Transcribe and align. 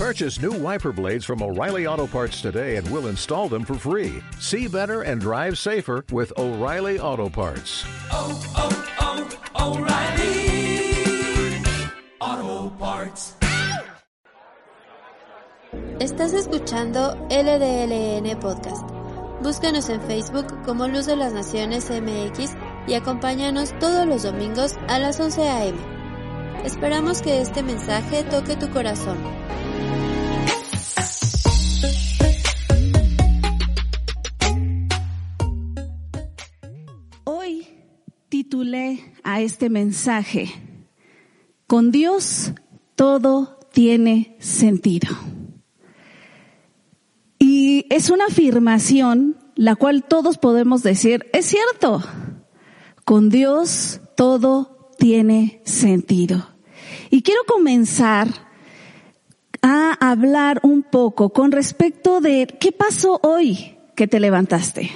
Purchase 0.00 0.40
new 0.40 0.52
wiper 0.52 0.92
blades 0.92 1.26
from 1.26 1.42
O'Reilly 1.42 1.86
Auto 1.86 2.06
Parts 2.06 2.40
today 2.40 2.76
and 2.76 2.90
we'll 2.90 3.08
install 3.08 3.50
them 3.50 3.66
for 3.66 3.74
free. 3.74 4.22
See 4.38 4.66
better 4.66 5.02
and 5.02 5.20
drive 5.20 5.58
safer 5.58 6.06
with 6.10 6.32
O'Reilly 6.38 6.98
Auto 6.98 7.28
Parts. 7.28 7.84
oh, 8.10 8.32
oh, 8.56 8.72
oh, 9.58 9.76
O'Reilly 9.76 11.60
Auto 12.18 12.70
Parts. 12.78 13.34
Estás 16.00 16.32
escuchando 16.32 17.14
LDLN 17.28 18.40
Podcast. 18.40 18.82
Búscanos 19.42 19.90
en 19.90 20.00
Facebook 20.00 20.46
como 20.64 20.88
Luz 20.88 21.04
de 21.04 21.16
las 21.16 21.34
Naciones 21.34 21.90
MX 21.90 22.54
y 22.86 22.94
acompáñanos 22.94 23.78
todos 23.78 24.06
los 24.06 24.22
domingos 24.22 24.76
a 24.88 24.98
las 24.98 25.20
11 25.20 25.42
a.m. 25.46 25.78
Esperamos 26.64 27.20
que 27.20 27.42
este 27.42 27.62
mensaje 27.62 28.24
toque 28.24 28.56
tu 28.56 28.70
corazón. 28.70 29.18
Hoy 37.24 37.66
titulé 38.28 39.14
a 39.22 39.40
este 39.40 39.70
mensaje, 39.70 40.50
Con 41.66 41.90
Dios 41.90 42.52
todo 42.96 43.58
tiene 43.72 44.36
sentido. 44.40 45.08
Y 47.38 47.86
es 47.88 48.10
una 48.10 48.26
afirmación 48.26 49.36
la 49.54 49.76
cual 49.76 50.04
todos 50.04 50.38
podemos 50.38 50.82
decir, 50.82 51.26
es 51.32 51.46
cierto, 51.46 52.02
con 53.04 53.28
Dios 53.28 54.00
todo 54.16 54.90
tiene 54.98 55.60
sentido. 55.64 56.48
Y 57.10 57.22
quiero 57.22 57.42
comenzar 57.46 58.28
a 59.70 59.92
hablar 60.00 60.60
un 60.62 60.82
poco 60.82 61.30
con 61.30 61.52
respecto 61.52 62.20
de 62.20 62.46
qué 62.58 62.72
pasó 62.72 63.20
hoy 63.22 63.76
que 63.94 64.08
te 64.08 64.20
levantaste. 64.20 64.90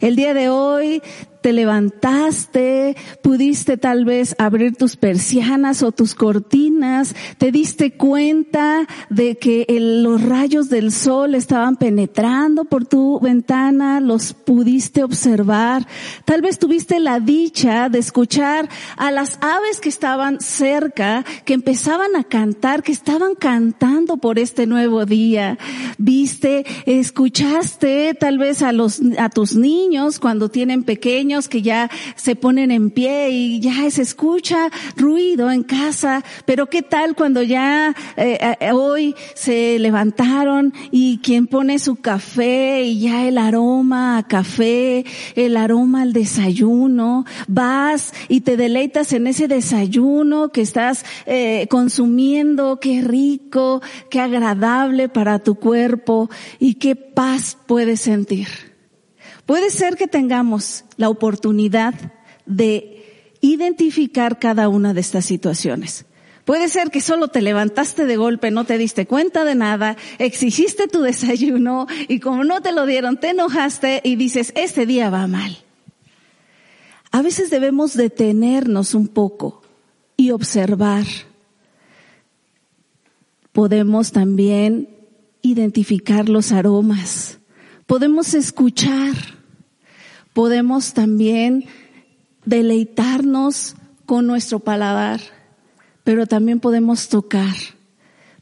El 0.00 0.16
día 0.16 0.32
de 0.32 0.48
hoy 0.48 1.02
te 1.48 1.54
levantaste, 1.54 2.94
pudiste 3.22 3.78
tal 3.78 4.04
vez 4.04 4.36
abrir 4.38 4.76
tus 4.76 4.96
persianas 4.96 5.82
o 5.82 5.92
tus 5.92 6.14
cortinas, 6.14 7.14
te 7.38 7.50
diste 7.50 7.92
cuenta 7.92 8.86
de 9.08 9.38
que 9.38 9.64
los 9.80 10.20
rayos 10.20 10.68
del 10.68 10.92
sol 10.92 11.34
estaban 11.34 11.76
penetrando 11.76 12.66
por 12.66 12.84
tu 12.84 13.18
ventana, 13.20 13.98
los 14.00 14.34
pudiste 14.34 15.02
observar, 15.02 15.86
tal 16.26 16.42
vez 16.42 16.58
tuviste 16.58 17.00
la 17.00 17.18
dicha 17.18 17.88
de 17.88 18.00
escuchar 18.00 18.68
a 18.98 19.10
las 19.10 19.38
aves 19.40 19.80
que 19.80 19.88
estaban 19.88 20.40
cerca, 20.40 21.24
que 21.46 21.54
empezaban 21.54 22.14
a 22.14 22.24
cantar, 22.24 22.82
que 22.82 22.92
estaban 22.92 23.36
cantando 23.36 24.18
por 24.18 24.38
este 24.38 24.66
nuevo 24.66 25.06
día, 25.06 25.56
viste, 25.96 26.66
escuchaste 26.84 28.12
tal 28.12 28.36
vez 28.36 28.60
a 28.60 28.72
los, 28.72 29.00
a 29.16 29.30
tus 29.30 29.56
niños 29.56 30.18
cuando 30.18 30.50
tienen 30.50 30.84
pequeños 30.84 31.37
que 31.46 31.62
ya 31.62 31.90
se 32.16 32.34
ponen 32.34 32.72
en 32.72 32.90
pie 32.90 33.30
y 33.30 33.60
ya 33.60 33.88
se 33.90 34.02
escucha 34.02 34.70
ruido 34.96 35.50
en 35.50 35.62
casa, 35.62 36.24
pero 36.46 36.68
qué 36.68 36.82
tal 36.82 37.14
cuando 37.14 37.42
ya 37.42 37.94
eh, 38.16 38.56
eh, 38.60 38.72
hoy 38.72 39.14
se 39.34 39.78
levantaron 39.78 40.72
y 40.90 41.18
quien 41.18 41.46
pone 41.46 41.78
su 41.78 41.96
café 41.96 42.82
y 42.82 43.00
ya 43.00 43.28
el 43.28 43.38
aroma 43.38 44.18
a 44.18 44.26
café, 44.26 45.04
el 45.36 45.56
aroma 45.56 46.02
al 46.02 46.12
desayuno, 46.12 47.26
vas 47.46 48.12
y 48.28 48.40
te 48.40 48.56
deleitas 48.56 49.12
en 49.12 49.26
ese 49.26 49.46
desayuno 49.46 50.48
que 50.48 50.62
estás 50.62 51.04
eh, 51.26 51.66
consumiendo, 51.70 52.80
qué 52.80 53.02
rico, 53.02 53.82
qué 54.10 54.20
agradable 54.20 55.08
para 55.08 55.38
tu 55.38 55.54
cuerpo. 55.54 56.30
Y 56.58 56.74
qué 56.74 56.96
paz 56.96 57.56
puedes 57.66 58.00
sentir. 58.00 58.67
Puede 59.48 59.70
ser 59.70 59.96
que 59.96 60.06
tengamos 60.06 60.84
la 60.98 61.08
oportunidad 61.08 61.94
de 62.44 63.32
identificar 63.40 64.38
cada 64.38 64.68
una 64.68 64.92
de 64.92 65.00
estas 65.00 65.24
situaciones. 65.24 66.04
Puede 66.44 66.68
ser 66.68 66.90
que 66.90 67.00
solo 67.00 67.28
te 67.28 67.40
levantaste 67.40 68.04
de 68.04 68.18
golpe, 68.18 68.50
no 68.50 68.64
te 68.64 68.76
diste 68.76 69.06
cuenta 69.06 69.46
de 69.46 69.54
nada, 69.54 69.96
exigiste 70.18 70.86
tu 70.86 71.00
desayuno 71.10 71.86
y 72.08 72.20
como 72.20 72.44
no 72.44 72.60
te 72.60 72.72
lo 72.72 72.84
dieron, 72.84 73.18
te 73.18 73.30
enojaste 73.30 74.02
y 74.04 74.16
dices, 74.16 74.52
este 74.54 74.84
día 74.84 75.08
va 75.08 75.26
mal. 75.26 75.56
A 77.10 77.22
veces 77.22 77.48
debemos 77.48 77.96
detenernos 77.96 78.92
un 78.92 79.08
poco 79.08 79.62
y 80.14 80.30
observar. 80.32 81.06
Podemos 83.52 84.12
también 84.12 84.90
identificar 85.40 86.28
los 86.28 86.52
aromas. 86.52 87.38
Podemos 87.86 88.34
escuchar 88.34 89.37
podemos 90.38 90.94
también 90.94 91.64
deleitarnos 92.44 93.74
con 94.06 94.28
nuestro 94.28 94.60
paladar, 94.60 95.20
pero 96.04 96.28
también 96.28 96.60
podemos 96.60 97.08
tocar, 97.08 97.56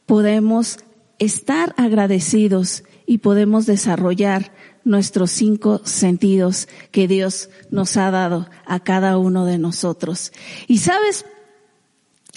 podemos 0.05 0.81
estar 1.19 1.73
agradecidos 1.79 2.85
y 3.07 3.17
podemos 3.17 3.65
desarrollar 3.65 4.53
nuestros 4.85 5.31
cinco 5.31 5.81
sentidos 5.85 6.69
que 6.91 7.09
Dios 7.09 7.49
nos 7.71 7.97
ha 7.97 8.11
dado 8.11 8.51
a 8.67 8.81
cada 8.81 9.17
uno 9.17 9.47
de 9.47 9.57
nosotros. 9.57 10.35
Y 10.69 10.77
sabes, 10.81 11.25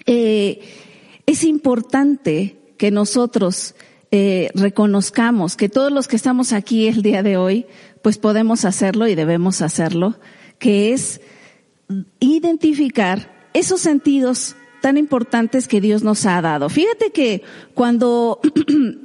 eh, 0.05 0.61
es 1.25 1.43
importante 1.43 2.55
que 2.77 2.91
nosotros 2.91 3.75
eh, 4.11 4.49
reconozcamos 4.55 5.55
que 5.55 5.69
todos 5.69 5.91
los 5.91 6.07
que 6.07 6.15
estamos 6.15 6.51
aquí 6.51 6.87
el 6.87 7.03
día 7.03 7.21
de 7.21 7.37
hoy, 7.37 7.67
pues 8.01 8.17
podemos 8.17 8.65
hacerlo 8.65 9.07
y 9.07 9.15
debemos 9.15 9.61
hacerlo, 9.61 10.19
que 10.57 10.93
es 10.93 11.21
identificar 12.19 13.49
esos 13.53 13.81
sentidos 13.81 14.55
tan 14.81 14.97
importantes 14.97 15.67
que 15.67 15.81
Dios 15.81 16.03
nos 16.03 16.25
ha 16.25 16.41
dado. 16.41 16.69
Fíjate 16.69 17.11
que 17.11 17.43
cuando 17.73 18.39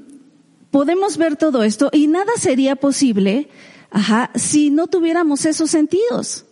podemos 0.71 1.16
ver 1.16 1.37
todo 1.37 1.62
esto 1.62 1.91
y 1.93 2.06
nada 2.06 2.33
sería 2.37 2.77
posible, 2.77 3.49
ajá, 3.91 4.31
si 4.34 4.71
no 4.71 4.87
tuviéramos 4.87 5.44
esos 5.47 5.71
sentidos, 5.71 6.47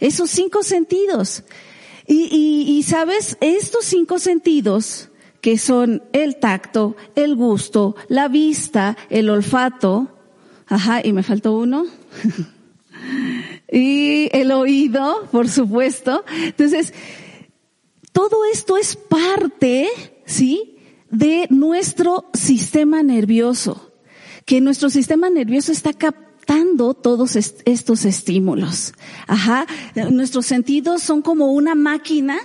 esos 0.00 0.30
cinco 0.30 0.62
sentidos. 0.62 1.44
Y, 2.06 2.28
y, 2.30 2.78
y 2.78 2.82
sabes, 2.82 3.38
estos 3.40 3.84
cinco 3.84 4.18
sentidos, 4.18 5.10
que 5.40 5.58
son 5.58 6.02
el 6.12 6.36
tacto, 6.36 6.96
el 7.14 7.36
gusto, 7.36 7.96
la 8.08 8.28
vista, 8.28 8.96
el 9.10 9.30
olfato, 9.30 10.14
ajá, 10.66 11.00
y 11.04 11.12
me 11.12 11.22
faltó 11.22 11.56
uno, 11.56 11.86
y 13.72 14.28
el 14.32 14.52
oído, 14.52 15.28
por 15.30 15.48
supuesto. 15.48 16.24
Entonces, 16.44 16.92
todo 18.12 18.44
esto 18.52 18.76
es 18.76 18.96
parte, 18.96 19.88
¿sí? 20.24 20.76
De 21.10 21.46
nuestro 21.50 22.30
sistema 22.34 23.02
nervioso, 23.02 23.92
que 24.44 24.60
nuestro 24.60 24.90
sistema 24.90 25.30
nervioso 25.30 25.72
está 25.72 25.92
captando 25.92 26.94
todos 26.94 27.36
est 27.36 27.62
estos 27.64 28.04
estímulos. 28.04 28.94
Ajá, 29.26 29.66
nuestros 30.10 30.46
sentidos 30.46 31.02
son 31.02 31.22
como 31.22 31.52
una 31.52 31.74
máquina 31.74 32.38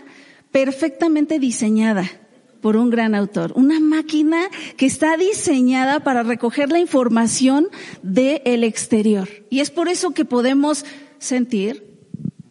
perfectamente 0.52 1.40
diseñada 1.40 2.19
por 2.62 2.76
un 2.76 2.90
gran 2.90 3.16
autor, 3.16 3.54
una 3.56 3.80
máquina 3.80 4.50
que 4.78 4.86
está 4.86 5.18
diseñada 5.18 6.02
para 6.02 6.24
recoger 6.24 6.72
la 6.72 6.80
información 6.80 7.68
del 8.04 8.64
exterior. 8.64 9.30
Y 9.50 9.60
es 9.60 9.72
por 9.72 9.88
eso 9.88 10.12
que 10.12 10.26
podemos 10.26 10.86
sentir, 11.18 12.08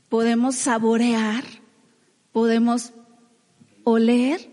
podemos 0.08 0.56
saborear, 0.56 1.44
podemos 2.32 2.92
oler. 3.84 4.50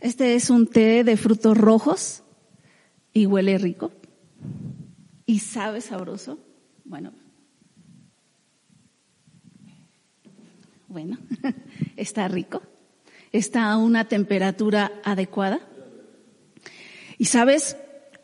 Este 0.00 0.34
es 0.34 0.50
un 0.50 0.66
té 0.66 1.04
de 1.04 1.16
frutos 1.16 1.56
rojos 1.56 2.22
y 3.12 3.26
huele 3.26 3.58
rico 3.58 3.92
y 5.26 5.38
sabe 5.38 5.80
sabroso. 5.80 6.38
Bueno, 6.84 7.12
bueno, 10.88 11.18
está 11.96 12.26
rico 12.28 12.62
está 13.32 13.70
a 13.70 13.78
una 13.78 14.04
temperatura 14.04 14.92
adecuada. 15.04 15.60
Y 17.18 17.26
sabes, 17.26 17.76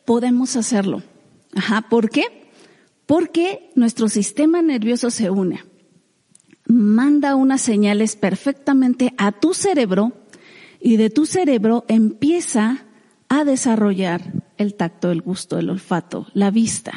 podemos 0.05 0.57
hacerlo. 0.57 1.03
Ajá, 1.55 1.83
¿por 1.89 2.11
qué? 2.11 2.51
Porque 3.07 3.71
nuestro 3.75 4.09
sistema 4.09 4.63
nervioso 4.63 5.11
se 5.11 5.31
une. 5.31 5.65
Manda 6.67 7.35
unas 7.35 7.63
señales 7.63 8.17
perfectamente 8.17 9.15
a 9.17 9.33
tu 9.33 9.55
cerebro 9.55 10.13
y 10.81 10.97
de 10.97 11.11
tu 11.11 11.27
cerebro 11.27 11.85
empieza 11.89 12.85
a 13.29 13.45
desarrollar 13.45 14.33
el 14.57 14.75
tacto, 14.75 15.11
el 15.11 15.23
gusto, 15.23 15.59
el 15.59 15.71
olfato, 15.71 16.27
la 16.35 16.51
vista. 16.51 16.93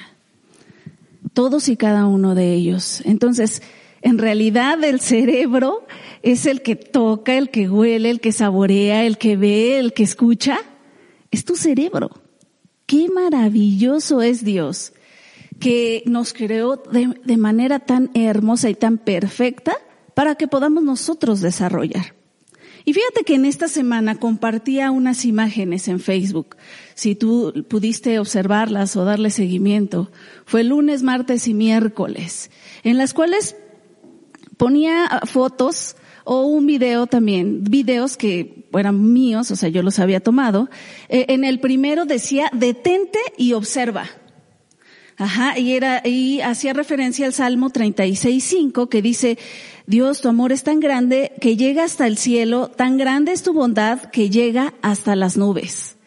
Todos 1.34 1.70
y 1.70 1.78
cada 1.78 2.08
uno 2.08 2.36
de 2.36 2.54
ellos. 2.54 3.02
Entonces, 3.06 3.62
en 4.02 4.18
realidad 4.18 4.84
el 4.84 5.00
cerebro 5.00 5.86
es 6.24 6.46
el 6.46 6.62
que 6.62 6.76
toca, 6.76 7.38
el 7.38 7.50
que 7.50 7.70
huele, 7.70 8.10
el 8.10 8.20
que 8.20 8.32
saborea, 8.32 9.06
el 9.06 9.18
que 9.18 9.38
ve, 9.38 9.80
el 9.80 9.94
que 9.94 10.04
escucha. 10.04 10.60
es 11.32 11.46
tu 11.46 11.56
cerebro. 11.56 12.10
Qué 12.86 13.08
maravilloso 13.10 14.22
es 14.22 14.44
Dios 14.44 14.94
que 15.60 16.04
nos 16.06 16.34
creó 16.34 16.76
de, 16.76 17.16
de 17.24 17.38
manera 17.38 17.80
tan 17.80 18.10
hermosa 18.14 18.70
y 18.70 18.76
tan 18.76 18.98
perfecta 18.98 19.78
para 20.14 20.36
que 20.36 20.48
podamos 20.48 20.84
nosotros 20.84 21.40
desarrollar. 21.40 22.16
Y 22.84 22.94
fíjate 22.94 23.24
que 23.24 23.36
en 23.36 23.46
esta 23.46 23.68
semana 23.68 24.16
compartía 24.16 24.92
unas 24.92 25.24
imágenes 25.26 25.88
en 25.88 26.00
Facebook. 26.00 26.58
Si 26.96 27.16
tú 27.16 27.66
pudiste 27.70 28.18
observarlas 28.20 28.96
o 28.96 29.06
darle 29.06 29.30
seguimiento, 29.30 30.12
fue 30.46 30.64
lunes, 30.64 31.04
martes 31.04 31.48
y 31.48 31.54
miércoles, 31.54 32.50
en 32.84 32.98
las 32.98 33.14
cuales 33.14 33.56
ponía 34.58 35.22
fotos 35.26 35.96
o 36.24 36.44
un 36.44 36.66
video 36.66 37.08
también, 37.08 37.64
videos 37.64 38.18
que 38.18 38.66
eran 38.74 39.14
míos, 39.14 39.52
o 39.52 39.56
sea, 39.56 39.70
yo 39.70 39.84
los 39.84 40.00
había 40.00 40.20
tomado. 40.20 40.70
Eh, 41.10 41.26
en 41.30 41.44
el 41.44 41.60
primero 41.60 42.06
decía, 42.06 42.50
detente 42.54 43.20
y 43.38 43.54
observa. 43.54 44.10
Ajá, 45.18 45.60
y 45.60 45.74
era, 45.74 46.02
y 46.04 46.42
hacía 46.42 46.74
referencia 46.74 47.28
al 47.28 47.34
Salmo 47.34 47.70
36.5 47.70 48.90
que 48.90 49.02
dice, 49.02 49.38
Dios, 49.86 50.22
tu 50.22 50.30
amor 50.30 50.52
es 50.52 50.64
tan 50.64 50.80
grande 50.80 51.34
que 51.40 51.58
llega 51.58 51.84
hasta 51.84 52.08
el 52.08 52.18
cielo, 52.18 52.70
tan 52.70 52.98
grande 52.98 53.32
es 53.32 53.44
tu 53.44 53.54
bondad 53.54 54.02
que 54.12 54.30
llega 54.30 54.74
hasta 54.82 55.16
las 55.16 55.38
nubes. 55.38 55.98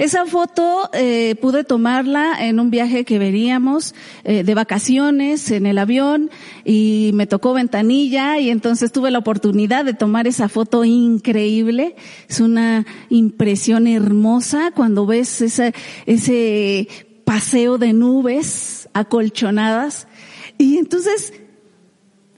Esa 0.00 0.24
foto 0.24 0.88
eh, 0.94 1.34
pude 1.42 1.62
tomarla 1.62 2.46
en 2.46 2.58
un 2.58 2.70
viaje 2.70 3.04
que 3.04 3.18
veníamos 3.18 3.94
eh, 4.24 4.44
de 4.44 4.54
vacaciones 4.54 5.50
en 5.50 5.66
el 5.66 5.76
avión 5.76 6.30
y 6.64 7.10
me 7.12 7.26
tocó 7.26 7.52
ventanilla 7.52 8.38
y 8.38 8.48
entonces 8.48 8.92
tuve 8.92 9.10
la 9.10 9.18
oportunidad 9.18 9.84
de 9.84 9.92
tomar 9.92 10.26
esa 10.26 10.48
foto 10.48 10.86
increíble. 10.86 11.96
Es 12.30 12.40
una 12.40 12.86
impresión 13.10 13.86
hermosa 13.86 14.70
cuando 14.74 15.04
ves 15.04 15.42
ese, 15.42 15.74
ese 16.06 16.88
paseo 17.26 17.76
de 17.76 17.92
nubes 17.92 18.88
acolchonadas. 18.94 20.08
Y 20.56 20.78
entonces, 20.78 21.34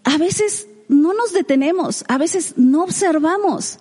a 0.03 0.19
veces 0.19 0.67
no 0.89 1.15
nos 1.15 1.33
detenemos, 1.33 2.05
a 2.09 2.19
veces 2.19 2.55
no 2.57 2.83
observamos. 2.83 3.79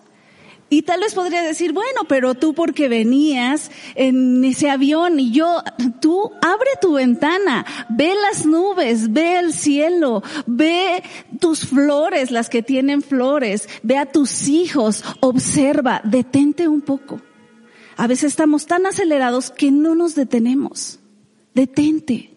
Y 0.73 0.83
tal 0.83 1.01
vez 1.01 1.13
podría 1.13 1.41
decir, 1.41 1.73
bueno, 1.73 2.05
pero 2.07 2.33
tú 2.33 2.53
porque 2.53 2.87
venías 2.87 3.71
en 3.95 4.41
ese 4.45 4.69
avión 4.69 5.19
y 5.19 5.31
yo, 5.31 5.61
tú 5.99 6.31
abre 6.41 6.69
tu 6.79 6.93
ventana, 6.93 7.65
ve 7.89 8.13
las 8.15 8.45
nubes, 8.45 9.11
ve 9.11 9.37
el 9.37 9.51
cielo, 9.51 10.23
ve 10.47 11.03
tus 11.41 11.65
flores, 11.65 12.31
las 12.31 12.49
que 12.49 12.63
tienen 12.63 13.01
flores, 13.01 13.67
ve 13.83 13.97
a 13.97 14.05
tus 14.05 14.47
hijos, 14.47 15.03
observa, 15.19 15.99
detente 16.05 16.69
un 16.69 16.79
poco. 16.79 17.19
A 17.97 18.07
veces 18.07 18.31
estamos 18.31 18.65
tan 18.65 18.85
acelerados 18.85 19.51
que 19.51 19.71
no 19.71 19.93
nos 19.93 20.15
detenemos. 20.15 20.99
Detente. 21.53 22.31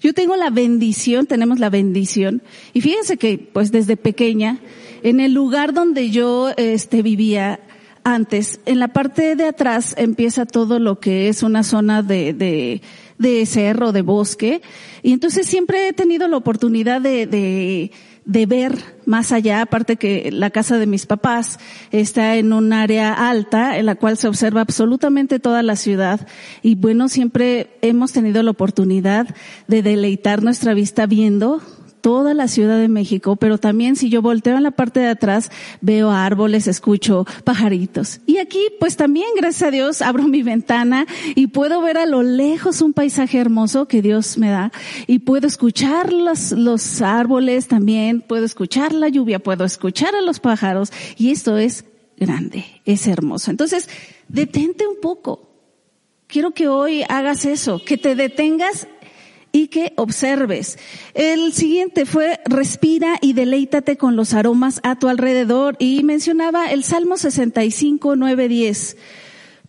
Yo 0.00 0.12
tengo 0.12 0.34
la 0.34 0.50
bendición, 0.50 1.26
tenemos 1.26 1.60
la 1.60 1.70
bendición, 1.70 2.42
y 2.72 2.80
fíjense 2.80 3.16
que 3.16 3.38
pues 3.38 3.70
desde 3.70 3.96
pequeña, 3.96 4.58
en 5.04 5.20
el 5.20 5.32
lugar 5.32 5.72
donde 5.72 6.10
yo 6.10 6.50
este 6.56 7.02
vivía 7.02 7.60
antes, 8.02 8.58
en 8.66 8.80
la 8.80 8.88
parte 8.88 9.36
de 9.36 9.46
atrás 9.46 9.94
empieza 9.96 10.46
todo 10.46 10.78
lo 10.78 10.98
que 10.98 11.28
es 11.28 11.42
una 11.42 11.62
zona 11.62 12.02
de, 12.02 12.32
de, 12.32 12.82
de 13.18 13.46
cerro, 13.46 13.92
de 13.92 14.02
bosque, 14.02 14.62
y 15.02 15.12
entonces 15.12 15.46
siempre 15.46 15.88
he 15.88 15.92
tenido 15.92 16.26
la 16.26 16.38
oportunidad 16.38 17.00
de, 17.00 17.26
de 17.26 17.92
de 18.24 18.46
ver 18.46 18.78
más 19.04 19.32
allá, 19.32 19.60
aparte 19.60 19.96
que 19.96 20.30
la 20.32 20.48
casa 20.50 20.78
de 20.78 20.86
mis 20.86 21.04
papás 21.04 21.58
está 21.90 22.36
en 22.36 22.52
un 22.52 22.72
área 22.72 23.12
alta 23.12 23.76
en 23.78 23.86
la 23.86 23.96
cual 23.96 24.16
se 24.16 24.28
observa 24.28 24.62
absolutamente 24.62 25.38
toda 25.38 25.62
la 25.62 25.76
ciudad 25.76 26.26
y 26.62 26.74
bueno, 26.74 27.08
siempre 27.08 27.76
hemos 27.82 28.12
tenido 28.12 28.42
la 28.42 28.52
oportunidad 28.52 29.28
de 29.68 29.82
deleitar 29.82 30.42
nuestra 30.42 30.72
vista 30.72 31.04
viendo 31.04 31.60
toda 32.04 32.34
la 32.34 32.48
Ciudad 32.48 32.78
de 32.78 32.88
México, 32.88 33.36
pero 33.36 33.56
también 33.56 33.96
si 33.96 34.10
yo 34.10 34.20
volteo 34.20 34.58
en 34.58 34.62
la 34.62 34.72
parte 34.72 35.00
de 35.00 35.08
atrás, 35.08 35.50
veo 35.80 36.10
árboles, 36.10 36.66
escucho 36.66 37.24
pajaritos. 37.44 38.20
Y 38.26 38.36
aquí, 38.36 38.60
pues 38.78 38.98
también, 38.98 39.26
gracias 39.34 39.68
a 39.68 39.70
Dios, 39.70 40.02
abro 40.02 40.24
mi 40.24 40.42
ventana 40.42 41.06
y 41.34 41.46
puedo 41.46 41.80
ver 41.80 41.96
a 41.96 42.04
lo 42.04 42.22
lejos 42.22 42.82
un 42.82 42.92
paisaje 42.92 43.38
hermoso 43.38 43.88
que 43.88 44.02
Dios 44.02 44.36
me 44.36 44.50
da 44.50 44.70
y 45.06 45.20
puedo 45.20 45.46
escuchar 45.46 46.12
los, 46.12 46.52
los 46.52 47.00
árboles 47.00 47.68
también, 47.68 48.20
puedo 48.20 48.44
escuchar 48.44 48.92
la 48.92 49.08
lluvia, 49.08 49.38
puedo 49.38 49.64
escuchar 49.64 50.14
a 50.14 50.20
los 50.20 50.40
pájaros 50.40 50.92
y 51.16 51.30
esto 51.30 51.56
es 51.56 51.86
grande, 52.18 52.66
es 52.84 53.06
hermoso. 53.06 53.50
Entonces, 53.50 53.88
detente 54.28 54.86
un 54.86 55.00
poco. 55.00 55.54
Quiero 56.26 56.50
que 56.50 56.68
hoy 56.68 57.02
hagas 57.08 57.46
eso, 57.46 57.82
que 57.82 57.96
te 57.96 58.14
detengas 58.14 58.88
y 59.54 59.68
que 59.68 59.92
observes. 59.96 60.78
El 61.14 61.52
siguiente 61.52 62.06
fue 62.06 62.40
respira 62.44 63.18
y 63.20 63.34
deleítate 63.34 63.96
con 63.96 64.16
los 64.16 64.34
aromas 64.34 64.80
a 64.82 64.98
tu 64.98 65.08
alrededor 65.08 65.76
y 65.78 66.02
mencionaba 66.02 66.72
el 66.72 66.82
Salmo 66.82 67.16
65, 67.16 68.16
9, 68.16 68.48
10. 68.48 68.96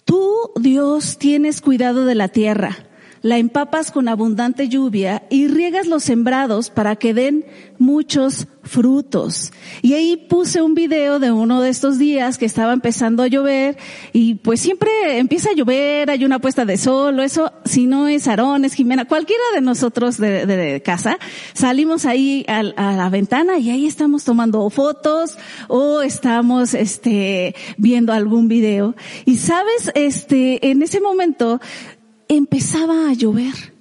Tú, 0.04 0.52
Dios, 0.60 1.20
tienes 1.20 1.62
cuidado 1.62 2.06
de 2.06 2.16
la 2.16 2.30
tierra 2.30 2.80
la 3.26 3.40
empapas 3.40 3.90
con 3.90 4.08
abundante 4.08 4.70
lluvia 4.70 5.24
y 5.32 5.48
riegas 5.48 5.88
los 5.88 6.04
sembrados 6.04 6.70
para 6.70 6.96
que 6.96 7.16
den 7.16 7.44
muchos 7.80 8.46
frutos. 8.62 9.52
Y 9.82 9.94
ahí 9.94 10.16
puse 10.16 10.62
un 10.62 10.76
video 10.76 11.18
de 11.18 11.32
uno 11.32 11.60
de 11.62 11.70
estos 11.70 11.98
días 11.98 12.38
que 12.38 12.46
estaba 12.46 12.72
empezando 12.72 13.24
a 13.24 13.28
llover 13.28 13.78
y 14.14 14.36
pues 14.36 14.62
siempre 14.62 15.18
empieza 15.18 15.50
a 15.50 15.54
llover, 15.54 16.12
hay 16.12 16.24
una 16.24 16.38
puesta 16.38 16.66
de 16.66 16.78
sol 16.78 17.20
eso, 17.20 17.52
si 17.66 17.88
no 17.88 18.08
es 18.08 18.28
Aarón, 18.28 18.64
es 18.64 18.76
Jimena, 18.76 19.06
cualquiera 19.06 19.44
de 19.56 19.62
nosotros 19.62 20.18
de, 20.18 20.46
de 20.46 20.82
casa, 20.84 21.18
salimos 21.54 22.06
ahí 22.06 22.46
a, 22.48 22.60
a, 22.60 22.96
la 22.96 23.10
ventana 23.10 23.58
y 23.58 23.72
ahí 23.72 23.88
estamos 23.88 24.24
tomando 24.24 24.70
fotos 24.70 25.38
o 25.68 26.04
estamos 26.04 26.76
este 26.76 27.56
viendo 27.78 28.14
algún 28.14 28.48
video. 28.48 28.96
Y 29.26 29.38
sabes, 29.38 29.92
este, 29.96 30.70
en 30.70 30.84
ese 30.84 31.02
momento 31.02 31.60
empezaba 32.28 33.10
a 33.10 33.14
llover. 33.14 33.74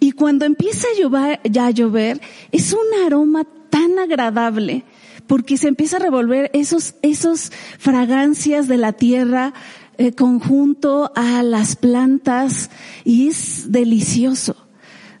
Y 0.00 0.12
cuando 0.12 0.44
empieza 0.44 0.86
a 0.88 1.00
llover, 1.00 1.40
ya 1.44 1.66
a 1.66 1.70
llover, 1.70 2.20
es 2.52 2.72
un 2.72 3.06
aroma 3.06 3.44
tan 3.70 3.98
agradable 3.98 4.84
porque 5.26 5.56
se 5.56 5.68
empieza 5.68 5.96
a 5.96 6.00
revolver 6.00 6.50
esos, 6.52 6.94
esos 7.02 7.50
fragancias 7.78 8.68
de 8.68 8.76
la 8.76 8.92
tierra 8.92 9.54
eh, 9.96 10.12
conjunto 10.12 11.12
a 11.14 11.42
las 11.42 11.76
plantas 11.76 12.70
y 13.04 13.28
es 13.28 13.70
delicioso. 13.72 14.56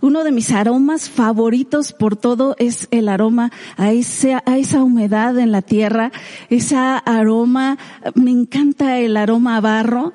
Uno 0.00 0.22
de 0.22 0.32
mis 0.32 0.50
aromas 0.50 1.08
favoritos 1.08 1.92
por 1.92 2.16
todo 2.16 2.56
es 2.58 2.88
el 2.90 3.08
aroma 3.08 3.50
a 3.78 3.92
esa, 3.92 4.42
a 4.44 4.58
esa 4.58 4.82
humedad 4.82 5.38
en 5.38 5.50
la 5.50 5.62
tierra, 5.62 6.12
esa 6.50 6.98
aroma, 6.98 7.78
me 8.14 8.30
encanta 8.30 8.98
el 8.98 9.16
aroma 9.16 9.56
a 9.56 9.60
barro, 9.62 10.12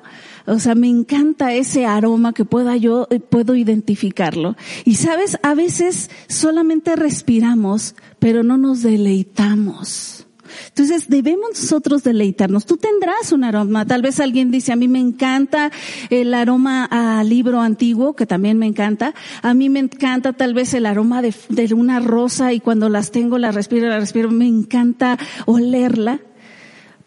o 0.50 0.58
sea, 0.58 0.74
me 0.74 0.88
encanta 0.88 1.54
ese 1.54 1.86
aroma 1.86 2.32
que 2.32 2.44
pueda 2.44 2.76
yo, 2.76 3.06
eh, 3.10 3.20
puedo 3.20 3.54
identificarlo. 3.54 4.56
Y 4.84 4.96
sabes, 4.96 5.38
a 5.42 5.54
veces 5.54 6.10
solamente 6.28 6.96
respiramos, 6.96 7.94
pero 8.18 8.42
no 8.42 8.56
nos 8.56 8.82
deleitamos. 8.82 10.26
Entonces 10.68 11.08
debemos 11.08 11.50
nosotros 11.50 12.02
deleitarnos. 12.02 12.66
Tú 12.66 12.76
tendrás 12.76 13.32
un 13.32 13.44
aroma. 13.44 13.86
Tal 13.86 14.02
vez 14.02 14.20
alguien 14.20 14.50
dice, 14.50 14.72
a 14.72 14.76
mí 14.76 14.88
me 14.88 14.98
encanta 14.98 15.70
el 16.10 16.34
aroma 16.34 16.84
a 16.90 17.22
libro 17.24 17.60
antiguo, 17.60 18.14
que 18.14 18.26
también 18.26 18.58
me 18.58 18.66
encanta. 18.66 19.14
A 19.42 19.54
mí 19.54 19.68
me 19.68 19.80
encanta 19.80 20.32
tal 20.32 20.54
vez 20.54 20.74
el 20.74 20.86
aroma 20.86 21.22
de, 21.22 21.34
una 21.74 22.00
rosa 22.00 22.52
y 22.52 22.60
cuando 22.60 22.88
las 22.88 23.12
tengo, 23.12 23.38
la 23.38 23.52
respiro, 23.52 23.88
la 23.88 24.00
respiro. 24.00 24.30
Me 24.30 24.46
encanta 24.46 25.18
olerla 25.46 26.20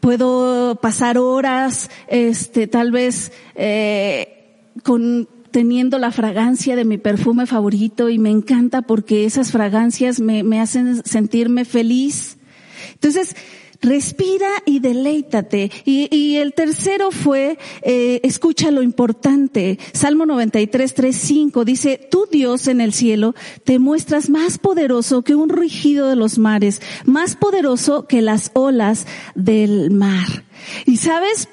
puedo 0.04 0.76
pasar 0.82 1.18
horas, 1.18 1.90
este, 2.10 2.68
tal 2.68 2.92
vez 2.92 3.32
eh, 3.56 4.68
con 4.84 5.30
teniendo 5.50 5.98
la 5.98 6.12
fragancia 6.12 6.76
de 6.76 6.84
mi 6.84 6.98
perfume 6.98 7.46
favorito 7.46 8.10
y 8.10 8.20
me 8.20 8.30
encanta 8.30 8.82
porque 8.82 9.24
esas 9.24 9.54
fragancias 9.54 10.20
me, 10.20 10.44
me 10.44 10.60
hacen 10.60 11.04
sentirme 11.06 11.64
feliz. 11.64 12.38
Entonces, 12.96 13.38
respira 13.84 14.50
y 14.66 14.80
deleítate. 14.80 15.70
Y, 15.86 16.38
el 16.38 16.54
tercero 16.54 17.12
fue, 17.12 17.60
eh, 17.84 18.20
escucha 18.24 18.72
lo 18.72 18.82
importante. 18.82 19.78
Salmo 19.92 20.26
93, 20.26 20.94
3, 20.94 21.16
5 21.16 21.66
dice, 21.66 22.08
tú 22.10 22.28
Dios 22.32 22.68
en 22.68 22.82
el 22.82 22.94
cielo 22.94 23.36
te 23.64 23.78
muestras 23.78 24.30
más 24.30 24.58
poderoso 24.58 25.22
que 25.22 25.36
un 25.36 25.50
rugido 25.50 26.08
de 26.08 26.16
los 26.16 26.40
mares, 26.40 26.82
más 27.06 27.36
poderoso 27.36 28.08
que 28.08 28.22
las 28.22 28.52
olas 28.54 29.06
del 29.36 29.92
mar. 29.92 30.46
Y 30.86 30.98
sabes, 30.98 31.50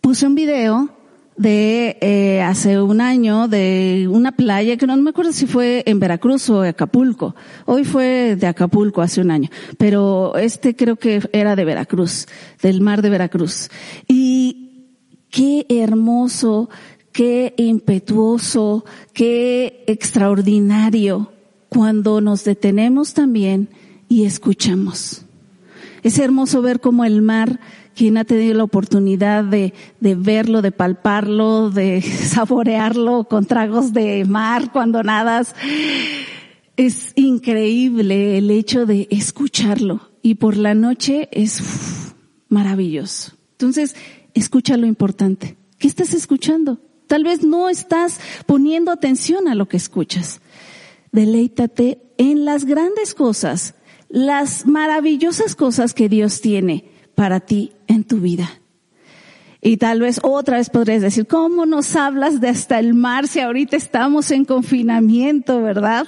puse 0.00 0.26
un 0.26 0.34
video 0.34 0.93
de 1.36 1.98
eh, 2.00 2.42
hace 2.42 2.80
un 2.80 3.00
año 3.00 3.48
de 3.48 4.08
una 4.10 4.32
playa 4.32 4.76
que 4.76 4.86
no, 4.86 4.96
me 4.96 5.10
acuerdo 5.10 5.32
si 5.32 5.46
fue 5.46 5.82
en 5.86 5.98
Veracruz 5.98 6.48
o 6.50 6.62
Acapulco. 6.62 7.34
Hoy 7.64 7.84
fue 7.84 8.36
de 8.36 8.46
Acapulco 8.46 9.02
hace 9.02 9.20
un 9.20 9.30
año, 9.30 9.50
pero 9.78 10.36
este 10.36 10.76
creo 10.76 10.96
que 10.96 11.22
era 11.32 11.56
de 11.56 11.64
Veracruz, 11.64 12.26
del 12.62 12.80
mar 12.80 13.02
de 13.02 13.10
Veracruz. 13.10 13.70
Y 14.06 14.98
qué 15.30 15.66
hermoso, 15.68 16.70
qué 17.12 17.54
impetuoso, 17.56 18.84
qué 19.12 19.84
extraordinario 19.86 21.32
cuando 21.68 22.20
nos 22.20 22.44
detenemos 22.44 23.14
también 23.14 23.68
y 24.08 24.24
escuchamos. 24.24 25.22
Es 26.04 26.18
hermoso 26.18 26.60
ver 26.60 26.80
cómo 26.80 27.04
el 27.04 27.22
mar, 27.22 27.60
quien 27.94 28.16
ha 28.18 28.24
tenido 28.24 28.54
la 28.54 28.64
oportunidad 28.64 29.44
de, 29.44 29.72
de, 30.00 30.14
verlo, 30.14 30.62
de 30.62 30.72
palparlo, 30.72 31.70
de 31.70 32.02
saborearlo 32.02 33.24
con 33.24 33.46
tragos 33.46 33.92
de 33.92 34.24
mar 34.24 34.72
cuando 34.72 35.02
nadas, 35.02 35.54
es 36.76 37.12
increíble 37.14 38.38
el 38.38 38.50
hecho 38.50 38.86
de 38.86 39.06
escucharlo. 39.10 40.10
Y 40.22 40.36
por 40.36 40.56
la 40.56 40.74
noche 40.74 41.28
es 41.32 41.62
maravilloso. 42.48 43.32
Entonces, 43.52 43.94
escucha 44.32 44.76
lo 44.76 44.86
importante. 44.86 45.56
¿Qué 45.78 45.86
estás 45.86 46.14
escuchando? 46.14 46.80
Tal 47.06 47.24
vez 47.24 47.44
no 47.44 47.68
estás 47.68 48.18
poniendo 48.46 48.90
atención 48.90 49.48
a 49.48 49.54
lo 49.54 49.68
que 49.68 49.76
escuchas. 49.76 50.40
Deleítate 51.12 52.00
en 52.16 52.44
las 52.44 52.64
grandes 52.64 53.14
cosas, 53.14 53.74
las 54.08 54.66
maravillosas 54.66 55.54
cosas 55.54 55.92
que 55.92 56.08
Dios 56.08 56.40
tiene 56.40 56.93
para 57.14 57.40
ti 57.40 57.72
en 57.86 58.04
tu 58.04 58.18
vida. 58.18 58.50
Y 59.66 59.78
tal 59.78 60.00
vez 60.00 60.20
otra 60.22 60.58
vez 60.58 60.68
podrías 60.68 61.00
decir, 61.00 61.26
¿cómo 61.26 61.64
nos 61.64 61.96
hablas 61.96 62.38
de 62.38 62.50
hasta 62.50 62.78
el 62.78 62.92
mar 62.92 63.26
si 63.26 63.40
ahorita 63.40 63.78
estamos 63.78 64.30
en 64.30 64.44
confinamiento, 64.44 65.62
verdad? 65.62 66.06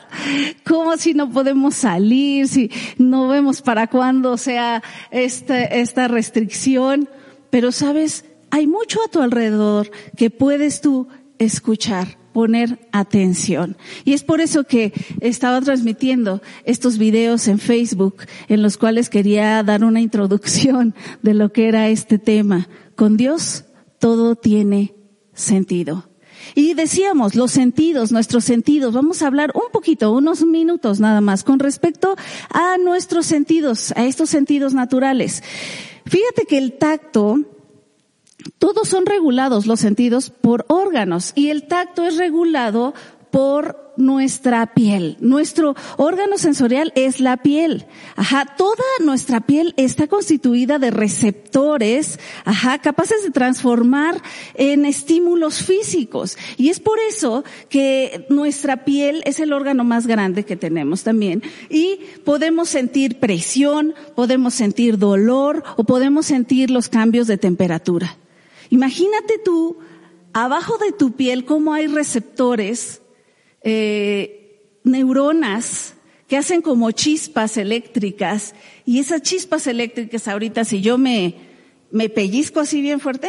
¿Cómo 0.66 0.98
si 0.98 1.14
no 1.14 1.30
podemos 1.30 1.74
salir, 1.74 2.48
si 2.48 2.70
no 2.98 3.28
vemos 3.28 3.62
para 3.62 3.86
cuándo 3.86 4.36
sea 4.36 4.82
esta, 5.10 5.64
esta 5.64 6.06
restricción? 6.06 7.08
Pero 7.48 7.72
sabes, 7.72 8.26
hay 8.50 8.66
mucho 8.66 9.00
a 9.02 9.10
tu 9.10 9.22
alrededor 9.22 9.90
que 10.18 10.28
puedes 10.28 10.82
tú 10.82 11.08
escuchar 11.38 12.18
poner 12.36 12.86
atención. 12.92 13.78
Y 14.04 14.12
es 14.12 14.22
por 14.22 14.42
eso 14.42 14.64
que 14.64 14.92
estaba 15.22 15.58
transmitiendo 15.62 16.42
estos 16.64 16.98
videos 16.98 17.48
en 17.48 17.58
Facebook 17.58 18.24
en 18.48 18.60
los 18.60 18.76
cuales 18.76 19.08
quería 19.08 19.62
dar 19.62 19.82
una 19.82 20.02
introducción 20.02 20.94
de 21.22 21.32
lo 21.32 21.50
que 21.50 21.66
era 21.66 21.88
este 21.88 22.18
tema. 22.18 22.68
Con 22.94 23.16
Dios 23.16 23.64
todo 23.98 24.36
tiene 24.36 24.94
sentido. 25.32 26.10
Y 26.54 26.74
decíamos, 26.74 27.36
los 27.36 27.52
sentidos, 27.52 28.12
nuestros 28.12 28.44
sentidos, 28.44 28.92
vamos 28.92 29.22
a 29.22 29.28
hablar 29.28 29.52
un 29.54 29.72
poquito, 29.72 30.12
unos 30.12 30.44
minutos 30.44 31.00
nada 31.00 31.22
más, 31.22 31.42
con 31.42 31.58
respecto 31.58 32.16
a 32.50 32.76
nuestros 32.76 33.24
sentidos, 33.24 33.94
a 33.96 34.04
estos 34.04 34.28
sentidos 34.28 34.74
naturales. 34.74 35.42
Fíjate 36.04 36.44
que 36.44 36.58
el 36.58 36.74
tacto 36.74 37.38
todos 38.58 38.88
son 38.88 39.06
regulados 39.06 39.66
los 39.66 39.80
sentidos 39.80 40.30
por 40.30 40.64
órganos 40.68 41.32
y 41.34 41.50
el 41.50 41.66
tacto 41.66 42.04
es 42.04 42.16
regulado 42.16 42.94
por 43.30 43.92
nuestra 43.96 44.74
piel. 44.74 45.16
Nuestro 45.20 45.74
órgano 45.96 46.38
sensorial 46.38 46.92
es 46.94 47.20
la 47.20 47.38
piel. 47.38 47.86
Ajá, 48.14 48.54
toda 48.56 48.84
nuestra 49.04 49.40
piel 49.40 49.74
está 49.76 50.06
constituida 50.06 50.78
de 50.78 50.90
receptores, 50.90 52.18
ajá, 52.44 52.78
capaces 52.78 53.22
de 53.24 53.30
transformar 53.30 54.22
en 54.54 54.84
estímulos 54.84 55.62
físicos. 55.62 56.36
Y 56.56 56.68
es 56.68 56.80
por 56.80 56.98
eso 56.98 57.44
que 57.68 58.26
nuestra 58.30 58.84
piel 58.84 59.22
es 59.26 59.40
el 59.40 59.52
órgano 59.52 59.84
más 59.84 60.06
grande 60.06 60.44
que 60.44 60.56
tenemos 60.56 61.02
también. 61.02 61.42
Y 61.68 62.00
podemos 62.24 62.68
sentir 62.68 63.18
presión, 63.18 63.94
podemos 64.14 64.54
sentir 64.54 64.98
dolor 64.98 65.62
o 65.76 65.84
podemos 65.84 66.26
sentir 66.26 66.70
los 66.70 66.88
cambios 66.88 67.26
de 67.26 67.38
temperatura. 67.38 68.16
Imagínate 68.70 69.38
tú, 69.44 69.78
abajo 70.32 70.78
de 70.78 70.92
tu 70.92 71.12
piel, 71.12 71.44
cómo 71.44 71.72
hay 71.72 71.86
receptores, 71.86 73.02
eh, 73.62 74.60
neuronas 74.84 75.94
que 76.28 76.36
hacen 76.36 76.62
como 76.62 76.90
chispas 76.90 77.56
eléctricas 77.56 78.54
y 78.84 78.98
esas 78.98 79.22
chispas 79.22 79.66
eléctricas 79.66 80.26
ahorita 80.28 80.64
si 80.64 80.80
yo 80.80 80.98
me, 80.98 81.34
me 81.90 82.08
pellizco 82.08 82.60
así 82.60 82.80
bien 82.80 83.00
fuerte, 83.00 83.28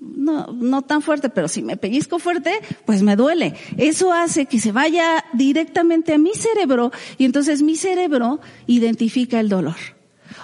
no, 0.00 0.46
no 0.52 0.82
tan 0.82 1.02
fuerte, 1.02 1.28
pero 1.28 1.48
si 1.48 1.62
me 1.62 1.76
pellizco 1.76 2.18
fuerte, 2.18 2.52
pues 2.84 3.02
me 3.02 3.16
duele. 3.16 3.54
Eso 3.76 4.12
hace 4.12 4.46
que 4.46 4.58
se 4.58 4.72
vaya 4.72 5.24
directamente 5.32 6.12
a 6.12 6.18
mi 6.18 6.34
cerebro 6.34 6.90
y 7.16 7.24
entonces 7.24 7.62
mi 7.62 7.76
cerebro 7.76 8.40
identifica 8.66 9.40
el 9.40 9.48
dolor. 9.48 9.76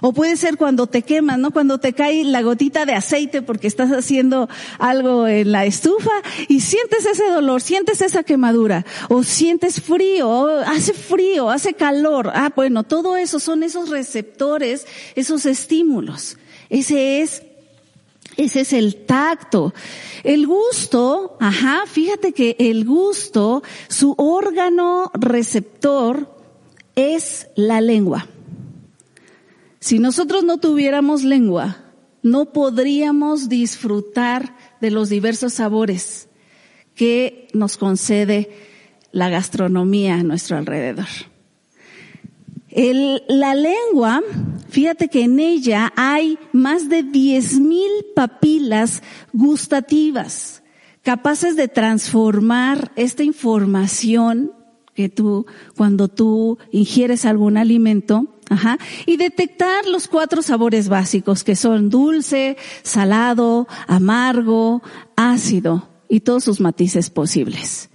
O 0.00 0.12
puede 0.12 0.36
ser 0.36 0.56
cuando 0.56 0.86
te 0.86 1.02
quemas, 1.02 1.38
¿no? 1.38 1.50
Cuando 1.50 1.78
te 1.78 1.92
cae 1.92 2.24
la 2.24 2.42
gotita 2.42 2.84
de 2.86 2.94
aceite 2.94 3.42
porque 3.42 3.66
estás 3.66 3.90
haciendo 3.90 4.48
algo 4.78 5.26
en 5.26 5.52
la 5.52 5.64
estufa 5.64 6.12
y 6.48 6.60
sientes 6.60 7.06
ese 7.06 7.28
dolor, 7.28 7.60
sientes 7.60 8.00
esa 8.00 8.22
quemadura. 8.22 8.84
O 9.08 9.22
sientes 9.22 9.80
frío, 9.80 10.48
hace 10.66 10.92
frío, 10.92 11.50
hace 11.50 11.74
calor. 11.74 12.30
Ah, 12.34 12.52
bueno, 12.54 12.84
todo 12.84 13.16
eso 13.16 13.40
son 13.40 13.62
esos 13.62 13.90
receptores, 13.90 14.86
esos 15.14 15.46
estímulos. 15.46 16.36
Ese 16.68 17.22
es 17.22 17.42
ese 18.36 18.62
es 18.62 18.72
el 18.72 19.04
tacto. 19.06 19.74
El 20.24 20.46
gusto, 20.46 21.36
ajá, 21.40 21.84
fíjate 21.86 22.32
que 22.32 22.56
el 22.58 22.84
gusto, 22.84 23.62
su 23.88 24.14
órgano 24.18 25.10
receptor 25.14 26.28
es 26.96 27.46
la 27.54 27.80
lengua. 27.80 28.26
Si 29.84 29.98
nosotros 29.98 30.44
no 30.44 30.56
tuviéramos 30.56 31.24
lengua, 31.24 31.76
no 32.22 32.54
podríamos 32.54 33.50
disfrutar 33.50 34.56
de 34.80 34.90
los 34.90 35.10
diversos 35.10 35.52
sabores 35.52 36.26
que 36.94 37.48
nos 37.52 37.76
concede 37.76 38.48
la 39.12 39.28
gastronomía 39.28 40.14
a 40.14 40.22
nuestro 40.22 40.56
alrededor. 40.56 41.04
La 43.28 43.54
lengua, 43.54 44.22
fíjate 44.70 45.08
que 45.08 45.24
en 45.24 45.38
ella 45.38 45.92
hay 45.96 46.38
más 46.54 46.88
de 46.88 47.04
10.000 47.04 48.14
papilas 48.16 49.02
gustativas 49.34 50.62
capaces 51.02 51.56
de 51.56 51.68
transformar 51.68 52.90
esta 52.96 53.22
información 53.22 54.50
que 54.94 55.10
tú, 55.10 55.44
cuando 55.76 56.08
tú 56.08 56.56
ingieres 56.72 57.26
algún 57.26 57.58
alimento, 57.58 58.33
Y 59.06 59.16
detectar 59.16 59.86
los 59.86 60.08
cuatro 60.08 60.42
sabores 60.42 60.88
básicos 60.88 61.44
que 61.44 61.56
son 61.56 61.90
dulce, 61.90 62.56
salado, 62.82 63.68
amargo, 63.86 64.82
ácido 65.16 65.88
y 66.08 66.20
todos 66.20 66.44
sus 66.44 66.60
matices 66.60 67.10
posibles. 67.10 67.90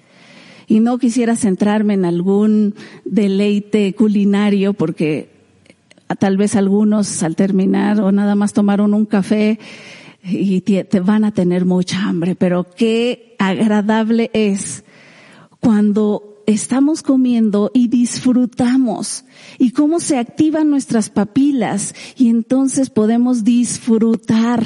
Y 0.68 0.80
no 0.80 0.98
quisiera 0.98 1.36
centrarme 1.36 1.96
en 1.96 2.06
algún 2.06 2.75
deleite 3.04 3.94
culinario 3.96 4.74
porque 4.74 5.30
tal 6.20 6.38
vez 6.38 6.56
algunos 6.56 7.24
al 7.24 7.36
terminar 7.36 8.00
o 8.01 8.12
nada 8.12 8.36
más 8.36 8.54
tomaron 8.54 8.94
un 8.94 9.06
café 9.06 9.60
y 10.24 10.62
te 10.62 11.00
van 11.00 11.24
a 11.24 11.32
tener 11.32 11.66
mucha 11.66 12.04
hambre, 12.04 12.36
pero 12.36 12.66
qué 12.75 13.36
agradable 13.39 14.30
es 14.34 14.84
cuando 15.60 16.28
estamos 16.50 17.03
comiendo 17.03 17.70
y 17.74 17.88
disfrutamos 17.89 19.25
y 19.60 19.72
cómo 19.72 20.00
se 20.00 20.18
activan 20.18 20.70
nuestras 20.70 21.10
papilas 21.10 21.94
y 22.18 22.29
entonces 22.29 22.89
podemos 22.89 23.44
disfrutar 23.44 24.63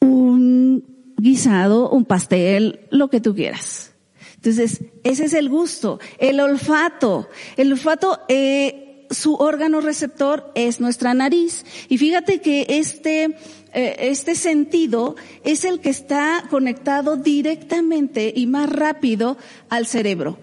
un 0.00 0.84
guisado, 1.16 1.88
un 1.90 2.04
pastel, 2.04 2.80
lo 2.90 3.08
que 3.08 3.20
tú 3.20 3.34
quieras. 3.34 3.94
Entonces, 4.34 4.84
ese 5.02 5.24
es 5.24 5.34
el 5.34 5.48
gusto. 5.48 5.98
El 6.18 6.40
olfato. 6.40 7.28
El 7.56 7.72
olfato, 7.72 8.20
eh, 8.28 8.85
su 9.10 9.34
órgano 9.34 9.80
receptor 9.80 10.50
es 10.54 10.80
nuestra 10.80 11.14
nariz. 11.14 11.64
Y 11.88 11.98
fíjate 11.98 12.40
que 12.40 12.66
este, 12.68 13.36
eh, 13.72 13.96
este 14.00 14.34
sentido 14.34 15.16
es 15.44 15.64
el 15.64 15.80
que 15.80 15.90
está 15.90 16.44
conectado 16.50 17.16
directamente 17.16 18.32
y 18.34 18.46
más 18.46 18.70
rápido 18.70 19.36
al 19.68 19.86
cerebro 19.86 20.38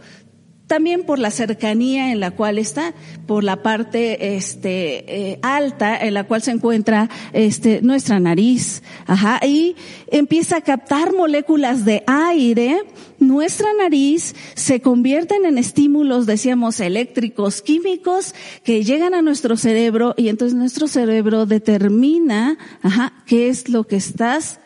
también 0.67 1.03
por 1.03 1.19
la 1.19 1.29
cercanía 1.31 2.11
en 2.11 2.19
la 2.19 2.31
cual 2.31 2.57
está, 2.57 2.93
por 3.27 3.43
la 3.43 3.61
parte 3.61 4.35
este 4.35 5.31
eh, 5.31 5.39
alta 5.41 5.97
en 5.97 6.13
la 6.13 6.23
cual 6.23 6.41
se 6.41 6.51
encuentra 6.51 7.09
este 7.33 7.81
nuestra 7.81 8.19
nariz, 8.19 8.81
ajá, 9.05 9.39
y 9.45 9.75
empieza 10.07 10.57
a 10.57 10.61
captar 10.61 11.13
moléculas 11.13 11.85
de 11.85 12.03
aire, 12.07 12.81
nuestra 13.19 13.67
nariz 13.73 14.35
se 14.55 14.81
convierten 14.81 15.45
en 15.45 15.57
estímulos, 15.57 16.25
decíamos, 16.25 16.79
eléctricos, 16.79 17.61
químicos 17.61 18.33
que 18.63 18.83
llegan 18.83 19.13
a 19.13 19.21
nuestro 19.21 19.57
cerebro 19.57 20.13
y 20.17 20.29
entonces 20.29 20.57
nuestro 20.57 20.87
cerebro 20.87 21.45
determina, 21.45 22.57
ajá, 22.81 23.13
qué 23.25 23.49
es 23.49 23.69
lo 23.69 23.85
que 23.85 23.95
estás 23.95 24.59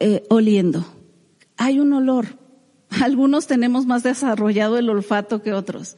eh, 0.00 0.24
oliendo. 0.28 0.84
Hay 1.56 1.80
un 1.80 1.92
olor, 1.92 2.26
algunos 3.02 3.46
tenemos 3.46 3.86
más 3.86 4.02
desarrollado 4.02 4.78
el 4.78 4.90
olfato 4.90 5.42
que 5.42 5.52
otros. 5.52 5.96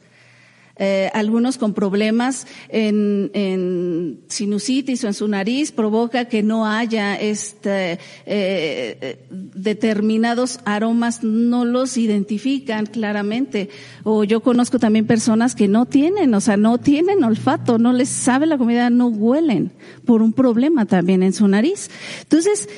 eh, 0.77 1.11
algunos 1.13 1.57
con 1.59 1.73
problemas 1.73 2.47
en, 2.69 3.29
en, 3.33 4.21
sinusitis 4.29 5.03
o 5.03 5.07
en 5.07 5.13
su 5.13 5.27
nariz 5.27 5.71
provoca 5.71 6.25
que 6.25 6.41
no 6.41 6.65
haya 6.65 7.19
este, 7.19 7.99
eh, 8.25 9.19
determinados 9.29 10.59
aromas, 10.65 11.23
no 11.23 11.65
los 11.65 11.97
identifican 11.97 12.87
claramente. 12.87 13.69
O 14.03 14.23
yo 14.23 14.39
conozco 14.39 14.79
también 14.79 15.05
personas 15.05 15.53
que 15.53 15.67
no 15.67 15.85
tienen, 15.85 16.33
o 16.33 16.41
sea, 16.41 16.57
no 16.57 16.79
tienen 16.79 17.23
olfato, 17.23 17.77
no 17.77 17.93
les 17.93 18.09
sabe 18.09 18.47
la 18.47 18.57
comida, 18.57 18.89
no 18.89 19.07
huelen 19.07 19.73
por 20.05 20.21
un 20.21 20.33
problema 20.33 20.85
también 20.85 21.21
en 21.21 21.33
su 21.33 21.47
nariz. 21.47 21.91
Entonces, 22.21 22.69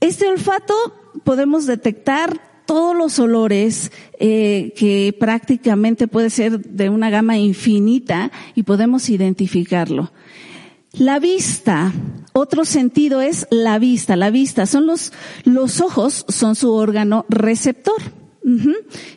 este 0.00 0.28
olfato 0.28 0.74
podemos 1.24 1.66
detectar 1.66 2.53
todos 2.66 2.96
los 2.96 3.18
olores 3.18 3.92
eh, 4.18 4.72
que 4.76 5.14
prácticamente 5.18 6.08
puede 6.08 6.30
ser 6.30 6.60
de 6.60 6.88
una 6.88 7.10
gama 7.10 7.36
infinita 7.38 8.30
y 8.54 8.62
podemos 8.62 9.08
identificarlo. 9.08 10.12
La 10.92 11.18
vista, 11.18 11.92
otro 12.32 12.64
sentido 12.64 13.20
es 13.20 13.48
la 13.50 13.78
vista. 13.78 14.14
La 14.16 14.30
vista 14.30 14.66
son 14.66 14.86
los, 14.86 15.12
los 15.44 15.80
ojos, 15.80 16.24
son 16.28 16.54
su 16.54 16.72
órgano 16.72 17.26
receptor. 17.28 18.00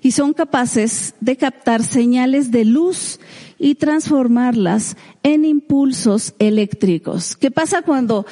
Y 0.02 0.12
son 0.12 0.34
capaces 0.34 1.14
de 1.20 1.36
captar 1.36 1.84
señales 1.84 2.50
de 2.50 2.64
luz 2.64 3.20
y 3.60 3.76
transformarlas 3.76 4.96
en 5.22 5.44
impulsos 5.44 6.34
eléctricos. 6.40 7.36
¿Qué 7.36 7.52
pasa 7.52 7.82
cuando 7.82 8.26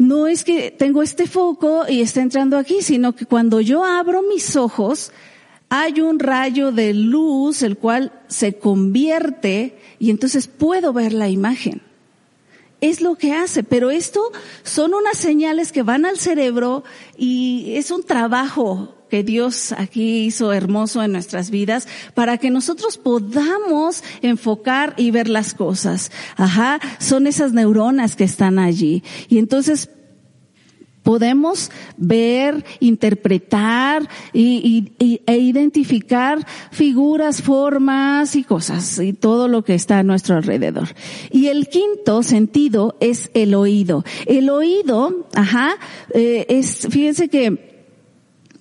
no 0.00 0.26
es 0.26 0.44
que 0.44 0.70
tengo 0.70 1.02
este 1.02 1.26
foco 1.26 1.84
y 1.86 2.00
está 2.00 2.22
entrando 2.22 2.56
aquí, 2.56 2.80
sino 2.80 3.14
que 3.14 3.26
cuando 3.26 3.60
yo 3.60 3.84
abro 3.84 4.22
mis 4.22 4.56
ojos, 4.56 5.12
hay 5.68 6.00
un 6.00 6.18
rayo 6.18 6.72
de 6.72 6.94
luz 6.94 7.62
el 7.62 7.76
cual 7.76 8.10
se 8.26 8.54
convierte 8.54 9.78
y 9.98 10.08
entonces 10.08 10.46
puedo 10.46 10.94
ver 10.94 11.12
la 11.12 11.28
imagen. 11.28 11.82
Es 12.80 13.02
lo 13.02 13.16
que 13.16 13.34
hace, 13.34 13.62
pero 13.62 13.90
esto 13.90 14.22
son 14.62 14.94
unas 14.94 15.18
señales 15.18 15.70
que 15.70 15.82
van 15.82 16.06
al 16.06 16.16
cerebro 16.16 16.82
y 17.18 17.74
es 17.76 17.90
un 17.90 18.02
trabajo 18.02 18.94
que 19.10 19.22
Dios 19.22 19.72
aquí 19.72 20.24
hizo 20.24 20.52
hermoso 20.52 21.02
en 21.02 21.12
nuestras 21.12 21.50
vidas 21.50 21.86
para 22.14 22.38
que 22.38 22.50
nosotros 22.50 22.96
podamos 22.96 24.02
enfocar 24.22 24.94
y 24.96 25.10
ver 25.10 25.28
las 25.28 25.52
cosas. 25.52 26.10
Ajá, 26.36 26.80
son 26.98 27.26
esas 27.26 27.52
neuronas 27.52 28.16
que 28.16 28.24
están 28.24 28.58
allí. 28.58 29.02
Y 29.28 29.38
entonces 29.38 29.90
podemos 31.02 31.70
ver, 31.96 32.64
interpretar 32.78 34.08
y, 34.32 34.92
e 35.26 35.38
identificar 35.38 36.46
figuras, 36.70 37.42
formas 37.42 38.36
y 38.36 38.44
cosas 38.44 38.98
y 38.98 39.12
todo 39.12 39.48
lo 39.48 39.64
que 39.64 39.74
está 39.74 39.98
a 39.98 40.02
nuestro 40.02 40.36
alrededor. 40.36 40.88
Y 41.30 41.48
el 41.48 41.68
quinto 41.68 42.22
sentido 42.22 42.96
es 43.00 43.30
el 43.34 43.54
oído. 43.54 44.04
El 44.26 44.50
oído, 44.50 45.26
ajá, 45.34 45.76
eh, 46.14 46.46
es, 46.48 46.86
fíjense 46.90 47.28
que 47.28 47.69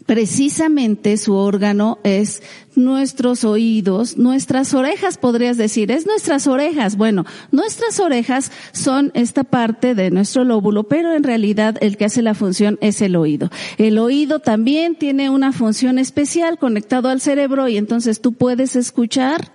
precisamente 0.09 1.17
su 1.17 1.35
órgano 1.35 1.99
es 2.03 2.41
nuestros 2.75 3.43
oídos, 3.43 4.17
nuestras 4.17 4.73
orejas, 4.73 5.19
podrías 5.19 5.55
decir, 5.55 5.91
es 5.91 6.07
nuestras 6.07 6.47
orejas. 6.47 6.97
Bueno, 6.97 7.27
nuestras 7.51 7.99
orejas 7.99 8.51
son 8.71 9.11
esta 9.13 9.43
parte 9.43 9.93
de 9.93 10.09
nuestro 10.09 10.45
lóbulo, 10.45 10.85
pero 10.85 11.13
en 11.13 11.21
realidad 11.21 11.77
el 11.79 11.95
que 11.95 12.05
hace 12.05 12.23
la 12.23 12.33
función 12.33 12.79
es 12.81 13.03
el 13.03 13.15
oído. 13.15 13.51
El 13.77 13.99
oído 13.99 14.39
también 14.39 14.95
tiene 14.95 15.29
una 15.29 15.51
función 15.51 15.99
especial 15.99 16.57
conectado 16.57 17.09
al 17.09 17.21
cerebro 17.21 17.67
y 17.67 17.77
entonces 17.77 18.19
tú 18.19 18.33
puedes 18.33 18.75
escuchar 18.75 19.53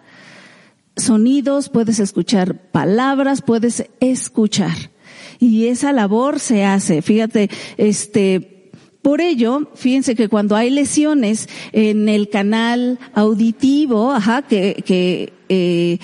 sonidos, 0.95 1.69
puedes 1.69 1.99
escuchar 1.99 2.71
palabras, 2.71 3.43
puedes 3.43 3.87
escuchar. 3.99 4.93
Y 5.41 5.67
esa 5.67 5.93
labor 5.93 6.39
se 6.39 6.65
hace. 6.65 7.03
Fíjate, 7.03 7.51
este, 7.77 8.55
por 9.05 9.21
ello, 9.21 9.69
fíjense 9.75 10.15
que 10.15 10.31
cuando 10.31 10.57
hay 10.57 10.71
lesiones 10.71 11.47
en 11.73 12.09
el 12.09 12.31
canal 12.31 12.99
auditivo, 13.13 14.11
ajá, 14.11 14.41
que, 14.41 14.83
que 14.87 15.35
eh, 15.51 15.99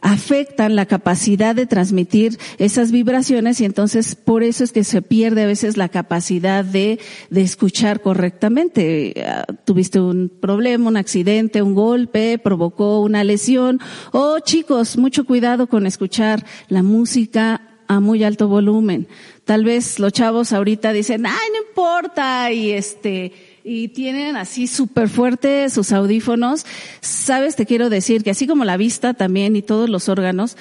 afectan 0.00 0.74
la 0.74 0.86
capacidad 0.86 1.54
de 1.54 1.66
transmitir 1.66 2.38
esas 2.56 2.92
vibraciones 2.92 3.60
y 3.60 3.66
entonces 3.66 4.14
por 4.14 4.42
eso 4.42 4.64
es 4.64 4.72
que 4.72 4.84
se 4.84 5.02
pierde 5.02 5.42
a 5.42 5.46
veces 5.46 5.76
la 5.76 5.90
capacidad 5.90 6.64
de, 6.64 6.98
de 7.28 7.42
escuchar 7.42 8.00
correctamente. 8.00 9.22
Ah, 9.26 9.44
tuviste 9.66 10.00
un 10.00 10.30
problema, 10.40 10.88
un 10.88 10.96
accidente, 10.96 11.60
un 11.60 11.74
golpe, 11.74 12.38
provocó 12.38 13.02
una 13.02 13.22
lesión. 13.22 13.80
Oh, 14.12 14.38
chicos, 14.40 14.96
mucho 14.96 15.26
cuidado 15.26 15.66
con 15.66 15.86
escuchar 15.86 16.46
la 16.68 16.82
música 16.82 17.75
a 17.88 18.00
muy 18.00 18.24
alto 18.24 18.48
volumen. 18.48 19.08
Tal 19.44 19.64
vez 19.64 19.98
los 19.98 20.12
chavos 20.12 20.52
ahorita 20.52 20.92
dicen, 20.92 21.26
ay, 21.26 21.48
no 21.52 21.68
importa, 21.68 22.50
y 22.52 22.72
este, 22.72 23.32
y 23.64 23.88
tienen 23.88 24.36
así 24.36 24.66
súper 24.66 25.08
fuerte 25.08 25.68
sus 25.70 25.92
audífonos. 25.92 26.66
Sabes, 27.00 27.56
te 27.56 27.66
quiero 27.66 27.90
decir 27.90 28.22
que 28.22 28.30
así 28.30 28.46
como 28.46 28.64
la 28.64 28.76
vista 28.76 29.14
también 29.14 29.56
y 29.56 29.62
todos 29.62 29.88
los 29.88 30.08
órganos, 30.08 30.56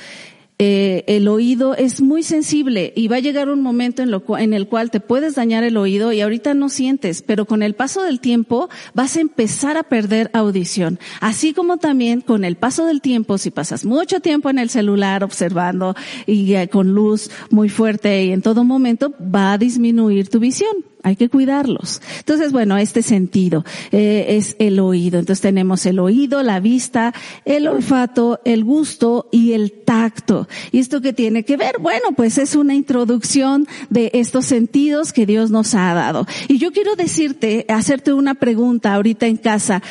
eh, 0.57 1.03
el 1.07 1.27
oído 1.27 1.75
es 1.75 1.99
muy 1.99 2.23
sensible 2.23 2.93
y 2.95 3.09
va 3.09 3.17
a 3.17 3.19
llegar 3.19 3.49
un 3.49 3.61
momento 3.61 4.01
en, 4.01 4.09
lo 4.09 4.23
en 4.37 4.53
el 4.53 4.69
cual 4.69 4.89
te 4.89 5.01
puedes 5.01 5.35
dañar 5.35 5.65
el 5.65 5.75
oído 5.75 6.13
y 6.13 6.21
ahorita 6.21 6.53
no 6.53 6.69
sientes, 6.69 7.21
pero 7.21 7.45
con 7.45 7.61
el 7.61 7.73
paso 7.73 8.03
del 8.03 8.21
tiempo 8.21 8.69
vas 8.93 9.17
a 9.17 9.21
empezar 9.21 9.75
a 9.75 9.83
perder 9.83 10.31
audición. 10.33 10.97
Así 11.19 11.53
como 11.53 11.75
también 11.75 12.21
con 12.21 12.45
el 12.45 12.55
paso 12.55 12.85
del 12.85 13.01
tiempo, 13.01 13.37
si 13.37 13.51
pasas 13.51 13.83
mucho 13.83 14.21
tiempo 14.21 14.49
en 14.49 14.59
el 14.59 14.69
celular 14.69 15.25
observando 15.25 15.93
y 16.25 16.53
eh, 16.53 16.69
con 16.69 16.93
luz 16.93 17.29
muy 17.49 17.67
fuerte 17.67 18.23
y 18.23 18.31
en 18.31 18.41
todo 18.41 18.63
momento, 18.63 19.13
va 19.19 19.53
a 19.53 19.57
disminuir 19.57 20.29
tu 20.29 20.39
visión 20.39 20.73
hay 21.05 21.15
que 21.15 21.29
cuidarlos. 21.29 22.01
Entonces, 22.17 22.51
bueno, 22.51 22.75
este 22.77 23.03
sentido 23.03 23.63
eh, 23.91 24.25
es 24.29 24.55
el 24.57 24.79
oído. 24.79 25.19
Entonces 25.19 25.39
tenemos 25.39 25.85
el 25.85 25.99
oído, 25.99 26.41
la 26.41 26.59
vista, 26.59 27.13
el 27.45 27.67
olfato, 27.67 28.41
el 28.43 28.63
gusto 28.63 29.29
y 29.31 29.51
el 29.51 29.71
tacto. 29.71 30.47
¿Y 30.71 30.79
esto 30.79 31.01
qué 31.01 31.13
tiene 31.13 31.45
que 31.45 31.57
ver? 31.57 31.77
Bueno, 31.79 32.13
pues 32.15 32.39
es 32.39 32.55
una 32.55 32.73
introducción 32.73 33.67
de 33.91 34.09
estos 34.15 34.47
sentidos 34.47 35.13
que 35.13 35.27
Dios 35.27 35.51
nos 35.51 35.75
ha 35.75 35.93
dado. 35.93 36.25
Y 36.47 36.57
yo 36.57 36.71
quiero 36.71 36.95
decirte, 36.95 37.67
hacerte 37.69 38.11
una 38.11 38.33
pregunta 38.33 38.95
ahorita 38.95 39.27
en 39.27 39.37
casa. 39.37 39.83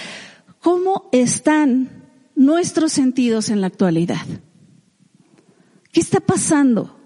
¿Cómo 0.59 1.09
están 1.13 1.91
nuestros 2.35 2.93
sentidos 2.93 3.51
en 3.51 3.61
la 3.61 3.69
actualidad? 3.69 4.27
¿Qué 5.93 6.01
está 6.01 6.19
pasando 6.19 6.99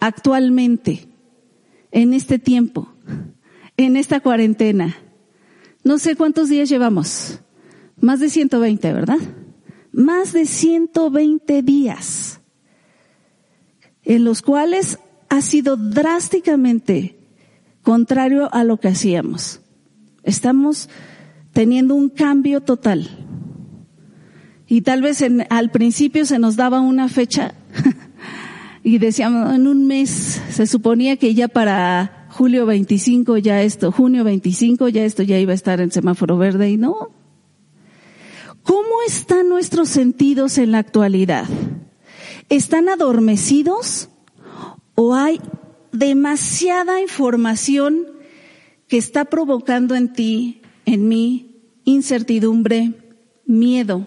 actualmente 0.00 1.08
en 1.90 2.12
este 2.12 2.38
tiempo? 2.38 2.92
En 3.78 3.96
esta 3.96 4.20
cuarentena. 4.20 4.96
No 5.82 5.98
sé 5.98 6.16
cuántos 6.16 6.50
días 6.50 6.68
llevamos. 6.68 7.40
Más 7.98 8.20
de 8.20 8.28
120, 8.28 8.92
¿verdad? 8.92 9.18
Más 9.92 10.34
de 10.34 10.44
120 10.44 11.62
días 11.62 12.40
en 14.04 14.24
los 14.24 14.42
cuales 14.42 14.98
ha 15.28 15.40
sido 15.42 15.76
drásticamente 15.76 17.18
contrario 17.82 18.52
a 18.52 18.64
lo 18.64 18.78
que 18.78 18.88
hacíamos. 18.88 19.60
Estamos 20.22 20.88
teniendo 21.52 21.94
un 21.94 22.08
cambio 22.08 22.62
total. 22.62 23.08
Y 24.66 24.82
tal 24.82 25.02
vez 25.02 25.22
en, 25.22 25.46
al 25.50 25.70
principio 25.70 26.26
se 26.26 26.38
nos 26.38 26.56
daba 26.56 26.80
una 26.80 27.08
fecha 27.08 27.54
y 28.82 28.98
decíamos, 28.98 29.54
en 29.54 29.66
un 29.66 29.86
mes, 29.86 30.42
se 30.50 30.66
suponía 30.66 31.16
que 31.16 31.34
ya 31.34 31.48
para 31.48 32.17
julio 32.38 32.66
25 32.66 33.38
ya 33.38 33.64
esto, 33.64 33.90
junio 33.90 34.22
25 34.22 34.88
ya 34.90 35.04
esto 35.04 35.24
ya 35.24 35.40
iba 35.40 35.50
a 35.50 35.56
estar 35.56 35.80
en 35.80 35.90
semáforo 35.90 36.38
verde 36.38 36.70
y 36.70 36.76
no. 36.76 37.10
¿Cómo 38.62 39.02
están 39.04 39.48
nuestros 39.48 39.88
sentidos 39.88 40.56
en 40.58 40.70
la 40.70 40.78
actualidad? 40.78 41.46
¿Están 42.48 42.88
adormecidos 42.90 44.08
o 44.94 45.16
hay 45.16 45.40
demasiada 45.90 47.00
información 47.00 48.06
que 48.86 48.98
está 48.98 49.24
provocando 49.24 49.96
en 49.96 50.12
ti, 50.12 50.62
en 50.86 51.08
mí, 51.08 51.56
incertidumbre, 51.82 52.92
miedo 53.46 54.06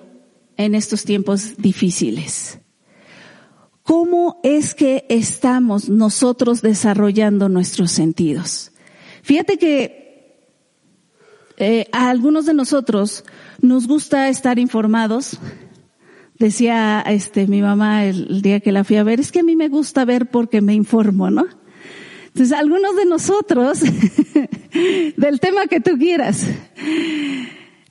en 0.55 0.75
estos 0.75 1.03
tiempos 1.03 1.57
difíciles? 1.57 2.60
¿Cómo 3.91 4.39
es 4.41 4.73
que 4.73 5.05
estamos 5.09 5.89
nosotros 5.89 6.61
desarrollando 6.61 7.49
nuestros 7.49 7.91
sentidos? 7.91 8.71
Fíjate 9.21 9.57
que 9.57 10.47
eh, 11.57 11.87
a 11.91 12.09
algunos 12.09 12.45
de 12.45 12.53
nosotros 12.53 13.25
nos 13.59 13.89
gusta 13.89 14.29
estar 14.29 14.59
informados. 14.59 15.37
Decía 16.39 17.03
este 17.05 17.47
mi 17.47 17.61
mamá 17.61 18.05
el, 18.05 18.41
día 18.41 18.61
que 18.61 18.71
la 18.71 18.85
fui 18.85 18.95
a 18.95 19.03
ver, 19.03 19.19
es 19.19 19.29
que 19.29 19.41
a 19.41 19.43
mí 19.43 19.57
me 19.57 19.67
gusta 19.67 20.05
ver 20.05 20.27
porque 20.27 20.61
me 20.61 20.73
informo, 20.73 21.29
¿no? 21.29 21.47
Entonces, 22.27 22.57
algunos 22.57 22.95
de 22.95 23.05
nosotros, 23.05 23.81
del 25.17 25.41
tema 25.41 25.67
que 25.67 25.81
tú 25.81 25.97
quieras, 25.97 26.47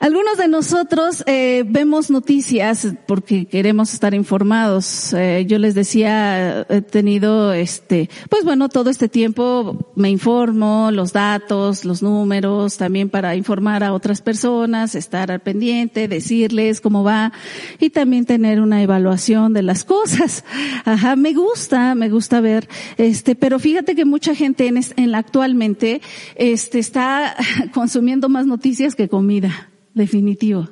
Algunos 0.00 0.38
de 0.38 0.48
nosotros 0.48 1.22
eh, 1.26 1.62
vemos 1.68 2.10
noticias 2.10 2.88
porque 3.06 3.44
queremos 3.44 3.92
estar 3.92 4.14
informados. 4.14 5.12
Eh, 5.12 5.44
yo 5.46 5.58
les 5.58 5.74
decía, 5.74 6.66
he 6.70 6.80
tenido 6.80 7.52
este, 7.52 8.08
pues 8.30 8.42
bueno, 8.42 8.70
todo 8.70 8.88
este 8.88 9.10
tiempo 9.10 9.92
me 9.96 10.08
informo, 10.08 10.88
los 10.90 11.12
datos, 11.12 11.84
los 11.84 12.02
números, 12.02 12.78
también 12.78 13.10
para 13.10 13.36
informar 13.36 13.84
a 13.84 13.92
otras 13.92 14.22
personas, 14.22 14.94
estar 14.94 15.30
al 15.30 15.40
pendiente, 15.40 16.08
decirles 16.08 16.80
cómo 16.80 17.04
va 17.04 17.32
y 17.78 17.90
también 17.90 18.24
tener 18.24 18.62
una 18.62 18.82
evaluación 18.82 19.52
de 19.52 19.60
las 19.60 19.84
cosas. 19.84 20.46
Ajá, 20.86 21.14
me 21.14 21.34
gusta, 21.34 21.94
me 21.94 22.08
gusta 22.08 22.40
ver, 22.40 22.70
este, 22.96 23.34
pero 23.34 23.58
fíjate 23.58 23.94
que 23.94 24.06
mucha 24.06 24.34
gente 24.34 24.66
en, 24.66 24.80
en 24.96 25.10
la 25.10 25.18
actualmente, 25.18 26.00
este, 26.36 26.78
está 26.78 27.36
consumiendo 27.74 28.30
más 28.30 28.46
noticias 28.46 28.94
que 28.94 29.06
comida 29.06 29.69
definitivo. 29.94 30.68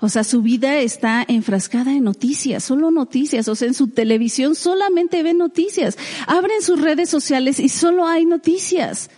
O 0.00 0.08
sea, 0.08 0.24
su 0.24 0.42
vida 0.42 0.78
está 0.80 1.24
enfrascada 1.26 1.92
en 1.92 2.04
noticias, 2.04 2.64
solo 2.64 2.90
noticias. 2.90 3.48
O 3.48 3.54
sea, 3.54 3.68
en 3.68 3.74
su 3.74 3.88
televisión 3.88 4.54
solamente 4.54 5.22
ven 5.22 5.38
noticias. 5.38 5.96
Abren 6.26 6.60
sus 6.62 6.80
redes 6.80 7.08
sociales 7.08 7.58
y 7.58 7.68
solo 7.68 8.06
hay 8.06 8.26
noticias. 8.26 9.10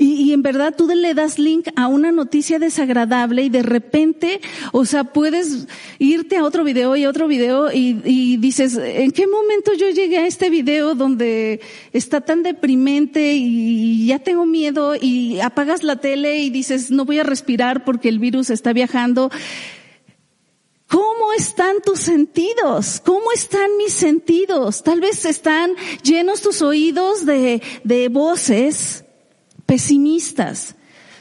Y, 0.00 0.32
en 0.32 0.42
verdad 0.42 0.76
tú 0.76 0.86
le 0.86 1.12
das 1.12 1.40
link 1.40 1.66
a 1.74 1.88
una 1.88 2.12
noticia 2.12 2.60
desagradable 2.60 3.42
y 3.42 3.48
de 3.48 3.64
repente, 3.64 4.40
o 4.70 4.84
sea, 4.84 5.02
puedes 5.02 5.66
irte 5.98 6.36
a 6.36 6.44
otro 6.44 6.62
video 6.62 6.94
y 6.94 7.04
otro 7.04 7.26
video 7.26 7.72
y, 7.72 8.00
y 8.04 8.36
dices, 8.36 8.76
¿en 8.76 9.10
qué 9.10 9.26
momento 9.26 9.72
yo 9.74 9.90
llegué 9.90 10.18
a 10.18 10.26
este 10.28 10.50
video 10.50 10.94
donde 10.94 11.60
está 11.92 12.20
tan 12.20 12.44
deprimente 12.44 13.34
y 13.34 14.06
ya 14.06 14.20
tengo 14.20 14.46
miedo 14.46 14.94
y 14.94 15.40
apagas 15.40 15.82
la 15.82 15.96
tele 15.96 16.38
y 16.38 16.50
dices, 16.50 16.92
no 16.92 17.04
voy 17.04 17.18
a 17.18 17.24
respirar 17.24 17.84
porque 17.84 18.08
el 18.08 18.20
virus 18.20 18.50
está 18.50 18.72
viajando? 18.72 19.32
¿Cómo 20.86 21.32
están 21.36 21.82
tus 21.84 21.98
sentidos? 21.98 23.02
¿Cómo 23.04 23.32
están 23.32 23.76
mis 23.76 23.94
sentidos? 23.94 24.84
Tal 24.84 25.00
vez 25.00 25.24
están 25.24 25.72
llenos 26.04 26.40
tus 26.40 26.62
oídos 26.62 27.26
de, 27.26 27.60
de 27.82 28.08
voces 28.08 29.04
pesimistas. 29.68 30.74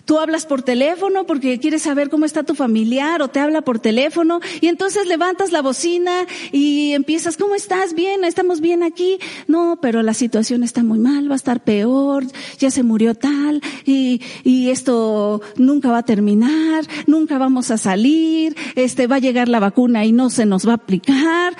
Tú 0.05 0.19
hablas 0.19 0.45
por 0.45 0.61
teléfono 0.61 1.25
porque 1.25 1.59
quieres 1.59 1.81
saber 1.81 2.09
cómo 2.09 2.23
está 2.23 2.43
tu 2.43 2.55
familiar 2.55 3.21
o 3.21 3.27
te 3.27 3.41
habla 3.41 3.61
por 3.61 3.79
teléfono 3.79 4.39
y 4.61 4.67
entonces 4.67 5.05
levantas 5.05 5.51
la 5.51 5.61
bocina 5.61 6.25
y 6.53 6.93
empiezas, 6.93 7.35
¿cómo 7.35 7.55
estás? 7.55 7.93
Bien, 7.93 8.23
estamos 8.23 8.61
bien 8.61 8.83
aquí. 8.83 9.19
No, 9.47 9.79
pero 9.81 10.03
la 10.03 10.13
situación 10.13 10.63
está 10.63 10.81
muy 10.81 10.97
mal, 10.97 11.29
va 11.29 11.33
a 11.33 11.35
estar 11.35 11.61
peor, 11.61 12.23
ya 12.57 12.71
se 12.71 12.83
murió 12.83 13.15
tal 13.15 13.61
y, 13.85 14.21
y 14.45 14.69
esto 14.69 15.41
nunca 15.57 15.91
va 15.91 15.97
a 15.97 16.05
terminar, 16.05 16.85
nunca 17.05 17.37
vamos 17.37 17.69
a 17.69 17.77
salir, 17.77 18.55
este 18.75 19.07
va 19.07 19.17
a 19.17 19.19
llegar 19.19 19.49
la 19.49 19.59
vacuna 19.59 20.05
y 20.05 20.13
no 20.13 20.29
se 20.29 20.45
nos 20.45 20.65
va 20.65 20.71
a 20.71 20.75
aplicar. 20.75 21.53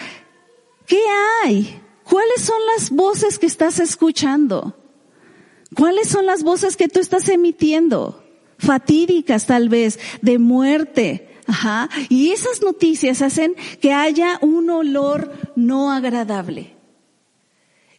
¿Qué 0.85 1.01
hay? 1.43 1.81
¿Cuáles 2.05 2.43
son 2.43 2.59
las 2.73 2.91
voces 2.91 3.39
que 3.39 3.45
estás 3.45 3.81
escuchando? 3.81 4.86
¿Cuáles 5.75 6.07
son 6.07 6.25
las 6.25 6.43
voces 6.43 6.77
que 6.77 6.87
tú 6.87 6.99
estás 6.99 7.27
emitiendo? 7.29 8.23
Fatídicas 8.57 9.45
tal 9.45 9.69
vez, 9.69 9.99
de 10.21 10.39
muerte. 10.39 11.29
Ajá. 11.45 11.89
Y 12.09 12.31
esas 12.31 12.61
noticias 12.61 13.21
hacen 13.21 13.55
que 13.81 13.93
haya 13.93 14.39
un 14.41 14.69
olor 14.69 15.33
no 15.55 15.91
agradable. 15.91 16.75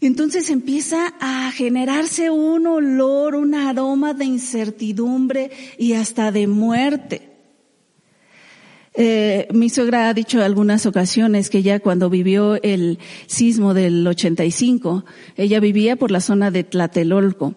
Entonces 0.00 0.48
empieza 0.50 1.14
a 1.18 1.50
generarse 1.50 2.30
un 2.30 2.66
olor, 2.66 3.34
un 3.34 3.54
aroma 3.54 4.14
de 4.14 4.26
incertidumbre 4.26 5.50
y 5.76 5.94
hasta 5.94 6.30
de 6.30 6.46
muerte. 6.46 7.37
Eh, 9.00 9.46
mi 9.52 9.70
suegra 9.70 10.08
ha 10.08 10.14
dicho 10.14 10.42
algunas 10.42 10.84
ocasiones 10.84 11.50
que 11.50 11.62
ya 11.62 11.78
cuando 11.78 12.10
vivió 12.10 12.60
el 12.60 12.98
sismo 13.28 13.72
del 13.72 14.04
85, 14.04 15.04
ella 15.36 15.60
vivía 15.60 15.94
por 15.94 16.10
la 16.10 16.20
zona 16.20 16.50
de 16.50 16.64
Tlatelolco. 16.64 17.54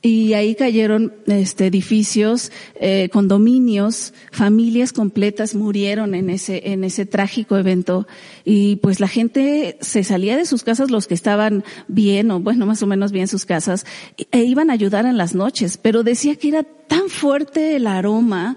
Y 0.00 0.32
ahí 0.32 0.54
cayeron 0.54 1.12
este, 1.26 1.66
edificios, 1.66 2.52
eh, 2.80 3.10
condominios, 3.12 4.14
familias 4.32 4.94
completas 4.94 5.54
murieron 5.54 6.14
en 6.14 6.30
ese, 6.30 6.70
en 6.72 6.84
ese 6.84 7.04
trágico 7.04 7.58
evento. 7.58 8.06
Y 8.46 8.76
pues 8.76 8.98
la 8.98 9.08
gente 9.08 9.76
se 9.82 10.04
salía 10.04 10.38
de 10.38 10.46
sus 10.46 10.62
casas 10.62 10.90
los 10.90 11.06
que 11.06 11.14
estaban 11.14 11.64
bien 11.86 12.30
o 12.30 12.40
bueno 12.40 12.64
más 12.64 12.82
o 12.82 12.86
menos 12.86 13.12
bien 13.12 13.28
sus 13.28 13.44
casas 13.44 13.84
e 14.30 14.44
iban 14.44 14.70
a 14.70 14.74
ayudar 14.74 15.04
en 15.04 15.18
las 15.18 15.34
noches, 15.34 15.76
pero 15.76 16.02
decía 16.02 16.36
que 16.36 16.48
era 16.48 16.62
tan 16.62 17.10
fuerte 17.10 17.76
el 17.76 17.86
aroma 17.86 18.56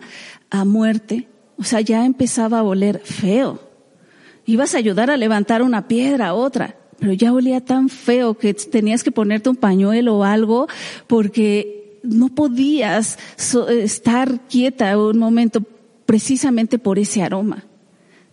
a 0.50 0.64
muerte 0.64 1.28
o 1.62 1.64
sea, 1.64 1.80
ya 1.80 2.08
empezaba 2.08 2.58
a 2.58 2.64
oler 2.64 3.00
feo. 3.04 3.60
Ibas 4.48 4.74
a 4.74 4.80
ayudar 4.80 5.12
a 5.12 5.18
levantar 5.18 5.62
una 5.62 5.88
piedra, 5.88 6.34
otra, 6.34 6.76
pero 7.00 7.14
ya 7.14 7.32
olía 7.32 7.62
tan 7.62 7.88
feo 7.88 8.34
que 8.34 8.56
tenías 8.56 9.04
que 9.04 9.12
ponerte 9.12 9.52
un 9.52 9.56
pañuelo 9.56 10.18
o 10.18 10.24
algo 10.24 10.68
porque 11.06 12.00
no 12.02 12.30
podías 12.30 13.20
estar 13.70 14.48
quieta 14.48 14.98
un 14.98 15.20
momento 15.20 15.62
precisamente 16.08 16.80
por 16.80 16.98
ese 16.98 17.22
aroma. 17.22 17.64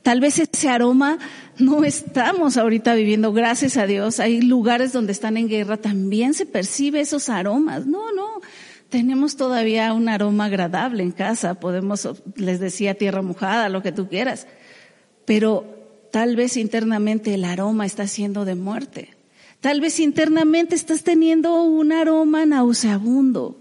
Tal 0.02 0.20
vez 0.20 0.38
ese 0.38 0.70
aroma 0.70 1.18
no 1.58 1.84
estamos 1.84 2.56
ahorita 2.56 2.94
viviendo, 2.94 3.34
gracias 3.34 3.76
a 3.76 3.86
Dios. 3.86 4.20
Hay 4.20 4.40
lugares 4.40 4.94
donde 4.94 5.12
están 5.12 5.36
en 5.36 5.48
guerra, 5.48 5.76
también 5.76 6.32
se 6.32 6.46
percibe 6.46 7.00
esos 7.00 7.28
aromas. 7.28 7.84
No, 7.84 8.10
no, 8.12 8.40
tenemos 8.88 9.36
todavía 9.36 9.92
un 9.92 10.08
aroma 10.08 10.46
agradable 10.46 11.02
en 11.02 11.12
casa, 11.12 11.54
podemos, 11.54 12.08
les 12.36 12.60
decía, 12.60 12.94
tierra 12.94 13.22
mojada, 13.22 13.68
lo 13.68 13.82
que 13.82 13.92
tú 13.92 14.08
quieras, 14.08 14.46
pero 15.24 15.64
tal 16.10 16.36
vez 16.36 16.56
internamente 16.56 17.34
el 17.34 17.44
aroma 17.44 17.84
está 17.84 18.06
siendo 18.06 18.44
de 18.44 18.54
muerte. 18.54 19.10
Tal 19.60 19.80
vez 19.80 19.98
internamente 20.00 20.74
estás 20.74 21.02
teniendo 21.02 21.64
un 21.64 21.92
aroma 21.92 22.46
nauseabundo, 22.46 23.60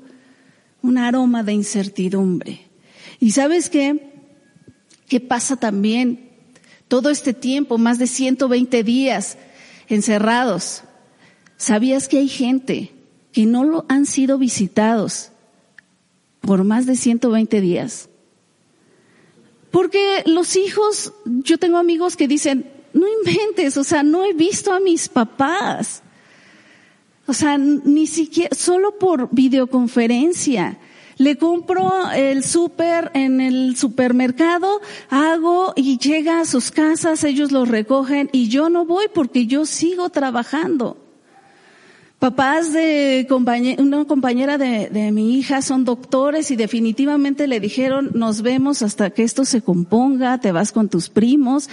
un 0.82 0.98
aroma 0.98 1.44
de 1.44 1.54
incertidumbre. 1.54 2.62
¿Y 3.20 3.32
sabes 3.32 3.70
qué? 3.70 4.14
¿Qué 5.10 5.20
pasa 5.20 5.58
también? 5.58 6.30
Todo 6.88 7.10
este 7.10 7.34
tiempo, 7.34 7.78
más 7.78 7.98
de 7.98 8.08
120 8.08 8.84
días 8.84 9.38
encerrados, 9.90 10.84
¿sabías 11.58 12.08
que 12.08 12.20
hay 12.20 12.30
gente 12.30 12.97
que 13.38 13.46
no 13.46 13.64
lo 13.64 13.86
han 13.88 14.08
sido 14.08 14.40
visitados 14.40 15.30
por 16.42 16.64
más 16.64 16.88
de 16.88 16.96
120 16.96 17.62
días. 17.62 18.10
Porque 19.70 20.24
los 20.26 20.56
hijos, 20.56 21.14
yo 21.24 21.60
tengo 21.60 21.78
amigos 21.78 22.18
que 22.18 22.28
dicen, 22.28 22.68
no 22.94 23.06
inventes, 23.08 23.78
o 23.78 23.84
sea, 23.84 24.02
no 24.02 24.26
he 24.26 24.34
visto 24.34 24.74
a 24.74 24.80
mis 24.80 25.08
papás. 25.08 26.02
O 27.28 27.34
sea, 27.34 27.60
ni 27.60 28.08
siquiera, 28.08 28.56
solo 28.56 28.98
por 28.98 29.30
videoconferencia. 29.32 30.80
Le 31.18 31.38
compro 31.38 32.10
el 32.16 32.44
súper 32.44 33.12
en 33.14 33.40
el 33.40 33.78
supermercado, 33.78 34.82
hago 35.12 35.74
y 35.76 36.00
llega 36.00 36.40
a 36.40 36.46
sus 36.46 36.72
casas, 36.72 37.24
ellos 37.24 37.52
lo 37.52 37.66
recogen 37.66 38.32
y 38.32 38.48
yo 38.48 38.72
no 38.72 38.84
voy 38.84 39.06
porque 39.14 39.46
yo 39.46 39.68
sigo 39.68 40.10
trabajando. 40.10 41.07
Papás 42.20 42.74
de 42.74 43.28
una 43.78 44.06
compañera 44.06 44.58
de, 44.58 44.90
de, 44.90 45.12
mi 45.12 45.38
hija 45.38 45.62
son 45.62 45.86
doctores 45.86 46.50
y 46.50 46.56
definitivamente 46.56 47.46
le 47.46 47.60
dijeron, 47.60 48.10
nos 48.16 48.42
vemos 48.42 48.82
hasta 48.82 49.12
que 49.12 49.22
esto 49.22 49.46
se 49.46 49.62
componga, 49.62 50.40
te 50.40 50.52
vas 50.52 50.72
con 50.72 50.90
tus 50.90 51.10
primos. 51.10 51.70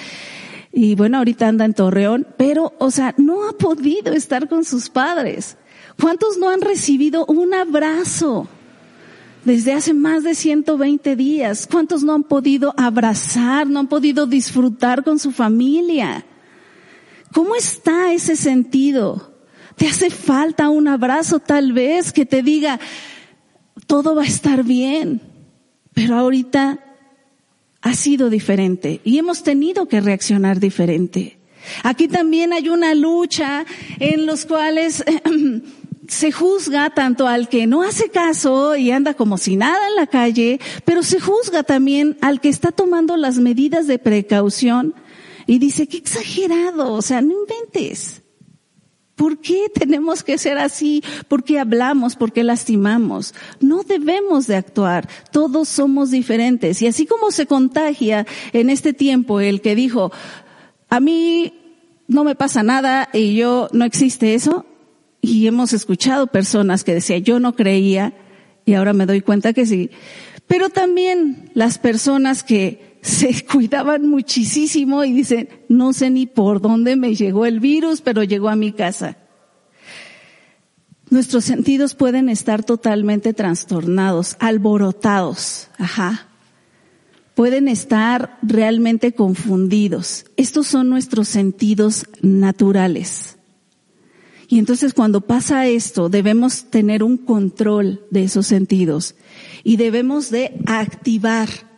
Y 0.70 0.96
bueno, 0.96 1.18
ahorita 1.18 1.48
anda 1.48 1.64
en 1.64 1.72
Torreón, 1.72 2.26
pero, 2.36 2.74
o 2.78 2.90
sea, 2.90 3.14
no 3.16 3.48
ha 3.48 3.52
podido 3.54 4.12
estar 4.12 4.48
con 4.48 4.64
sus 4.64 4.90
padres. 4.90 5.56
¿Cuántos 5.98 6.36
no 6.36 6.50
han 6.50 6.60
recibido 6.60 7.24
un 7.26 7.54
abrazo 7.54 8.46
desde 9.44 9.72
hace 9.72 9.94
más 9.94 10.24
de 10.24 10.34
120 10.34 11.16
días? 11.16 11.66
¿Cuántos 11.70 12.02
no 12.02 12.12
han 12.12 12.24
podido 12.24 12.74
abrazar, 12.76 13.66
no 13.66 13.80
han 13.80 13.86
podido 13.86 14.26
disfrutar 14.26 15.04
con 15.04 15.18
su 15.18 15.32
familia? 15.32 16.26
¿Cómo 17.32 17.54
está 17.54 18.12
ese 18.12 18.36
sentido? 18.36 19.33
Te 19.76 19.88
hace 19.88 20.10
falta 20.10 20.68
un 20.68 20.88
abrazo 20.88 21.40
tal 21.40 21.72
vez 21.72 22.12
que 22.12 22.26
te 22.26 22.42
diga, 22.42 22.78
todo 23.86 24.14
va 24.14 24.22
a 24.22 24.26
estar 24.26 24.64
bien. 24.64 25.20
Pero 25.92 26.16
ahorita 26.16 26.80
ha 27.80 27.94
sido 27.94 28.30
diferente 28.30 29.00
y 29.04 29.18
hemos 29.18 29.42
tenido 29.42 29.86
que 29.86 30.00
reaccionar 30.00 30.58
diferente. 30.58 31.38
Aquí 31.82 32.08
también 32.08 32.52
hay 32.52 32.68
una 32.68 32.94
lucha 32.94 33.64
en 34.00 34.26
los 34.26 34.44
cuales 34.44 35.04
se 36.08 36.32
juzga 36.32 36.90
tanto 36.90 37.26
al 37.26 37.48
que 37.48 37.66
no 37.66 37.82
hace 37.82 38.10
caso 38.10 38.76
y 38.76 38.90
anda 38.90 39.14
como 39.14 39.38
si 39.38 39.56
nada 39.56 39.88
en 39.88 39.96
la 39.96 40.06
calle, 40.06 40.60
pero 40.84 41.02
se 41.02 41.20
juzga 41.20 41.62
también 41.62 42.18
al 42.20 42.40
que 42.40 42.48
está 42.48 42.72
tomando 42.72 43.16
las 43.16 43.38
medidas 43.38 43.86
de 43.86 43.98
precaución 43.98 44.94
y 45.46 45.58
dice, 45.58 45.86
qué 45.86 45.98
exagerado, 45.98 46.92
o 46.92 47.02
sea, 47.02 47.20
no 47.20 47.32
inventes. 47.32 48.23
¿Por 49.16 49.38
qué 49.38 49.70
tenemos 49.72 50.24
que 50.24 50.38
ser 50.38 50.58
así? 50.58 51.02
¿Por 51.28 51.44
qué 51.44 51.60
hablamos? 51.60 52.16
¿Por 52.16 52.32
qué 52.32 52.42
lastimamos? 52.42 53.34
No 53.60 53.84
debemos 53.84 54.48
de 54.48 54.56
actuar. 54.56 55.08
Todos 55.30 55.68
somos 55.68 56.10
diferentes. 56.10 56.82
Y 56.82 56.88
así 56.88 57.06
como 57.06 57.30
se 57.30 57.46
contagia 57.46 58.26
en 58.52 58.70
este 58.70 58.92
tiempo 58.92 59.40
el 59.40 59.60
que 59.60 59.76
dijo, 59.76 60.10
a 60.88 60.98
mí 60.98 61.54
no 62.08 62.24
me 62.24 62.34
pasa 62.34 62.62
nada 62.62 63.08
y 63.12 63.36
yo 63.36 63.68
no 63.72 63.84
existe 63.84 64.34
eso. 64.34 64.66
Y 65.20 65.46
hemos 65.46 65.72
escuchado 65.72 66.26
personas 66.26 66.82
que 66.82 66.94
decían, 66.94 67.22
yo 67.22 67.38
no 67.38 67.54
creía 67.54 68.14
y 68.64 68.74
ahora 68.74 68.92
me 68.92 69.06
doy 69.06 69.20
cuenta 69.20 69.52
que 69.52 69.64
sí. 69.64 69.90
Pero 70.48 70.70
también 70.70 71.50
las 71.54 71.78
personas 71.78 72.42
que 72.42 72.93
se 73.04 73.44
cuidaban 73.44 74.08
muchísimo 74.08 75.04
y 75.04 75.12
dicen, 75.12 75.50
no 75.68 75.92
sé 75.92 76.08
ni 76.08 76.24
por 76.24 76.62
dónde 76.62 76.96
me 76.96 77.14
llegó 77.14 77.44
el 77.44 77.60
virus, 77.60 78.00
pero 78.00 78.22
llegó 78.22 78.48
a 78.48 78.56
mi 78.56 78.72
casa. 78.72 79.18
Nuestros 81.10 81.44
sentidos 81.44 81.94
pueden 81.94 82.30
estar 82.30 82.64
totalmente 82.64 83.34
trastornados, 83.34 84.36
alborotados, 84.40 85.68
ajá. 85.76 86.28
Pueden 87.34 87.68
estar 87.68 88.38
realmente 88.40 89.12
confundidos. 89.12 90.24
Estos 90.38 90.66
son 90.66 90.88
nuestros 90.88 91.28
sentidos 91.28 92.06
naturales. 92.22 93.36
Y 94.48 94.58
entonces 94.58 94.94
cuando 94.94 95.20
pasa 95.20 95.66
esto, 95.66 96.08
debemos 96.08 96.70
tener 96.70 97.02
un 97.02 97.18
control 97.18 98.06
de 98.10 98.24
esos 98.24 98.46
sentidos 98.46 99.14
y 99.62 99.76
debemos 99.76 100.30
de 100.30 100.58
activar 100.64 101.73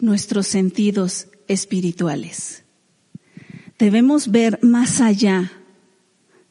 nuestros 0.00 0.46
sentidos 0.46 1.28
espirituales. 1.48 2.64
Debemos 3.78 4.30
ver 4.30 4.58
más 4.62 5.00
allá, 5.00 5.52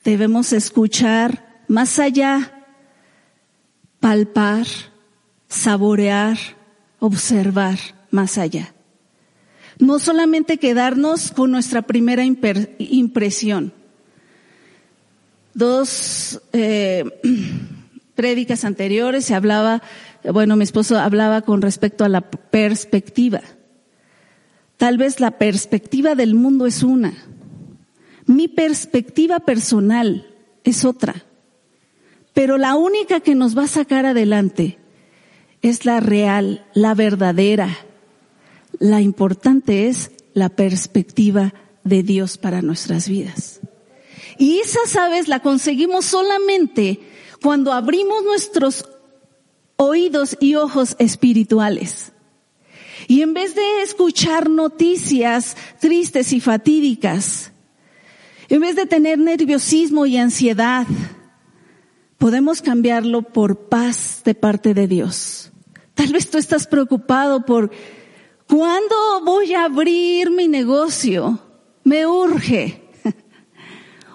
debemos 0.04 0.54
escuchar 0.54 1.64
más 1.68 2.00
allá, 2.00 2.66
palpar, 4.00 4.66
saborear, 5.48 6.38
observar 7.00 7.78
más 8.12 8.38
allá. 8.38 8.74
No 9.78 10.00
solamente 10.00 10.58
quedarnos 10.58 11.32
con 11.32 11.52
nuestra 11.52 11.84
primera 11.84 12.24
impresión. 12.26 13.74
Dos 15.54 16.42
eh, 16.52 17.06
prédicas 18.16 18.66
anteriores 18.66 19.26
se 19.26 19.36
hablaba 19.36 19.82
bueno, 20.24 20.56
mi 20.56 20.64
esposo 20.64 20.98
hablaba 20.98 21.42
con 21.42 21.62
respecto 21.62 22.04
a 22.04 22.10
la 22.10 22.22
perspectiva. 22.22 23.42
Tal 24.78 24.98
vez 24.98 25.20
la 25.20 25.32
perspectiva 25.32 26.16
del 26.16 26.36
mundo 26.36 26.66
es 26.66 26.84
una. 26.84 27.14
Mi 28.26 28.48
perspectiva 28.48 29.40
personal 29.40 30.28
es 30.64 30.86
otra. 30.86 31.26
Pero 32.34 32.58
la 32.58 32.76
única 32.76 33.20
que 33.20 33.36
nos 33.36 33.58
va 33.58 33.64
a 33.64 33.68
sacar 33.68 34.06
adelante 34.06 34.78
es 35.62 35.86
la 35.86 36.00
real, 36.00 36.66
la 36.74 36.94
verdadera. 36.94 37.78
La 38.80 39.02
importante 39.02 39.88
es 39.88 40.12
la 40.34 40.50
perspectiva 40.50 41.54
de 41.84 42.04
Dios 42.04 42.38
para 42.38 42.62
nuestras 42.62 43.10
vidas. 43.10 43.60
Y 44.38 44.60
esa, 44.60 44.80
sabes, 44.88 45.28
la 45.28 45.42
conseguimos 45.42 46.06
solamente 46.06 47.02
cuando 47.42 47.74
abrimos 47.74 48.24
nuestros 48.24 48.88
oídos 49.80 50.38
y 50.42 50.56
ojos 50.56 50.96
espirituales. 51.00 52.12
Y 53.08 53.22
en 53.22 53.34
vez 53.34 53.56
de 53.56 53.82
escuchar 53.82 54.50
noticias 54.50 55.56
tristes 55.80 56.34
y 56.34 56.42
fatídicas, 56.42 57.54
en 58.50 58.60
vez 58.60 58.76
de 58.76 58.86
tener 58.86 59.18
nerviosismo 59.18 60.06
y 60.06 60.18
ansiedad, 60.18 60.86
podemos 62.18 62.62
cambiarlo 62.62 63.22
por 63.22 63.70
paz 63.70 64.22
de 64.26 64.36
parte 64.36 64.74
de 64.74 64.88
Dios. 64.88 65.52
Tal 65.94 66.12
vez 66.12 66.30
tú 66.30 66.38
estás 66.38 66.68
preocupado 66.68 67.46
por 67.46 67.72
cuándo 68.48 68.96
voy 69.24 69.54
a 69.54 69.64
abrir 69.64 70.30
mi 70.30 70.48
negocio. 70.48 71.40
Me 71.84 72.06
urge. 72.06 72.84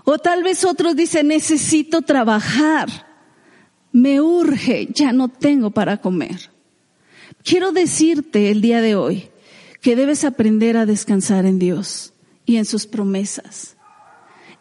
O 0.07 0.19
tal 0.19 0.43
vez 0.43 0.67
otros 0.67 0.95
dicen 0.95 1.29
necesito 1.29 2.03
trabajar 2.03 3.14
me 3.95 4.21
urge, 4.21 4.89
ya 4.93 5.13
no 5.13 5.29
tengo 5.29 5.71
para 5.71 5.99
comer. 5.99 6.51
Quiero 7.45 7.71
decirte 7.71 8.51
el 8.51 8.61
día 8.61 8.81
de 8.81 8.97
hoy 8.97 9.29
que 9.81 9.95
debes 9.95 10.25
aprender 10.25 10.77
a 10.77 10.85
descansar 10.85 11.47
en 11.47 11.61
Dios 11.61 12.13
y 12.45 12.57
en 12.57 12.65
sus 12.65 12.89
promesas, 12.89 13.77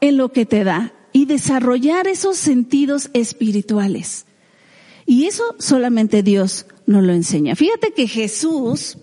en 0.01 0.17
lo 0.17 0.31
que 0.31 0.45
te 0.45 0.63
da 0.63 0.93
y 1.13 1.25
desarrollar 1.25 2.07
esos 2.07 2.37
sentidos 2.37 3.09
espirituales. 3.13 4.27
Y 5.07 5.25
eso 5.25 5.55
solamente 5.57 6.21
Dios 6.21 6.67
nos 6.85 7.03
lo 7.03 7.13
enseña. 7.13 7.55
Fíjate 7.55 7.91
que 7.91 8.07
Jesús, 8.07 8.99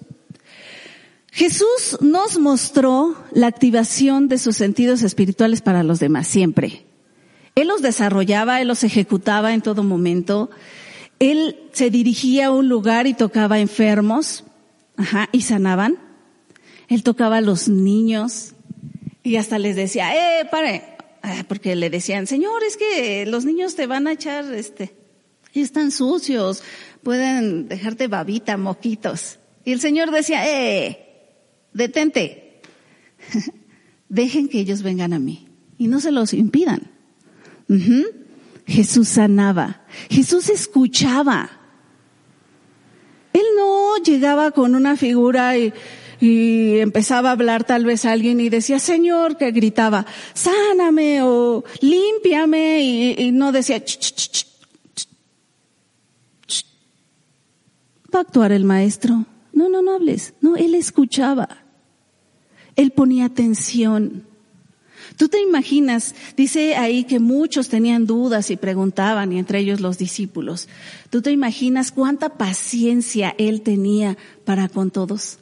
Jesús 1.33 1.99
nos 2.01 2.39
mostró 2.39 3.17
la 3.33 3.49
activación 3.49 4.29
de 4.29 4.39
sus 4.39 4.57
sentidos 4.57 5.03
espirituales 5.03 5.61
para 5.61 5.83
los 5.83 5.99
demás 5.99 6.29
siempre. 6.29 6.87
Él 7.55 7.69
los 7.69 7.83
desarrollaba, 7.83 8.61
él 8.61 8.69
los 8.69 8.85
ejecutaba 8.85 9.53
en 9.55 9.63
todo 9.63 9.83
momento. 9.83 10.51
Él 11.19 11.57
se 11.73 11.91
dirigía 11.91 12.47
a 12.47 12.51
un 12.51 12.69
lugar 12.69 13.07
y 13.07 13.15
tocaba 13.15 13.59
enfermos, 13.59 14.45
ajá, 14.97 15.29
y 15.33 15.43
sanaban. 15.43 15.99
Él 16.89 17.03
tocaba 17.03 17.39
a 17.39 17.41
los 17.41 17.69
niños 17.69 18.55
y 19.23 19.37
hasta 19.37 19.59
les 19.59 19.77
decía, 19.77 20.15
eh, 20.15 20.47
pare, 20.51 20.83
ah, 21.23 21.45
porque 21.47 21.77
le 21.77 21.91
decían, 21.91 22.27
señor, 22.27 22.63
es 22.65 22.77
que 22.77 23.27
los 23.27 23.45
niños 23.45 23.77
te 23.77 23.87
van 23.87 24.07
a 24.07 24.13
echar, 24.13 24.53
este, 24.55 24.95
están 25.53 25.91
sucios, 25.91 26.63
pueden 27.03 27.69
dejarte 27.69 28.09
babita, 28.09 28.57
moquitos. 28.57 29.39
Y 29.65 29.73
el 29.73 29.81
señor 29.81 30.11
decía, 30.11 30.49
eh, 30.49 31.07
detente, 31.73 32.63
dejen 34.09 34.49
que 34.49 34.61
ellos 34.61 34.83
vengan 34.83 35.13
a 35.13 35.19
mí 35.19 35.49
y 35.77 35.89
no 35.89 36.01
se 36.01 36.13
los 36.13 36.33
impidan. 36.33 36.91
Jesús 38.67 39.09
sanaba. 39.09 39.83
Jesús 40.09 40.49
escuchaba. 40.49 41.51
Él 43.33 43.45
no 43.57 43.97
llegaba 43.99 44.51
con 44.51 44.75
una 44.75 44.97
figura 44.97 45.57
y, 45.57 45.73
empezaba 46.23 47.31
a 47.31 47.33
hablar 47.33 47.65
tal 47.65 47.87
vez 47.87 48.05
a 48.05 48.13
alguien 48.13 48.41
y 48.41 48.51
decía, 48.51 48.79
Señor, 48.79 49.39
que 49.39 49.53
gritaba, 49.53 50.05
sáname 50.35 51.23
o 51.23 51.65
límpiame 51.81 52.83
y, 53.19 53.33
no 53.33 53.53
decía, 53.53 53.83
ch, 53.83 54.47
va 58.15 58.19
a 58.19 58.23
actuar 58.23 58.53
el 58.53 58.65
maestro. 58.65 59.25
No, 59.53 59.69
no, 59.69 59.83
no 59.83 59.95
hables. 59.95 60.35
No, 60.41 60.57
él 60.57 60.75
escuchaba. 60.75 61.49
Él 62.77 62.91
ponía 62.91 63.27
atención. 63.27 64.30
Tú 65.17 65.29
te 65.29 65.41
imaginas, 65.41 66.15
dice 66.37 66.77
ahí 66.77 67.05
que 67.05 67.21
muchos 67.21 67.69
tenían 67.69 68.07
dudas 68.07 68.51
y 68.51 68.57
preguntaban, 68.57 69.33
y 69.33 69.39
entre 69.39 69.59
ellos 69.59 69.81
los 69.81 69.99
discípulos. 69.99 70.69
Tú 71.11 71.23
te 71.23 71.31
imaginas 71.31 71.93
cuánta 71.93 72.31
paciencia 72.31 73.35
él 73.39 73.63
tenía 73.63 74.17
para 74.45 74.69
con 74.69 74.91
todos. 74.91 75.39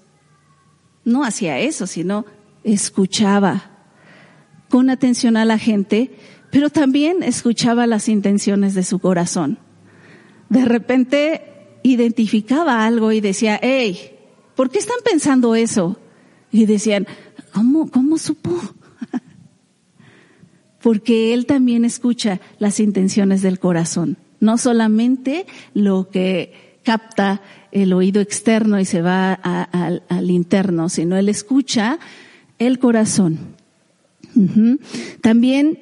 No 1.04 1.24
hacía 1.24 1.58
eso, 1.58 1.86
sino 1.86 2.26
escuchaba 2.64 3.70
con 4.68 4.90
atención 4.90 5.36
a 5.36 5.44
la 5.44 5.58
gente, 5.58 6.10
pero 6.50 6.70
también 6.70 7.22
escuchaba 7.22 7.86
las 7.86 8.08
intenciones 8.08 8.74
de 8.74 8.82
su 8.82 8.98
corazón. 8.98 9.58
De 10.48 10.64
repente 10.64 11.78
identificaba 11.82 12.84
algo 12.84 13.12
y 13.12 13.20
decía, 13.20 13.58
hey, 13.62 14.16
¿por 14.54 14.70
qué 14.70 14.78
están 14.78 14.98
pensando 15.04 15.54
eso? 15.54 15.98
Y 16.50 16.66
decían, 16.66 17.06
¿cómo, 17.52 17.90
cómo 17.90 18.18
supo? 18.18 18.50
Porque 20.82 21.34
Él 21.34 21.46
también 21.46 21.84
escucha 21.84 22.40
las 22.58 22.80
intenciones 22.80 23.42
del 23.42 23.58
corazón, 23.58 24.16
no 24.40 24.58
solamente 24.58 25.46
lo 25.74 26.08
que 26.10 26.80
capta 26.84 27.42
el 27.70 27.92
oído 27.92 28.20
externo 28.20 28.80
y 28.80 28.84
se 28.84 29.02
va 29.02 29.32
al 29.32 30.30
interno, 30.30 30.88
sino 30.88 31.16
Él 31.16 31.28
escucha 31.28 31.98
el 32.58 32.78
corazón. 32.78 33.56
También 35.20 35.78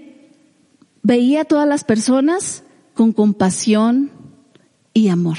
veía 1.02 1.42
a 1.42 1.44
todas 1.44 1.68
las 1.68 1.84
personas 1.84 2.64
con 2.94 3.12
compasión 3.12 4.10
y 4.92 5.08
amor. 5.08 5.38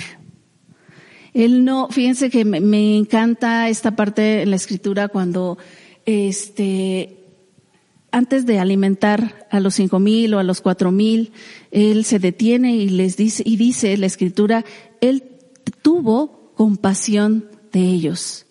Él 1.34 1.66
no, 1.66 1.88
fíjense 1.90 2.30
que 2.30 2.46
me, 2.46 2.62
me 2.62 2.98
encanta 2.98 3.70
esta 3.70 3.96
parte 3.96 4.44
en 4.44 4.50
la 4.50 4.56
escritura 4.56 5.08
cuando 5.08 5.58
este 6.06 7.17
antes 8.12 8.46
de 8.46 8.60
alimentar 8.60 9.48
a 9.52 9.60
los 9.60 9.76
cinco 9.76 10.00
mil 10.00 10.34
o 10.34 10.40
a 10.40 10.44
los 10.44 10.62
cuatro 10.62 10.92
mil, 10.92 11.32
él 11.72 12.06
se 12.06 12.20
detiene 12.20 12.76
y 12.76 12.90
les 12.90 13.18
dice, 13.18 13.44
y 13.46 13.58
dice 13.58 13.96
la 13.98 14.06
escritura, 14.06 14.66
él 15.02 15.24
tuvo 15.82 16.52
compasión 16.56 17.50
de 17.72 17.82
ellos. 17.82 18.46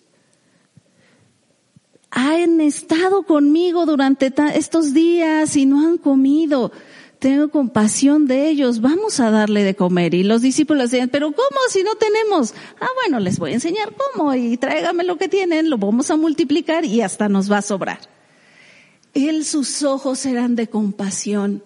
Han 2.11 2.61
estado 2.61 3.23
conmigo 3.23 3.85
durante 3.85 4.33
estos 4.55 4.93
días 4.93 5.55
y 5.55 5.65
no 5.65 5.87
han 5.87 5.97
comido. 5.97 6.71
tengo 7.19 7.49
compasión 7.49 8.27
de 8.27 8.47
ellos, 8.47 8.79
vamos 8.79 9.19
a 9.19 9.31
darle 9.31 9.63
de 9.63 9.75
comer. 9.75 10.13
Y 10.13 10.23
los 10.23 10.41
discípulos 10.41 10.91
decían, 10.91 11.09
pero 11.09 11.31
¿cómo 11.31 11.59
si 11.69 11.83
no 11.83 11.95
tenemos? 11.95 12.53
Ah, 12.79 12.87
bueno, 13.03 13.19
les 13.19 13.39
voy 13.39 13.51
a 13.51 13.55
enseñar 13.55 13.93
cómo 13.95 14.33
y 14.35 14.55
tráigame 14.57 15.03
lo 15.03 15.17
que 15.17 15.27
tienen, 15.27 15.69
lo 15.69 15.77
vamos 15.77 16.11
a 16.11 16.15
multiplicar 16.15 16.85
y 16.85 17.01
hasta 17.01 17.27
nos 17.27 17.51
va 17.51 17.57
a 17.57 17.63
sobrar. 17.63 18.16
Él, 19.17 19.45
sus 19.45 19.81
ojos 19.81 20.27
eran 20.27 20.55
de 20.55 20.67
compasión. 20.67 21.63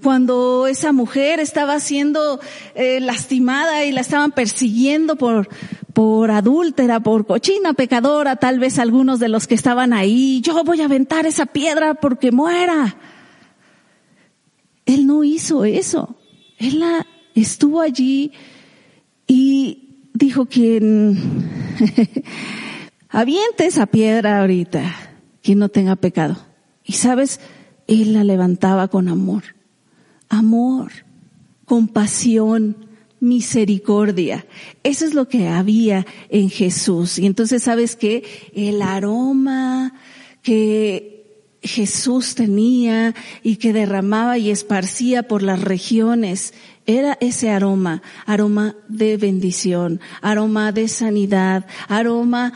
Cuando 0.00 0.68
esa 0.68 0.92
mujer 0.92 1.40
estaba 1.40 1.80
siendo 1.80 2.38
eh, 2.76 3.00
lastimada 3.00 3.84
y 3.84 3.90
la 3.90 4.00
estaban 4.00 4.30
persiguiendo 4.30 5.16
por, 5.16 5.48
por 5.92 6.30
adúltera, 6.30 7.00
por 7.00 7.26
cochina, 7.26 7.72
pecadora, 7.72 8.36
tal 8.36 8.60
vez 8.60 8.78
algunos 8.78 9.18
de 9.18 9.28
los 9.28 9.48
que 9.48 9.56
estaban 9.56 9.92
ahí, 9.92 10.40
yo 10.40 10.62
voy 10.62 10.82
a 10.82 10.84
aventar 10.84 11.26
esa 11.26 11.46
piedra 11.46 11.94
porque 11.94 12.30
muera. 12.30 12.96
Él 14.86 15.08
no 15.08 15.24
hizo 15.24 15.64
eso. 15.64 16.16
Él 16.58 16.78
la, 16.78 17.04
estuvo 17.34 17.80
allí 17.80 18.30
y 19.26 19.96
dijo 20.14 20.46
quien 20.46 21.18
aviente 23.08 23.66
esa 23.66 23.86
piedra 23.86 24.40
ahorita, 24.40 24.94
quien 25.42 25.58
no 25.58 25.68
tenga 25.68 25.96
pecado. 25.96 26.51
Y 26.84 26.94
sabes, 26.94 27.40
él 27.86 28.14
la 28.14 28.24
levantaba 28.24 28.88
con 28.88 29.08
amor. 29.08 29.42
Amor, 30.28 30.92
compasión, 31.64 32.76
misericordia. 33.20 34.46
Eso 34.82 35.04
es 35.04 35.14
lo 35.14 35.28
que 35.28 35.48
había 35.48 36.06
en 36.28 36.50
Jesús. 36.50 37.18
Y 37.18 37.26
entonces, 37.26 37.62
¿sabes 37.62 37.94
qué? 37.94 38.24
El 38.52 38.82
aroma 38.82 39.94
que 40.42 41.12
Jesús 41.62 42.34
tenía 42.34 43.14
y 43.44 43.56
que 43.56 43.72
derramaba 43.72 44.38
y 44.38 44.50
esparcía 44.50 45.28
por 45.28 45.42
las 45.42 45.60
regiones 45.60 46.52
era 46.86 47.16
ese 47.20 47.50
aroma, 47.50 48.02
aroma 48.26 48.74
de 48.88 49.16
bendición, 49.16 50.00
aroma 50.20 50.72
de 50.72 50.88
sanidad, 50.88 51.66
aroma 51.86 52.52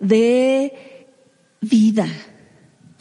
de 0.00 1.06
vida. 1.60 2.08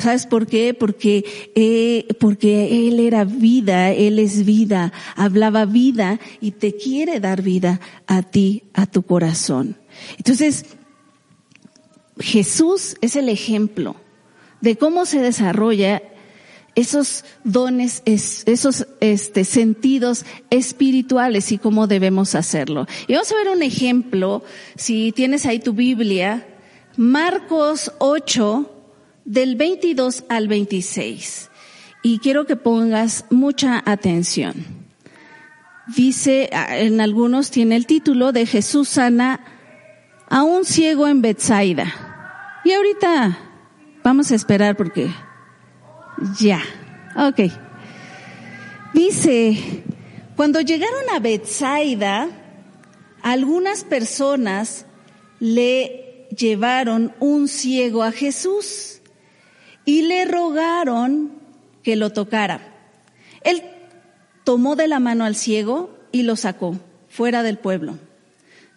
¿Sabes 0.01 0.25
por 0.25 0.47
qué? 0.47 0.73
Porque, 0.73 1.51
eh, 1.55 2.07
porque 2.19 2.87
Él 2.87 2.99
era 2.99 3.23
vida, 3.23 3.91
Él 3.91 4.19
es 4.19 4.45
vida, 4.45 4.91
hablaba 5.15 5.65
vida 5.65 6.19
y 6.41 6.51
te 6.51 6.75
quiere 6.75 7.19
dar 7.19 7.41
vida 7.41 7.79
a 8.07 8.23
ti, 8.23 8.63
a 8.73 8.85
tu 8.85 9.03
corazón. 9.03 9.77
Entonces, 10.17 10.65
Jesús 12.19 12.97
es 13.01 13.15
el 13.15 13.29
ejemplo 13.29 13.95
de 14.61 14.75
cómo 14.75 15.05
se 15.05 15.19
desarrolla 15.19 16.01
esos 16.75 17.25
dones, 17.43 18.01
esos 18.05 18.87
este, 19.01 19.43
sentidos 19.43 20.25
espirituales 20.49 21.51
y 21.51 21.57
cómo 21.57 21.87
debemos 21.87 22.35
hacerlo. 22.35 22.87
Y 23.07 23.13
vamos 23.13 23.31
a 23.31 23.35
ver 23.35 23.49
un 23.49 23.61
ejemplo, 23.61 24.43
si 24.75 25.11
tienes 25.11 25.45
ahí 25.45 25.59
tu 25.59 25.73
Biblia, 25.73 26.47
Marcos 26.95 27.91
8, 27.99 28.80
del 29.25 29.55
22 29.55 30.25
al 30.29 30.47
26. 30.47 31.49
Y 32.03 32.19
quiero 32.19 32.45
que 32.45 32.55
pongas 32.55 33.25
mucha 33.29 33.81
atención. 33.85 34.65
Dice, 35.95 36.49
ah, 36.53 36.77
en 36.77 37.01
algunos 37.01 37.51
tiene 37.51 37.75
el 37.75 37.85
título 37.85 38.31
de 38.31 38.45
Jesús 38.45 38.89
sana 38.89 39.41
a 40.29 40.43
un 40.43 40.65
ciego 40.65 41.07
en 41.07 41.21
Bethsaida. 41.21 42.61
Y 42.63 42.71
ahorita 42.71 43.37
vamos 44.03 44.31
a 44.31 44.35
esperar 44.35 44.77
porque 44.77 45.09
ya. 46.39 46.61
Ok. 47.15 47.51
Dice, 48.93 49.83
cuando 50.35 50.61
llegaron 50.61 51.09
a 51.13 51.19
Bethsaida, 51.19 52.29
algunas 53.21 53.83
personas 53.83 54.85
le 55.39 56.27
llevaron 56.35 57.13
un 57.19 57.47
ciego 57.47 58.03
a 58.03 58.11
Jesús 58.11 59.00
y 59.85 60.03
le 60.03 60.25
rogaron 60.25 61.31
que 61.83 61.95
lo 61.95 62.11
tocara. 62.11 62.61
Él 63.43 63.63
tomó 64.43 64.75
de 64.75 64.87
la 64.87 64.99
mano 64.99 65.25
al 65.25 65.35
ciego 65.35 65.97
y 66.11 66.23
lo 66.23 66.35
sacó 66.35 66.77
fuera 67.09 67.43
del 67.43 67.57
pueblo. 67.57 67.97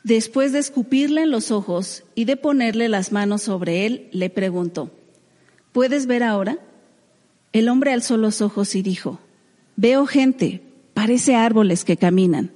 Después 0.02 0.52
de 0.52 0.58
escupirle 0.58 1.22
en 1.22 1.30
los 1.30 1.50
ojos 1.50 2.04
y 2.14 2.24
de 2.26 2.36
ponerle 2.36 2.88
las 2.88 3.12
manos 3.12 3.42
sobre 3.42 3.86
él, 3.86 4.08
le 4.12 4.28
preguntó, 4.28 4.90
¿puedes 5.72 6.06
ver 6.06 6.22
ahora? 6.22 6.58
El 7.52 7.68
hombre 7.68 7.92
alzó 7.92 8.16
los 8.16 8.42
ojos 8.42 8.74
y 8.74 8.82
dijo, 8.82 9.18
veo 9.76 10.06
gente, 10.06 10.60
parece 10.92 11.36
árboles 11.36 11.84
que 11.84 11.96
caminan. 11.96 12.50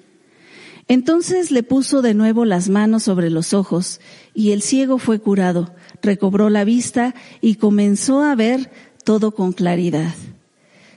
Entonces 0.88 1.51
le 1.51 1.62
puso 1.62 2.01
de 2.01 2.14
nuevo 2.14 2.46
las 2.46 2.70
manos 2.70 3.03
sobre 3.03 3.29
los 3.29 3.53
ojos 3.53 4.01
y 4.35 4.53
el 4.53 4.62
ciego 4.62 4.98
fue 4.98 5.20
curado 5.20 5.74
recobró 6.03 6.51
la 6.51 6.64
vista 6.64 7.14
y 7.40 7.57
comenzó 7.57 8.22
a 8.22 8.35
ver 8.35 8.70
todo 9.05 9.33
con 9.33 9.53
claridad. 9.53 10.14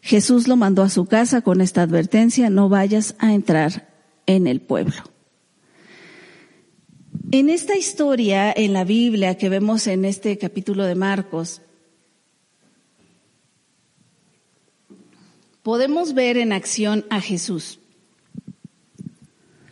Jesús 0.01 0.47
lo 0.47 0.55
mandó 0.55 0.81
a 0.81 0.89
su 0.89 1.05
casa 1.05 1.41
con 1.41 1.61
esta 1.61 1.83
advertencia, 1.83 2.49
no 2.49 2.69
vayas 2.69 3.15
a 3.19 3.33
entrar 3.33 3.89
en 4.25 4.47
el 4.47 4.61
pueblo. 4.61 4.95
En 7.31 7.49
esta 7.49 7.77
historia 7.77 8.51
en 8.51 8.73
la 8.73 8.83
Biblia 8.83 9.37
que 9.37 9.49
vemos 9.49 9.87
en 9.87 10.05
este 10.05 10.37
capítulo 10.37 10.85
de 10.85 10.95
Marcos, 10.95 11.61
podemos 15.61 16.13
ver 16.13 16.37
en 16.37 16.51
acción 16.51 17.05
a 17.09 17.21
Jesús 17.21 17.80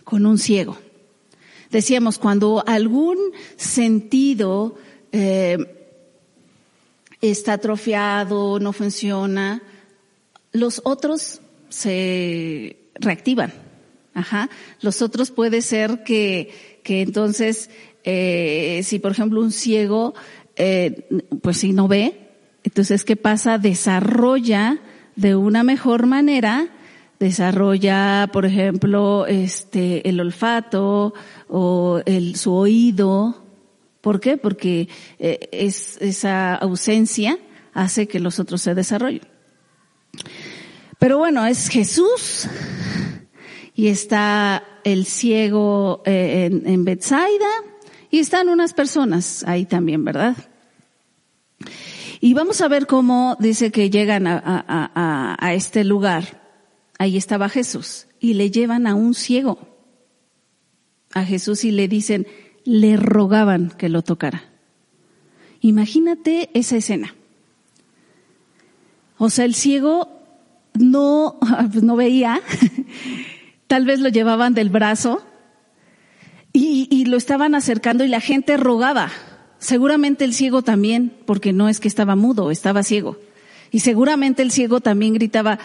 con 0.10 0.26
un 0.26 0.40
ciego. 0.40 0.76
Decíamos, 1.70 2.18
cuando 2.18 2.64
algún 2.66 3.18
sentido 3.58 4.76
eh, 5.12 5.58
está 7.22 7.54
atrofiado, 7.54 8.60
no 8.60 8.74
funciona, 8.74 9.62
los 10.52 10.82
otros 10.84 11.42
se 11.70 12.78
reactivan. 12.96 13.54
Ajá. 14.16 14.50
Los 14.82 15.04
otros 15.04 15.30
puede 15.30 15.62
ser 15.62 16.04
que, 16.04 16.80
que 16.82 17.02
entonces, 17.02 17.70
eh, 18.04 18.82
si 18.84 18.98
por 18.98 19.12
ejemplo 19.12 19.40
un 19.40 19.52
ciego, 19.52 20.16
eh, 20.56 21.08
pues 21.44 21.58
si 21.58 21.72
no 21.72 21.88
ve, 21.88 22.32
entonces 22.64 23.06
¿qué 23.06 23.16
pasa? 23.16 23.60
Desarrolla 23.60 24.80
de 25.16 25.36
una 25.36 25.64
mejor 25.64 26.08
manera, 26.08 26.68
desarrolla, 27.20 28.30
por 28.32 28.46
ejemplo, 28.46 29.26
este, 29.28 30.08
el 30.08 30.20
olfato 30.20 31.14
o 31.48 32.02
el, 32.06 32.36
su 32.36 32.54
oído, 32.54 33.44
¿Por 34.02 34.20
qué? 34.20 34.38
Porque 34.38 34.88
eh, 35.20 35.50
es, 35.52 35.98
esa 36.00 36.56
ausencia 36.56 37.38
hace 37.74 38.08
que 38.08 38.20
los 38.20 38.40
otros 38.40 38.62
se 38.62 38.74
desarrollen. 38.74 39.28
Pero 40.98 41.18
bueno, 41.18 41.46
es 41.46 41.68
Jesús 41.68 42.48
y 43.76 43.88
está 43.88 44.64
el 44.84 45.06
ciego 45.06 46.02
eh, 46.06 46.50
en, 46.50 46.68
en 46.68 46.86
Bethsaida 46.86 47.50
y 48.10 48.20
están 48.20 48.50
unas 48.50 48.74
personas 48.74 49.44
ahí 49.46 49.66
también, 49.66 50.04
¿verdad? 50.06 50.36
Y 52.22 52.34
vamos 52.34 52.62
a 52.62 52.68
ver 52.68 52.88
cómo 52.88 53.38
dice 53.40 53.72
que 53.72 53.90
llegan 53.90 54.28
a, 54.28 54.42
a, 54.46 55.38
a, 55.40 55.54
este 55.54 55.84
lugar. 55.84 56.39
Ahí 57.00 57.18
estaba 57.18 57.50
Jesús 57.50 58.08
y 58.20 58.36
le 58.36 58.52
llevan 58.52 58.86
a 58.86 58.94
un 58.94 59.16
ciego. 59.16 59.58
A 61.14 61.24
Jesús 61.24 61.64
y 61.64 61.72
le 61.72 61.88
dicen, 61.88 62.28
le 62.66 62.98
rogaban 62.98 63.72
que 63.72 63.90
lo 63.90 64.04
tocara. 64.04 64.44
Imagínate 65.62 66.50
esa 66.54 66.76
escena. 66.76 67.16
O 69.18 69.30
sea, 69.30 69.46
el 69.46 69.56
ciego 69.56 70.10
no, 70.74 71.40
no 71.82 71.96
veía, 71.96 72.42
tal 73.68 73.86
vez 73.86 74.02
lo 74.02 74.10
llevaban 74.10 74.54
del 74.54 74.70
brazo 74.70 75.26
y, 76.52 76.88
y, 76.92 77.06
lo 77.06 77.16
estaban 77.16 77.56
acercando 77.56 78.04
y 78.04 78.10
la 78.10 78.22
gente 78.22 78.58
rogaba. 78.58 79.10
Seguramente 79.58 80.26
el 80.26 80.34
ciego 80.34 80.64
también, 80.64 81.14
porque 81.26 81.54
no 81.54 81.70
es 81.70 81.80
que 81.80 81.88
estaba 81.88 82.16
mudo, 82.16 82.52
estaba 82.52 82.84
ciego. 82.84 83.18
Y 83.72 83.82
seguramente 83.82 84.42
el 84.42 84.52
ciego 84.52 84.82
también 84.82 85.14
gritaba, 85.14 85.60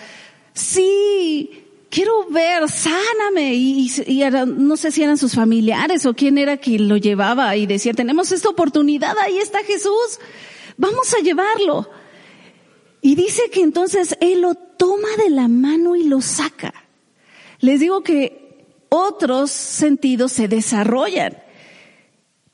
sí, 0.54 1.64
quiero 1.90 2.28
ver, 2.30 2.68
sáname. 2.68 3.54
Y, 3.54 3.90
no 4.56 4.76
sé 4.76 4.90
si 4.90 5.02
eran 5.02 5.18
sus 5.18 5.34
familiares 5.34 6.06
o 6.06 6.14
quién 6.14 6.38
era 6.38 6.56
quien 6.56 6.88
lo 6.88 6.96
llevaba 6.96 7.56
y 7.56 7.66
decía, 7.66 7.92
tenemos 7.92 8.32
esta 8.32 8.48
oportunidad, 8.48 9.16
ahí 9.18 9.38
está 9.38 9.62
Jesús, 9.62 10.18
vamos 10.76 11.12
a 11.14 11.22
llevarlo. 11.22 11.90
Y 13.02 13.16
dice 13.16 13.42
que 13.52 13.60
entonces 13.60 14.16
Él 14.20 14.40
lo 14.40 14.54
toma 14.54 15.08
de 15.22 15.30
la 15.30 15.48
mano 15.48 15.94
y 15.94 16.04
lo 16.04 16.22
saca. 16.22 16.72
Les 17.60 17.80
digo 17.80 18.02
que 18.02 18.44
otros 18.88 19.50
sentidos 19.50 20.32
se 20.32 20.48
desarrollan. 20.48 21.36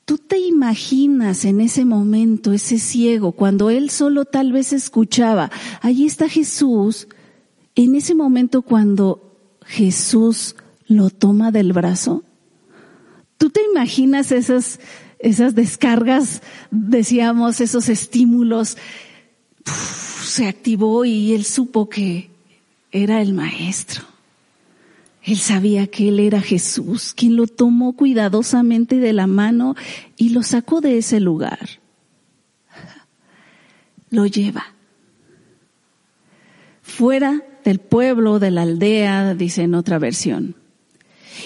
¿Tú 0.04 0.18
te 0.18 0.38
imaginas 0.38 1.44
en 1.44 1.60
ese 1.60 1.84
momento 1.84 2.52
ese 2.52 2.78
ciego 2.78 3.32
cuando 3.32 3.70
él 3.70 3.90
solo 3.90 4.24
tal 4.24 4.50
vez 4.50 4.72
escuchaba, 4.72 5.50
ahí 5.82 6.04
está 6.04 6.28
Jesús, 6.28 7.06
en 7.74 7.94
ese 7.94 8.14
momento 8.14 8.62
cuando 8.62 9.36
Jesús 9.64 10.56
lo 10.86 11.10
toma 11.10 11.50
del 11.50 11.72
brazo, 11.72 12.24
¿tú 13.38 13.50
te 13.50 13.60
imaginas 13.62 14.32
esas, 14.32 14.80
esas 15.18 15.54
descargas, 15.54 16.42
decíamos, 16.70 17.60
esos 17.60 17.88
estímulos? 17.88 18.76
se 20.30 20.46
activó 20.46 21.04
y 21.04 21.34
él 21.34 21.44
supo 21.44 21.88
que 21.88 22.30
era 22.92 23.20
el 23.20 23.34
maestro. 23.34 24.04
Él 25.22 25.36
sabía 25.36 25.86
que 25.86 26.08
él 26.08 26.18
era 26.18 26.40
Jesús, 26.40 27.12
quien 27.14 27.36
lo 27.36 27.46
tomó 27.46 27.94
cuidadosamente 27.94 28.96
de 28.96 29.12
la 29.12 29.26
mano 29.26 29.74
y 30.16 30.30
lo 30.30 30.42
sacó 30.42 30.80
de 30.80 30.98
ese 30.98 31.20
lugar. 31.20 31.80
Lo 34.08 34.26
lleva. 34.26 34.74
Fuera 36.82 37.44
del 37.64 37.78
pueblo, 37.78 38.38
de 38.38 38.50
la 38.50 38.62
aldea, 38.62 39.34
dice 39.34 39.62
en 39.62 39.74
otra 39.74 39.98
versión. 39.98 40.56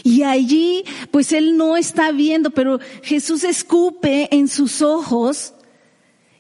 Y 0.03 0.23
allí, 0.23 0.85
pues 1.11 1.33
él 1.33 1.57
no 1.57 1.77
está 1.77 2.11
viendo, 2.13 2.51
pero 2.51 2.81
Jesús 3.03 3.45
escupe 3.45 4.35
en 4.35 4.49
sus 4.49 4.83
ojos 4.83 5.55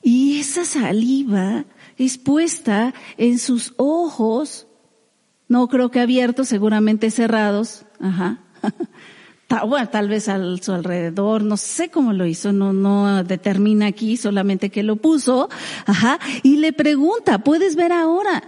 y 0.03 0.41
esa 0.41 0.65
saliva 0.65 1.65
es 1.97 2.19
puesta 2.19 2.95
en 3.17 3.39
sus 3.39 3.75
ojos 3.77 4.67
no 5.49 5.69
creo 5.69 5.91
que 5.91 6.01
abiertos, 6.01 6.49
seguramente 6.49 7.11
cerrados. 7.11 7.85
Ajá. 8.01 8.41
Bueno, 9.69 9.89
tal 9.89 10.09
vez 10.09 10.29
a 10.29 10.41
su 10.61 10.73
alrededor, 10.73 11.45
no 11.45 11.57
sé 11.57 11.89
cómo 11.89 12.13
lo 12.13 12.27
hizo, 12.27 12.53
no, 12.53 12.73
no 12.73 13.23
determina 13.23 13.87
aquí, 13.87 14.17
solamente 14.17 14.69
que 14.71 14.83
lo 14.83 14.97
puso, 14.97 15.49
ajá, 15.87 16.19
y 16.43 16.57
le 16.57 16.73
pregunta, 16.73 17.39
¿puedes 17.39 17.77
ver 17.77 17.93
ahora? 17.93 18.43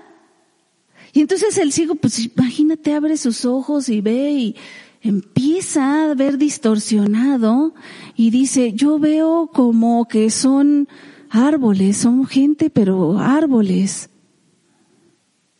Y 1.16 1.22
entonces 1.22 1.56
el 1.56 1.72
ciego, 1.72 1.94
pues 1.94 2.18
imagínate, 2.18 2.92
abre 2.92 3.16
sus 3.16 3.46
ojos 3.46 3.88
y 3.88 4.02
ve 4.02 4.32
y 4.32 4.56
empieza 5.00 6.10
a 6.10 6.14
ver 6.14 6.36
distorsionado 6.36 7.72
y 8.16 8.28
dice, 8.28 8.74
yo 8.74 8.98
veo 8.98 9.50
como 9.50 10.06
que 10.08 10.28
son 10.28 10.88
árboles, 11.30 11.96
son 11.96 12.26
gente, 12.26 12.68
pero 12.68 13.18
árboles. 13.18 14.10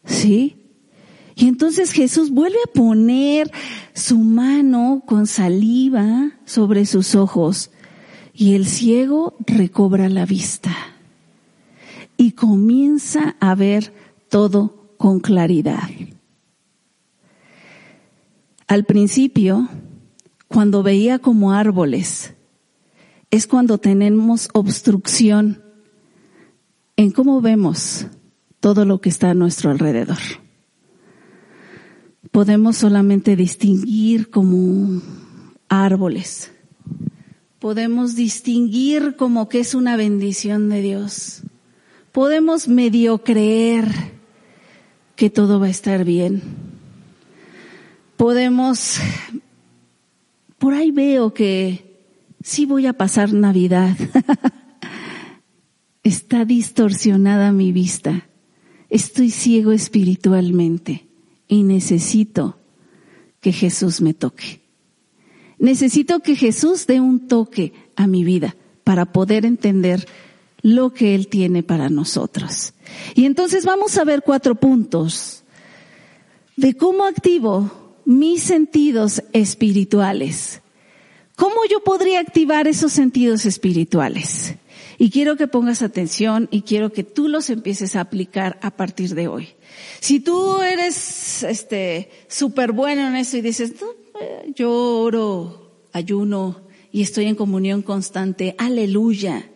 ¿Sí? 0.05 0.57
Y 1.37 1.49
entonces 1.49 1.91
Jesús 1.93 2.29
vuelve 2.29 2.59
a 2.63 2.73
poner 2.75 3.51
su 3.95 4.19
mano 4.19 5.05
con 5.07 5.27
saliva 5.27 6.33
sobre 6.45 6.85
sus 6.85 7.15
ojos 7.15 7.71
y 8.35 8.57
el 8.57 8.67
ciego 8.67 9.35
recobra 9.47 10.11
la 10.11 10.27
vista 10.27 10.77
y 12.19 12.33
comienza 12.33 13.37
a 13.41 13.55
ver 13.55 13.95
todo 14.29 14.86
con 15.07 15.21
claridad. 15.21 15.89
Al 18.67 18.85
principio, 18.87 19.69
cuando 20.49 20.83
veía 20.83 21.21
como 21.21 21.53
árboles, 21.53 22.35
es 23.31 23.47
cuando 23.47 23.79
tenemos 23.79 24.49
obstrucción 24.53 25.63
en 26.97 27.13
cómo 27.13 27.41
vemos 27.41 28.09
todo 28.59 28.85
lo 28.85 29.01
que 29.01 29.09
está 29.09 29.31
a 29.31 29.35
nuestro 29.35 29.71
alrededor 29.71 30.19
podemos 32.33 32.77
solamente 32.77 33.37
distinguir 33.37 34.29
como 34.29 35.01
árboles. 35.69 36.51
Podemos 37.61 38.17
distinguir 38.17 39.15
como 39.15 39.49
que 39.49 39.61
es 39.61 39.77
una 39.77 39.97
bendición 39.97 40.69
de 40.69 40.83
Dios. 40.83 41.43
Podemos 42.11 42.67
medio 42.67 43.23
creer 43.23 44.16
que 45.17 45.31
todo 45.31 45.59
va 45.59 45.67
a 45.67 45.71
estar 45.71 46.05
bien. 46.05 46.43
Podemos, 48.17 48.99
por 50.59 50.75
ahí 50.75 50.91
veo 50.91 51.35
que 51.35 52.05
sí 52.43 52.67
voy 52.67 52.87
a 52.87 52.93
pasar 52.93 53.33
Navidad. 53.33 53.97
Está 56.03 56.45
distorsionada 56.45 57.51
mi 57.51 57.73
vista. 57.73 58.29
Estoy 58.89 59.31
ciego 59.31 59.73
espiritualmente 59.73 61.07
y 61.49 61.65
necesito 61.65 62.59
que 63.41 63.53
Jesús 63.53 64.01
me 64.01 64.15
toque. 64.15 64.61
Necesito 65.59 66.21
que 66.21 66.37
Jesús 66.37 66.87
dé 66.87 67.01
un 67.01 67.27
toque 67.27 67.73
a 67.97 68.07
mi 68.07 68.23
vida 68.23 68.55
para 68.85 69.07
poder 69.07 69.47
entender 69.47 70.07
lo 70.67 70.93
que 70.93 71.15
Él 71.15 71.29
tiene 71.29 71.63
para 71.63 71.89
nosotros. 71.91 72.73
Y 73.15 73.25
entonces 73.25 73.65
vamos 73.65 73.97
a 73.99 74.05
ver 74.05 74.23
cuatro 74.23 74.57
puntos 74.57 75.45
de 76.57 76.75
cómo 76.75 77.05
activo 77.05 77.71
mis 78.05 78.43
sentidos 78.43 79.23
espirituales. 79.33 80.63
¿Cómo 81.37 81.55
yo 81.71 81.85
podría 81.85 82.19
activar 82.19 82.67
esos 82.67 82.93
sentidos 82.93 83.47
espirituales? 83.47 84.57
Y 84.99 85.11
quiero 85.11 85.37
que 85.37 85.47
pongas 85.47 85.83
atención 85.83 86.49
y 86.51 86.63
quiero 86.63 86.91
que 86.93 87.05
tú 87.05 87.29
los 87.29 87.49
empieces 87.49 87.95
a 87.95 88.01
aplicar 88.01 88.59
a 88.61 88.73
partir 88.73 89.15
de 89.15 89.29
hoy. 89.29 89.51
Si 90.01 90.19
tú 90.19 90.63
eres 90.63 91.45
este 91.45 92.11
súper 92.27 92.73
bueno 92.73 93.07
en 93.07 93.15
eso 93.15 93.37
y 93.37 93.41
dices, 93.41 93.73
eh, 94.21 94.53
yo 94.57 94.73
oro, 94.73 95.71
ayuno 95.93 96.61
y 96.91 97.03
estoy 97.03 97.27
en 97.27 97.37
comunión 97.37 97.83
constante, 97.83 98.57
aleluya, 98.59 99.49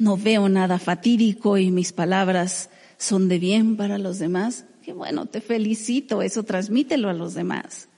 no 0.00 0.16
veo 0.16 0.48
nada 0.48 0.78
fatídico 0.78 1.58
y 1.58 1.70
mis 1.70 1.92
palabras 1.92 2.70
son 2.96 3.28
de 3.28 3.38
bien 3.38 3.76
para 3.76 3.98
los 3.98 4.18
demás, 4.18 4.64
qué 4.82 4.94
bueno, 4.94 5.26
te 5.26 5.42
felicito, 5.42 6.22
eso 6.22 6.42
transmítelo 6.42 7.10
a 7.10 7.12
los 7.12 7.34
demás. 7.34 7.88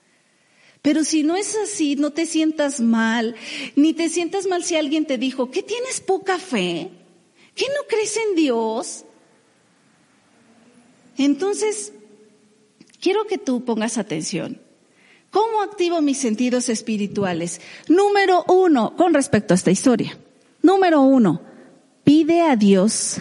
Pero 0.82 1.04
si 1.04 1.22
no 1.22 1.36
es 1.36 1.56
así, 1.56 1.94
no 1.94 2.10
te 2.10 2.26
sientas 2.26 2.80
mal, 2.80 3.36
ni 3.76 3.94
te 3.94 4.08
sientas 4.08 4.48
mal 4.48 4.64
si 4.64 4.74
alguien 4.74 5.06
te 5.06 5.16
dijo, 5.16 5.52
¿qué 5.52 5.62
tienes 5.62 6.00
poca 6.00 6.38
fe? 6.38 6.90
¿Qué 7.54 7.66
no 7.68 7.86
crees 7.88 8.16
en 8.16 8.34
Dios? 8.34 9.04
Entonces, 11.16 11.92
quiero 13.00 13.28
que 13.28 13.38
tú 13.38 13.64
pongas 13.64 13.96
atención. 13.96 14.60
¿Cómo 15.30 15.62
activo 15.62 16.02
mis 16.02 16.18
sentidos 16.18 16.68
espirituales? 16.68 17.60
Número 17.86 18.44
uno, 18.48 18.96
con 18.96 19.14
respecto 19.14 19.54
a 19.54 19.56
esta 19.56 19.70
historia. 19.70 20.18
Número 20.62 21.00
uno, 21.00 21.51
pide 22.04 22.42
a 22.42 22.56
Dios 22.56 23.20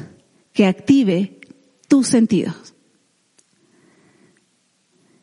que 0.53 0.65
active 0.65 1.39
tus 1.87 2.07
sentidos. 2.07 2.73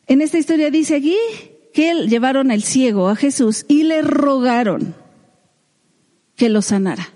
En 0.07 0.23
esta 0.23 0.39
historia 0.39 0.71
dice 0.71 0.97
aquí 0.97 1.17
que 1.75 1.95
llevaron 2.09 2.51
al 2.51 2.63
ciego 2.63 3.09
a 3.09 3.17
Jesús 3.17 3.65
y 3.69 3.85
le 3.85 4.03
rogaron 4.03 4.95
que 6.35 6.49
lo 6.49 6.63
sanara. 6.63 7.13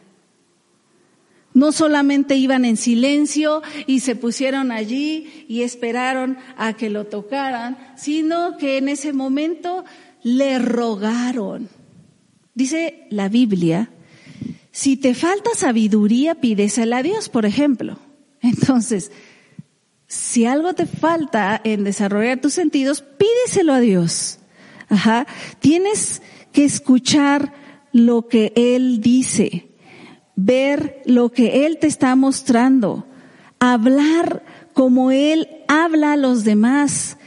No 1.55 1.73
solamente 1.73 2.37
iban 2.37 2.65
en 2.65 2.77
silencio 2.77 3.63
y 3.87 4.01
se 4.01 4.17
pusieron 4.17 4.73
allí 4.73 5.45
y 5.49 5.63
esperaron 5.63 6.39
a 6.57 6.75
que 6.75 6.91
lo 6.91 7.07
tocaran, 7.07 7.79
sino 7.97 8.57
que 8.57 8.79
en 8.79 8.89
ese 8.89 9.13
momento 9.13 9.85
le 10.23 10.59
rogaron. 10.59 11.69
Dice 12.55 13.07
la 13.11 13.29
Biblia, 13.29 13.91
si 14.73 14.97
te 14.97 15.15
falta 15.15 15.51
sabiduría, 15.55 16.35
pídesela 16.35 16.99
a 16.99 17.03
Dios, 17.03 17.29
por 17.29 17.47
ejemplo. 17.47 17.99
Entonces, 18.41 19.13
si 20.09 20.47
algo 20.47 20.73
te 20.73 20.87
falta 20.87 21.61
en 21.63 21.85
desarrollar 21.85 22.41
tus 22.41 22.55
sentidos, 22.55 23.03
pídeselo 23.03 23.73
a 23.73 23.81
Dios. 23.81 24.41
Ajá. 24.89 25.27
Tienes 25.61 26.23
que 26.53 26.65
escuchar 26.65 27.55
lo 27.93 28.27
que 28.27 28.53
Él 28.57 29.01
dice 29.01 29.73
ver 30.37 31.03
lo 31.05 31.31
que 31.31 31.67
Él 31.67 31.79
te 31.79 31.87
está 31.87 32.15
mostrando, 32.17 33.07
hablar 33.59 34.45
como 34.73 35.11
Él 35.11 35.49
habla 35.69 36.13
a 36.13 36.17
los 36.17 36.45
demás, 36.45 37.19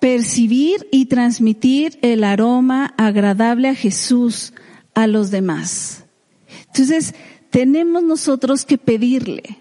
percibir 0.00 0.88
y 0.90 1.06
transmitir 1.06 1.98
el 2.02 2.24
aroma 2.24 2.94
agradable 2.96 3.68
a 3.68 3.74
Jesús 3.74 4.52
a 4.94 5.06
los 5.06 5.30
demás. 5.30 6.03
Entonces, 6.74 7.14
tenemos 7.50 8.02
nosotros 8.02 8.64
que 8.64 8.78
pedirle, 8.78 9.60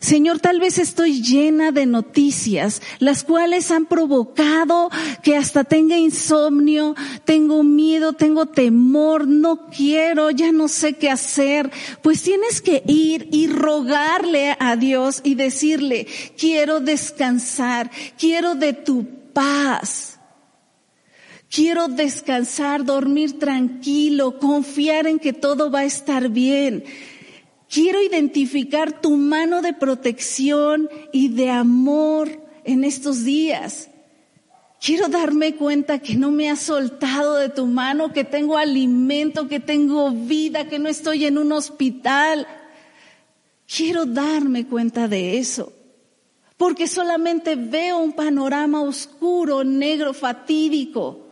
Señor, 0.00 0.40
tal 0.40 0.60
vez 0.60 0.78
estoy 0.78 1.22
llena 1.22 1.72
de 1.72 1.84
noticias, 1.84 2.80
las 3.00 3.22
cuales 3.22 3.70
han 3.70 3.84
provocado 3.84 4.88
que 5.22 5.36
hasta 5.36 5.62
tenga 5.62 5.98
insomnio, 5.98 6.94
tengo 7.26 7.62
miedo, 7.62 8.14
tengo 8.14 8.46
temor, 8.46 9.28
no 9.28 9.66
quiero, 9.66 10.30
ya 10.30 10.52
no 10.52 10.68
sé 10.68 10.94
qué 10.94 11.10
hacer. 11.10 11.70
Pues 12.02 12.22
tienes 12.22 12.62
que 12.62 12.82
ir 12.86 13.28
y 13.30 13.48
rogarle 13.48 14.56
a 14.58 14.74
Dios 14.76 15.20
y 15.22 15.34
decirle, 15.34 16.06
quiero 16.38 16.80
descansar, 16.80 17.90
quiero 18.18 18.54
de 18.54 18.72
tu 18.72 19.06
paz. 19.34 20.09
Quiero 21.50 21.88
descansar, 21.88 22.84
dormir 22.84 23.40
tranquilo, 23.40 24.38
confiar 24.38 25.08
en 25.08 25.18
que 25.18 25.32
todo 25.32 25.68
va 25.68 25.80
a 25.80 25.84
estar 25.84 26.28
bien. 26.28 26.84
Quiero 27.68 28.00
identificar 28.00 29.00
tu 29.00 29.16
mano 29.16 29.60
de 29.60 29.72
protección 29.72 30.88
y 31.12 31.28
de 31.28 31.50
amor 31.50 32.28
en 32.62 32.84
estos 32.84 33.24
días. 33.24 33.88
Quiero 34.80 35.08
darme 35.08 35.56
cuenta 35.56 35.98
que 35.98 36.14
no 36.14 36.30
me 36.30 36.48
has 36.48 36.60
soltado 36.60 37.34
de 37.34 37.48
tu 37.48 37.66
mano, 37.66 38.12
que 38.12 38.22
tengo 38.22 38.56
alimento, 38.56 39.48
que 39.48 39.58
tengo 39.58 40.12
vida, 40.12 40.68
que 40.68 40.78
no 40.78 40.88
estoy 40.88 41.26
en 41.26 41.36
un 41.36 41.50
hospital. 41.50 42.46
Quiero 43.66 44.06
darme 44.06 44.66
cuenta 44.66 45.08
de 45.08 45.38
eso, 45.38 45.72
porque 46.56 46.86
solamente 46.86 47.56
veo 47.56 47.98
un 47.98 48.12
panorama 48.12 48.82
oscuro, 48.82 49.64
negro, 49.64 50.14
fatídico, 50.14 51.26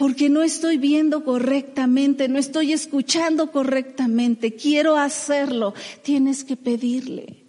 porque 0.00 0.30
no 0.30 0.42
estoy 0.42 0.78
viendo 0.78 1.24
correctamente, 1.24 2.26
no 2.26 2.38
estoy 2.38 2.72
escuchando 2.72 3.52
correctamente. 3.52 4.54
Quiero 4.54 4.96
hacerlo, 4.96 5.74
tienes 6.02 6.42
que 6.42 6.56
pedirle. 6.56 7.44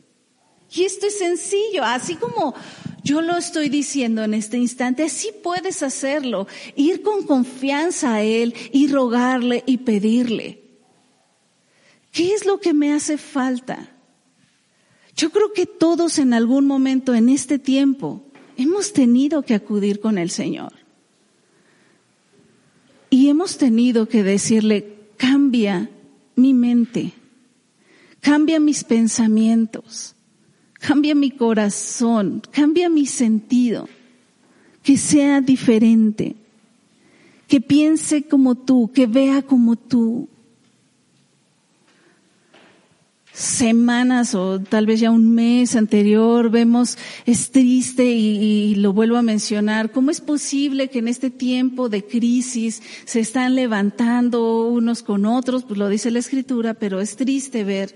Y 0.69 0.83
esto 0.83 1.07
es 1.07 1.17
sencillo, 1.17 1.85
así 1.85 2.15
como 2.15 2.53
yo 3.05 3.21
lo 3.21 3.37
estoy 3.37 3.69
diciendo 3.69 4.21
en 4.21 4.33
este 4.33 4.57
instante, 4.57 5.03
así 5.03 5.29
puedes 5.41 5.81
hacerlo, 5.81 6.45
ir 6.75 7.03
con 7.03 7.25
confianza 7.25 8.15
a 8.15 8.21
Él 8.21 8.53
y 8.73 8.89
rogarle 8.89 9.63
y 9.65 9.77
pedirle. 9.77 10.61
¿Qué 12.11 12.33
es 12.33 12.45
lo 12.45 12.59
que 12.59 12.73
me 12.73 12.91
hace 12.91 13.17
falta? 13.17 13.95
Yo 15.15 15.29
creo 15.29 15.53
que 15.53 15.65
todos 15.65 16.19
en 16.19 16.33
algún 16.33 16.67
momento 16.67 17.15
en 17.15 17.29
este 17.29 17.59
tiempo 17.59 18.25
hemos 18.57 18.91
tenido 18.91 19.41
que 19.43 19.53
acudir 19.53 20.01
con 20.01 20.17
el 20.17 20.29
Señor. 20.29 20.80
Y 23.13 23.27
hemos 23.27 23.57
tenido 23.57 24.07
que 24.07 24.23
decirle, 24.23 24.95
cambia 25.17 25.89
mi 26.37 26.53
mente, 26.53 27.11
cambia 28.21 28.57
mis 28.57 28.85
pensamientos, 28.85 30.15
cambia 30.79 31.13
mi 31.13 31.29
corazón, 31.29 32.41
cambia 32.51 32.89
mi 32.89 33.05
sentido, 33.05 33.89
que 34.81 34.97
sea 34.97 35.41
diferente, 35.41 36.37
que 37.49 37.59
piense 37.59 38.23
como 38.23 38.55
tú, 38.55 38.89
que 38.93 39.07
vea 39.07 39.41
como 39.41 39.75
tú. 39.75 40.29
Semanas 43.33 44.35
o 44.35 44.59
tal 44.59 44.85
vez 44.85 44.99
ya 44.99 45.09
un 45.09 45.33
mes 45.33 45.77
anterior 45.77 46.49
vemos, 46.49 46.97
es 47.25 47.51
triste 47.51 48.03
y, 48.03 48.75
lo 48.75 48.91
vuelvo 48.91 49.15
a 49.15 49.21
mencionar, 49.21 49.91
¿cómo 49.91 50.11
es 50.11 50.19
posible 50.19 50.89
que 50.89 50.99
en 50.99 51.07
este 51.07 51.29
tiempo 51.29 51.87
de 51.87 52.03
crisis 52.03 52.81
se 53.05 53.21
están 53.21 53.55
levantando 53.55 54.67
unos 54.67 55.01
con 55.01 55.25
otros? 55.25 55.63
Pues 55.63 55.79
lo 55.79 55.87
dice 55.87 56.11
la 56.11 56.19
escritura, 56.19 56.73
pero 56.73 56.99
es 56.99 57.15
triste 57.15 57.63
ver 57.63 57.95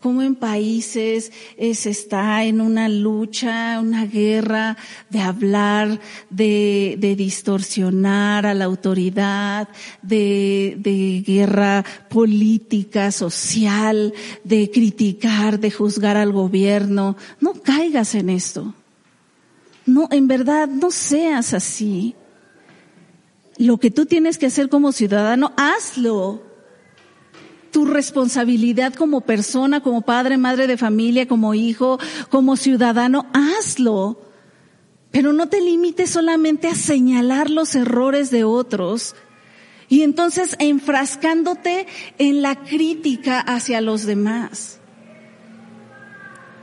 cómo 0.00 0.22
en 0.22 0.34
países 0.34 1.32
se 1.58 1.90
está 1.90 2.44
en 2.44 2.60
una 2.60 2.88
lucha, 2.88 3.80
una 3.80 4.06
guerra 4.06 4.76
de 5.10 5.20
hablar, 5.20 6.00
de, 6.30 7.14
distorsionar 7.16 8.46
a 8.46 8.54
la 8.54 8.66
autoridad, 8.66 9.68
de 10.02 11.24
guerra 11.26 11.84
política, 12.08 13.10
social, 13.10 14.14
de 14.44 14.70
criticar, 14.70 15.58
de 15.58 15.70
juzgar 15.70 16.16
al 16.16 16.32
gobierno. 16.32 17.16
No 17.40 17.54
caigas 17.54 18.14
en 18.14 18.30
esto. 18.30 18.74
No, 19.86 20.08
en 20.10 20.26
verdad, 20.26 20.68
no 20.68 20.90
seas 20.90 21.54
así. 21.54 22.14
Lo 23.56 23.78
que 23.78 23.90
tú 23.90 24.04
tienes 24.04 24.36
que 24.36 24.46
hacer 24.46 24.68
como 24.68 24.92
ciudadano, 24.92 25.52
hazlo 25.56 26.45
tu 27.76 27.84
responsabilidad 27.84 28.94
como 28.94 29.20
persona, 29.20 29.82
como 29.82 30.00
padre, 30.00 30.38
madre 30.38 30.66
de 30.66 30.78
familia, 30.78 31.28
como 31.28 31.52
hijo, 31.52 31.98
como 32.30 32.56
ciudadano, 32.56 33.26
hazlo. 33.34 34.18
Pero 35.10 35.34
no 35.34 35.50
te 35.50 35.60
limites 35.60 36.08
solamente 36.08 36.68
a 36.68 36.74
señalar 36.74 37.50
los 37.50 37.74
errores 37.74 38.30
de 38.30 38.44
otros 38.44 39.14
y 39.90 40.00
entonces 40.00 40.56
enfrascándote 40.58 41.86
en 42.16 42.40
la 42.40 42.54
crítica 42.64 43.40
hacia 43.40 43.82
los 43.82 44.06
demás. 44.06 44.80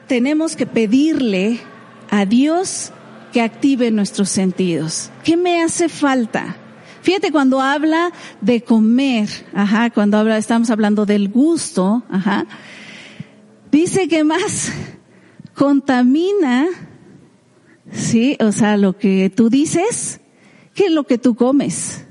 Tenemos 0.07 0.55
que 0.55 0.65
pedirle 0.65 1.59
a 2.09 2.25
Dios 2.25 2.91
que 3.31 3.41
active 3.41 3.91
nuestros 3.91 4.29
sentidos. 4.29 5.11
¿Qué 5.23 5.37
me 5.37 5.61
hace 5.61 5.89
falta? 5.89 6.57
Fíjate 7.03 7.33
cuando 7.33 7.59
habla 7.59 8.13
de 8.39 8.61
comer, 8.61 9.27
ajá, 9.53 9.89
cuando 9.89 10.17
habla, 10.17 10.37
estamos 10.37 10.69
hablando 10.69 11.05
del 11.05 11.27
gusto, 11.27 12.01
ajá, 12.09 12.45
dice 13.69 14.07
que 14.07 14.23
más 14.23 14.71
contamina, 15.53 16.67
sí, 17.91 18.37
o 18.39 18.53
sea, 18.53 18.77
lo 18.77 18.97
que 18.97 19.29
tú 19.29 19.49
dices, 19.49 20.21
que 20.73 20.89
lo 20.89 21.03
que 21.03 21.17
tú 21.17 21.35
comes. 21.35 22.05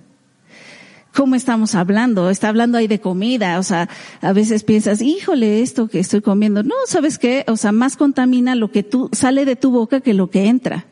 ¿Cómo 1.14 1.36
estamos 1.36 1.74
hablando? 1.74 2.28
Está 2.28 2.50
hablando 2.50 2.76
ahí 2.76 2.86
de 2.86 3.00
comida, 3.00 3.58
o 3.58 3.62
sea, 3.62 3.88
a 4.20 4.34
veces 4.34 4.62
piensas, 4.62 5.00
híjole, 5.00 5.62
esto 5.62 5.88
que 5.88 6.00
estoy 6.00 6.20
comiendo. 6.20 6.62
No, 6.62 6.74
¿sabes 6.86 7.18
qué? 7.18 7.46
O 7.48 7.56
sea, 7.56 7.72
más 7.72 7.96
contamina 7.96 8.54
lo 8.56 8.70
que 8.70 8.82
tú, 8.82 9.08
sale 9.12 9.46
de 9.46 9.56
tu 9.56 9.70
boca 9.70 10.02
que 10.02 10.12
lo 10.12 10.28
que 10.28 10.48
entra. 10.48 10.84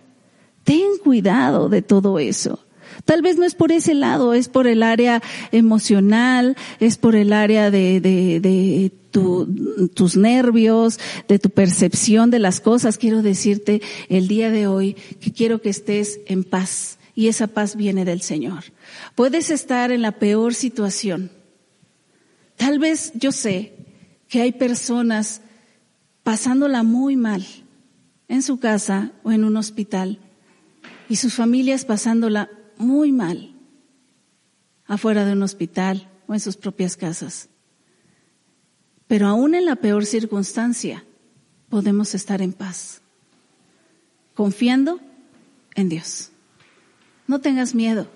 Ten 0.64 0.86
cuidado 1.04 1.68
de 1.68 1.82
todo 1.82 2.18
eso. 2.18 2.64
Tal 3.04 3.22
vez 3.22 3.36
no 3.36 3.44
es 3.44 3.54
por 3.54 3.72
ese 3.72 3.94
lado, 3.94 4.34
es 4.34 4.48
por 4.48 4.66
el 4.66 4.82
área 4.82 5.22
emocional, 5.52 6.56
es 6.78 6.98
por 6.98 7.16
el 7.16 7.32
área 7.32 7.70
de, 7.70 8.00
de, 8.00 8.40
de 8.40 8.92
tu, 9.10 9.88
tus 9.94 10.16
nervios, 10.16 10.98
de 11.28 11.38
tu 11.38 11.50
percepción 11.50 12.30
de 12.30 12.38
las 12.38 12.60
cosas. 12.60 12.98
Quiero 12.98 13.22
decirte 13.22 13.82
el 14.08 14.28
día 14.28 14.50
de 14.50 14.66
hoy 14.66 14.94
que 15.20 15.32
quiero 15.32 15.60
que 15.60 15.70
estés 15.70 16.20
en 16.26 16.44
paz 16.44 16.98
y 17.14 17.28
esa 17.28 17.48
paz 17.48 17.76
viene 17.76 18.04
del 18.04 18.22
Señor. 18.22 18.64
Puedes 19.14 19.50
estar 19.50 19.92
en 19.92 20.02
la 20.02 20.12
peor 20.12 20.54
situación. 20.54 21.30
Tal 22.56 22.78
vez 22.78 23.12
yo 23.14 23.32
sé 23.32 23.74
que 24.28 24.40
hay 24.40 24.52
personas 24.52 25.42
pasándola 26.22 26.82
muy 26.82 27.16
mal 27.16 27.44
en 28.28 28.42
su 28.42 28.60
casa 28.60 29.12
o 29.22 29.32
en 29.32 29.44
un 29.44 29.56
hospital 29.56 30.18
y 31.08 31.16
sus 31.16 31.34
familias 31.34 31.84
pasándola 31.84 32.48
muy 32.80 33.12
mal 33.12 33.54
afuera 34.86 35.24
de 35.24 35.32
un 35.32 35.42
hospital 35.42 36.10
o 36.26 36.34
en 36.34 36.40
sus 36.40 36.56
propias 36.56 36.96
casas. 36.96 37.48
Pero 39.06 39.28
aún 39.28 39.54
en 39.54 39.66
la 39.66 39.76
peor 39.76 40.06
circunstancia 40.06 41.04
podemos 41.68 42.14
estar 42.14 42.42
en 42.42 42.52
paz, 42.52 43.02
confiando 44.34 45.00
en 45.74 45.88
Dios. 45.88 46.30
No 47.26 47.40
tengas 47.40 47.74
miedo. 47.74 48.08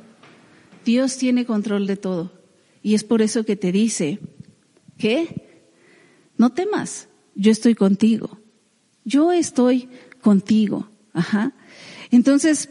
Dios 0.84 1.16
tiene 1.16 1.46
control 1.46 1.86
de 1.86 1.96
todo. 1.96 2.32
Y 2.82 2.94
es 2.94 3.04
por 3.04 3.22
eso 3.22 3.44
que 3.44 3.56
te 3.56 3.70
dice 3.72 4.18
que 4.98 5.70
no 6.36 6.52
temas, 6.52 7.08
yo 7.34 7.52
estoy 7.52 7.74
contigo. 7.74 8.38
Yo 9.04 9.32
estoy 9.32 9.88
contigo. 10.20 10.88
Ajá. 11.12 11.52
Entonces, 12.10 12.68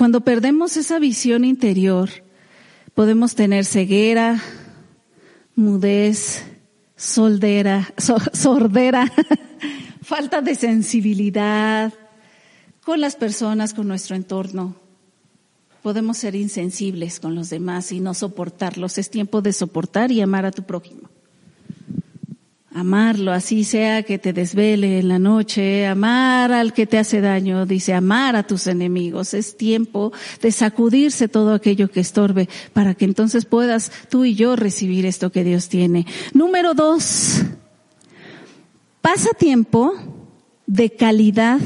cuando 0.00 0.22
perdemos 0.22 0.78
esa 0.78 0.98
visión 0.98 1.44
interior, 1.44 2.08
podemos 2.94 3.34
tener 3.34 3.66
ceguera, 3.66 4.42
mudez, 5.54 6.42
soldera, 6.96 7.92
sordera, 8.32 9.12
falta 10.02 10.40
de 10.40 10.54
sensibilidad 10.54 11.92
con 12.82 13.02
las 13.02 13.14
personas, 13.14 13.74
con 13.74 13.88
nuestro 13.88 14.16
entorno. 14.16 14.74
Podemos 15.82 16.16
ser 16.16 16.34
insensibles 16.34 17.20
con 17.20 17.34
los 17.34 17.50
demás 17.50 17.92
y 17.92 18.00
no 18.00 18.14
soportarlos. 18.14 18.96
Es 18.96 19.10
tiempo 19.10 19.42
de 19.42 19.52
soportar 19.52 20.12
y 20.12 20.22
amar 20.22 20.46
a 20.46 20.50
tu 20.50 20.62
prójimo 20.62 21.09
amarlo, 22.72 23.32
así 23.32 23.64
sea 23.64 24.02
que 24.04 24.18
te 24.18 24.32
desvele 24.32 25.00
en 25.00 25.08
la 25.08 25.18
noche, 25.18 25.86
amar 25.86 26.52
al 26.52 26.72
que 26.72 26.86
te 26.86 26.98
hace 26.98 27.20
daño, 27.20 27.66
dice 27.66 27.94
amar 27.94 28.36
a 28.36 28.46
tus 28.46 28.66
enemigos. 28.66 29.34
Es 29.34 29.56
tiempo 29.56 30.12
de 30.40 30.52
sacudirse 30.52 31.28
todo 31.28 31.52
aquello 31.52 31.90
que 31.90 32.00
estorbe 32.00 32.48
para 32.72 32.94
que 32.94 33.04
entonces 33.04 33.44
puedas 33.44 33.90
tú 34.08 34.24
y 34.24 34.34
yo 34.34 34.56
recibir 34.56 35.04
esto 35.04 35.30
que 35.32 35.44
Dios 35.44 35.68
tiene. 35.68 36.06
Número 36.32 36.74
dos, 36.74 37.42
pasa 39.00 39.30
tiempo 39.30 39.94
de 40.66 40.90
calidad 40.90 41.60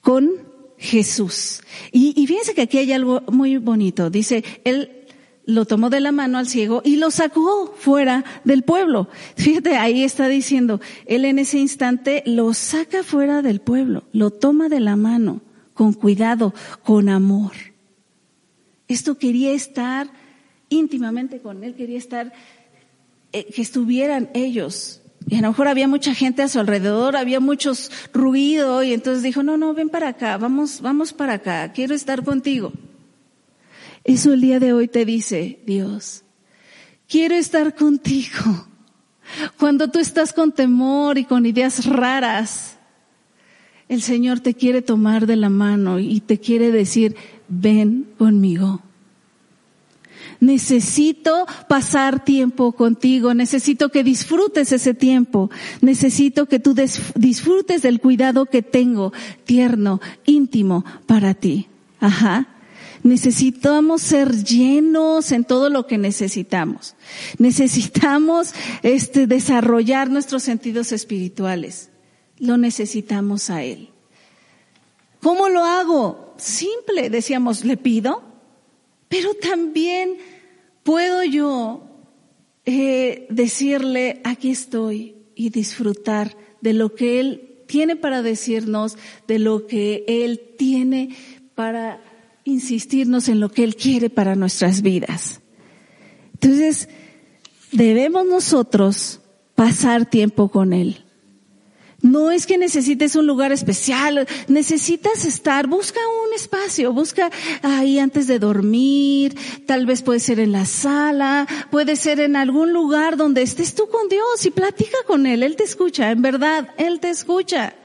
con 0.00 0.30
Jesús. 0.78 1.62
Y, 1.92 2.20
y 2.20 2.26
fíjense 2.26 2.54
que 2.54 2.62
aquí 2.62 2.78
hay 2.78 2.92
algo 2.92 3.22
muy 3.30 3.56
bonito. 3.58 4.10
Dice, 4.10 4.42
Él 4.64 5.01
lo 5.44 5.64
tomó 5.64 5.90
de 5.90 6.00
la 6.00 6.12
mano 6.12 6.38
al 6.38 6.48
ciego 6.48 6.82
y 6.84 6.96
lo 6.96 7.10
sacó 7.10 7.74
fuera 7.76 8.24
del 8.44 8.62
pueblo. 8.62 9.08
Fíjate, 9.36 9.76
ahí 9.76 10.02
está 10.02 10.28
diciendo, 10.28 10.80
él 11.06 11.24
en 11.24 11.38
ese 11.38 11.58
instante 11.58 12.22
lo 12.26 12.54
saca 12.54 13.02
fuera 13.02 13.42
del 13.42 13.60
pueblo, 13.60 14.04
lo 14.12 14.30
toma 14.30 14.68
de 14.68 14.80
la 14.80 14.96
mano, 14.96 15.40
con 15.74 15.92
cuidado, 15.92 16.54
con 16.84 17.08
amor. 17.08 17.52
Esto 18.88 19.18
quería 19.18 19.52
estar 19.52 20.10
íntimamente 20.68 21.40
con 21.40 21.64
él, 21.64 21.74
quería 21.74 21.98
estar, 21.98 22.32
eh, 23.32 23.46
que 23.52 23.62
estuvieran 23.62 24.30
ellos 24.34 25.02
Y 25.28 25.36
a 25.36 25.40
lo 25.40 25.48
mejor 25.48 25.68
había 25.68 25.88
mucha 25.88 26.14
gente 26.14 26.42
a 26.42 26.48
su 26.48 26.58
alrededor, 26.58 27.16
había 27.16 27.40
muchos 27.40 27.90
ruido 28.12 28.82
y 28.82 28.92
entonces 28.92 29.22
dijo, 29.22 29.42
no, 29.42 29.56
no, 29.56 29.74
ven 29.74 29.88
para 29.88 30.08
acá, 30.08 30.36
vamos, 30.36 30.80
vamos 30.80 31.12
para 31.12 31.34
acá, 31.34 31.72
quiero 31.72 31.94
estar 31.94 32.24
contigo. 32.24 32.72
Eso 34.04 34.32
el 34.32 34.40
día 34.40 34.58
de 34.58 34.72
hoy 34.72 34.88
te 34.88 35.04
dice 35.04 35.60
Dios, 35.64 36.24
quiero 37.08 37.34
estar 37.34 37.74
contigo. 37.74 38.66
Cuando 39.58 39.88
tú 39.88 39.98
estás 39.98 40.32
con 40.32 40.52
temor 40.52 41.18
y 41.18 41.24
con 41.24 41.46
ideas 41.46 41.86
raras, 41.86 42.76
el 43.88 44.02
Señor 44.02 44.40
te 44.40 44.54
quiere 44.54 44.82
tomar 44.82 45.26
de 45.26 45.36
la 45.36 45.48
mano 45.48 45.98
y 45.98 46.20
te 46.20 46.38
quiere 46.38 46.70
decir, 46.70 47.14
ven 47.48 48.08
conmigo. 48.18 48.80
Necesito 50.40 51.46
pasar 51.68 52.24
tiempo 52.24 52.72
contigo, 52.72 53.32
necesito 53.32 53.90
que 53.90 54.02
disfrutes 54.02 54.72
ese 54.72 54.92
tiempo, 54.92 55.50
necesito 55.80 56.46
que 56.46 56.58
tú 56.58 56.74
disfrutes 57.14 57.82
del 57.82 58.00
cuidado 58.00 58.46
que 58.46 58.62
tengo, 58.62 59.12
tierno, 59.44 60.00
íntimo 60.26 60.84
para 61.06 61.34
ti. 61.34 61.68
Ajá. 62.00 62.51
Necesitamos 63.02 64.02
ser 64.02 64.44
llenos 64.44 65.32
en 65.32 65.44
todo 65.44 65.68
lo 65.68 65.86
que 65.86 65.98
necesitamos. 65.98 66.94
Necesitamos 67.38 68.54
este, 68.82 69.26
desarrollar 69.26 70.08
nuestros 70.08 70.44
sentidos 70.44 70.92
espirituales. 70.92 71.90
Lo 72.38 72.56
necesitamos 72.56 73.50
a 73.50 73.64
Él. 73.64 73.90
¿Cómo 75.20 75.48
lo 75.48 75.64
hago? 75.64 76.34
Simple, 76.36 77.10
decíamos, 77.10 77.64
le 77.64 77.76
pido, 77.76 78.22
pero 79.08 79.34
también 79.34 80.16
puedo 80.82 81.22
yo 81.24 81.84
eh, 82.64 83.26
decirle, 83.30 84.20
aquí 84.24 84.50
estoy 84.50 85.16
y 85.34 85.50
disfrutar 85.50 86.36
de 86.60 86.72
lo 86.72 86.94
que 86.94 87.20
Él 87.20 87.64
tiene 87.66 87.96
para 87.96 88.22
decirnos, 88.22 88.96
de 89.26 89.38
lo 89.38 89.66
que 89.66 90.04
Él 90.06 90.40
tiene 90.56 91.16
para 91.54 92.00
insistirnos 92.44 93.28
en 93.28 93.40
lo 93.40 93.50
que 93.50 93.64
Él 93.64 93.76
quiere 93.76 94.10
para 94.10 94.34
nuestras 94.34 94.82
vidas. 94.82 95.40
Entonces, 96.34 96.88
debemos 97.70 98.26
nosotros 98.26 99.20
pasar 99.54 100.06
tiempo 100.06 100.48
con 100.48 100.72
Él. 100.72 101.04
No 102.02 102.32
es 102.32 102.46
que 102.46 102.58
necesites 102.58 103.14
un 103.14 103.28
lugar 103.28 103.52
especial, 103.52 104.26
necesitas 104.48 105.24
estar, 105.24 105.68
busca 105.68 106.00
un 106.26 106.34
espacio, 106.34 106.92
busca 106.92 107.30
ahí 107.62 108.00
antes 108.00 108.26
de 108.26 108.40
dormir, 108.40 109.36
tal 109.66 109.86
vez 109.86 110.02
puede 110.02 110.18
ser 110.18 110.40
en 110.40 110.50
la 110.50 110.66
sala, 110.66 111.46
puede 111.70 111.94
ser 111.94 112.18
en 112.18 112.34
algún 112.34 112.72
lugar 112.72 113.16
donde 113.16 113.42
estés 113.42 113.76
tú 113.76 113.88
con 113.88 114.08
Dios 114.08 114.44
y 114.44 114.50
platica 114.50 114.98
con 115.06 115.26
Él, 115.26 115.44
Él 115.44 115.54
te 115.54 115.62
escucha, 115.62 116.10
en 116.10 116.22
verdad, 116.22 116.70
Él 116.76 116.98
te 116.98 117.08
escucha. 117.08 117.76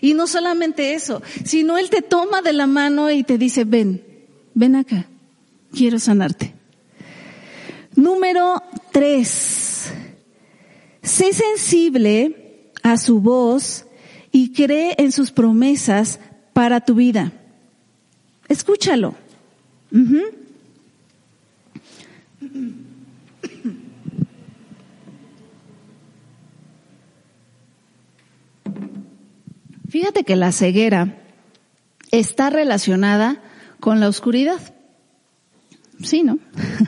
Y 0.00 0.14
no 0.14 0.26
solamente 0.26 0.94
eso, 0.94 1.22
sino 1.44 1.78
Él 1.78 1.90
te 1.90 2.02
toma 2.02 2.42
de 2.42 2.52
la 2.52 2.66
mano 2.66 3.10
y 3.10 3.24
te 3.24 3.38
dice, 3.38 3.64
ven, 3.64 4.02
ven 4.54 4.76
acá, 4.76 5.06
quiero 5.72 5.98
sanarte. 5.98 6.54
Número 7.94 8.62
tres, 8.92 9.90
sé 11.02 11.32
sensible 11.32 12.72
a 12.82 12.98
su 12.98 13.20
voz 13.20 13.86
y 14.32 14.52
cree 14.52 14.94
en 14.98 15.12
sus 15.12 15.30
promesas 15.30 16.20
para 16.52 16.80
tu 16.80 16.94
vida. 16.94 17.32
Escúchalo. 18.48 19.14
Fíjate 29.96 30.24
que 30.24 30.36
la 30.36 30.52
ceguera 30.52 31.16
está 32.10 32.50
relacionada 32.50 33.40
con 33.80 33.98
la 33.98 34.10
oscuridad. 34.10 34.60
Sí, 36.02 36.22
¿no? 36.22 36.38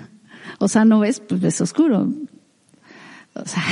o 0.59 0.69
sea, 0.69 0.85
no 0.85 1.01
ves, 1.01 1.19
pues 1.21 1.43
es 1.43 1.59
oscuro. 1.63 2.13
O 3.33 3.47
sea, 3.47 3.65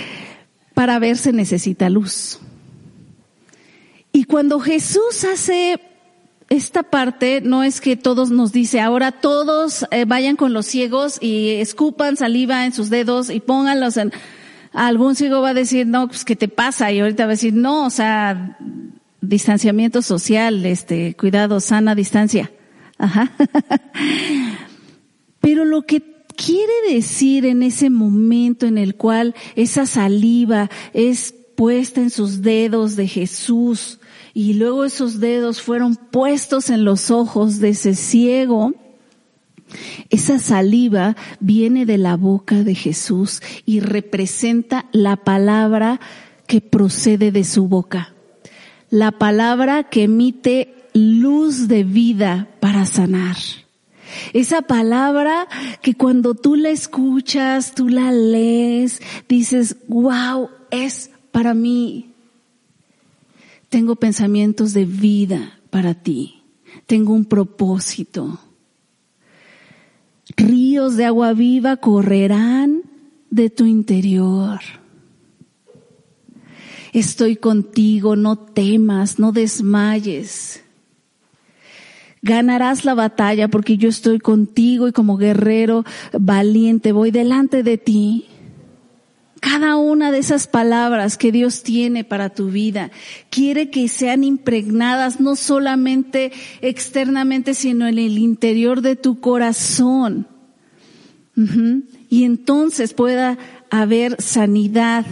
para 0.74 0.98
ver 0.98 1.18
se 1.18 1.34
necesita 1.34 1.90
luz. 1.90 2.38
Y 4.12 4.24
cuando 4.24 4.58
Jesús 4.60 5.24
hace 5.30 5.78
esta 6.48 6.84
parte, 6.84 7.42
no 7.42 7.64
es 7.64 7.82
que 7.82 7.96
todos 7.96 8.30
nos 8.30 8.50
dice, 8.50 8.80
ahora 8.80 9.12
todos 9.12 9.84
eh, 9.90 10.06
vayan 10.06 10.36
con 10.36 10.54
los 10.54 10.64
ciegos 10.64 11.18
y 11.20 11.50
escupan 11.56 12.16
saliva 12.16 12.64
en 12.64 12.72
sus 12.72 12.88
dedos 12.88 13.28
y 13.28 13.40
pónganlos 13.40 13.98
en 13.98 14.10
algún 14.74 15.14
ciego 15.14 15.40
va 15.40 15.50
a 15.50 15.54
decir, 15.54 15.86
no, 15.86 16.08
pues 16.08 16.24
¿qué 16.24 16.36
te 16.36 16.48
pasa? 16.48 16.92
Y 16.92 17.00
ahorita 17.00 17.24
va 17.24 17.30
a 17.30 17.38
decir, 17.38 17.54
no, 17.54 17.86
o 17.86 17.90
sea, 17.90 18.58
distanciamiento 19.20 20.02
social, 20.02 20.66
este, 20.66 21.14
cuidado, 21.14 21.60
sana 21.60 21.94
distancia. 21.94 22.52
Ajá. 22.98 23.32
Pero 25.40 25.64
lo 25.64 25.82
que 25.82 26.02
quiere 26.36 26.72
decir 26.90 27.46
en 27.46 27.62
ese 27.62 27.90
momento 27.90 28.66
en 28.66 28.78
el 28.78 28.96
cual 28.96 29.34
esa 29.54 29.86
saliva 29.86 30.70
es 30.92 31.34
puesta 31.56 32.00
en 32.00 32.10
sus 32.10 32.42
dedos 32.42 32.96
de 32.96 33.06
Jesús 33.06 34.00
y 34.32 34.54
luego 34.54 34.84
esos 34.84 35.20
dedos 35.20 35.62
fueron 35.62 35.94
puestos 35.94 36.68
en 36.68 36.84
los 36.84 37.12
ojos 37.12 37.60
de 37.60 37.68
ese 37.70 37.94
ciego, 37.94 38.74
esa 40.10 40.38
saliva 40.38 41.16
viene 41.40 41.86
de 41.86 41.98
la 41.98 42.16
boca 42.16 42.62
de 42.62 42.74
Jesús 42.74 43.42
y 43.66 43.80
representa 43.80 44.86
la 44.92 45.16
palabra 45.16 46.00
que 46.46 46.60
procede 46.60 47.32
de 47.32 47.44
su 47.44 47.68
boca. 47.68 48.14
La 48.90 49.12
palabra 49.12 49.84
que 49.84 50.04
emite 50.04 50.74
luz 50.92 51.68
de 51.68 51.84
vida 51.84 52.48
para 52.60 52.86
sanar. 52.86 53.36
Esa 54.32 54.62
palabra 54.62 55.48
que 55.82 55.94
cuando 55.94 56.34
tú 56.34 56.54
la 56.54 56.70
escuchas, 56.70 57.74
tú 57.74 57.88
la 57.88 58.12
lees, 58.12 59.02
dices, 59.28 59.76
wow, 59.88 60.50
es 60.70 61.10
para 61.32 61.54
mí. 61.54 62.12
Tengo 63.68 63.96
pensamientos 63.96 64.72
de 64.72 64.84
vida 64.84 65.58
para 65.70 65.94
ti. 65.94 66.42
Tengo 66.86 67.12
un 67.12 67.24
propósito. 67.24 68.38
Ríos 70.36 70.96
de 70.96 71.04
agua 71.04 71.32
viva 71.32 71.76
correrán 71.76 72.82
de 73.30 73.50
tu 73.50 73.66
interior. 73.66 74.60
Estoy 76.92 77.36
contigo, 77.36 78.14
no 78.14 78.36
temas, 78.36 79.18
no 79.18 79.32
desmayes. 79.32 80.62
Ganarás 82.22 82.84
la 82.84 82.94
batalla 82.94 83.48
porque 83.48 83.76
yo 83.76 83.88
estoy 83.88 84.18
contigo 84.18 84.88
y 84.88 84.92
como 84.92 85.18
guerrero 85.18 85.84
valiente 86.18 86.92
voy 86.92 87.10
delante 87.10 87.62
de 87.62 87.76
ti. 87.76 88.26
Cada 89.44 89.76
una 89.76 90.10
de 90.10 90.20
esas 90.20 90.46
palabras 90.46 91.18
que 91.18 91.30
Dios 91.30 91.62
tiene 91.62 92.02
para 92.02 92.30
tu 92.30 92.48
vida 92.48 92.90
quiere 93.28 93.68
que 93.68 93.88
sean 93.88 94.24
impregnadas 94.24 95.20
no 95.20 95.36
solamente 95.36 96.32
externamente, 96.62 97.52
sino 97.52 97.86
en 97.86 97.98
el 97.98 98.16
interior 98.16 98.80
de 98.80 98.96
tu 98.96 99.20
corazón. 99.20 100.26
Y 102.08 102.24
entonces 102.24 102.94
pueda 102.94 103.36
haber 103.68 104.16
sanidad 104.22 105.04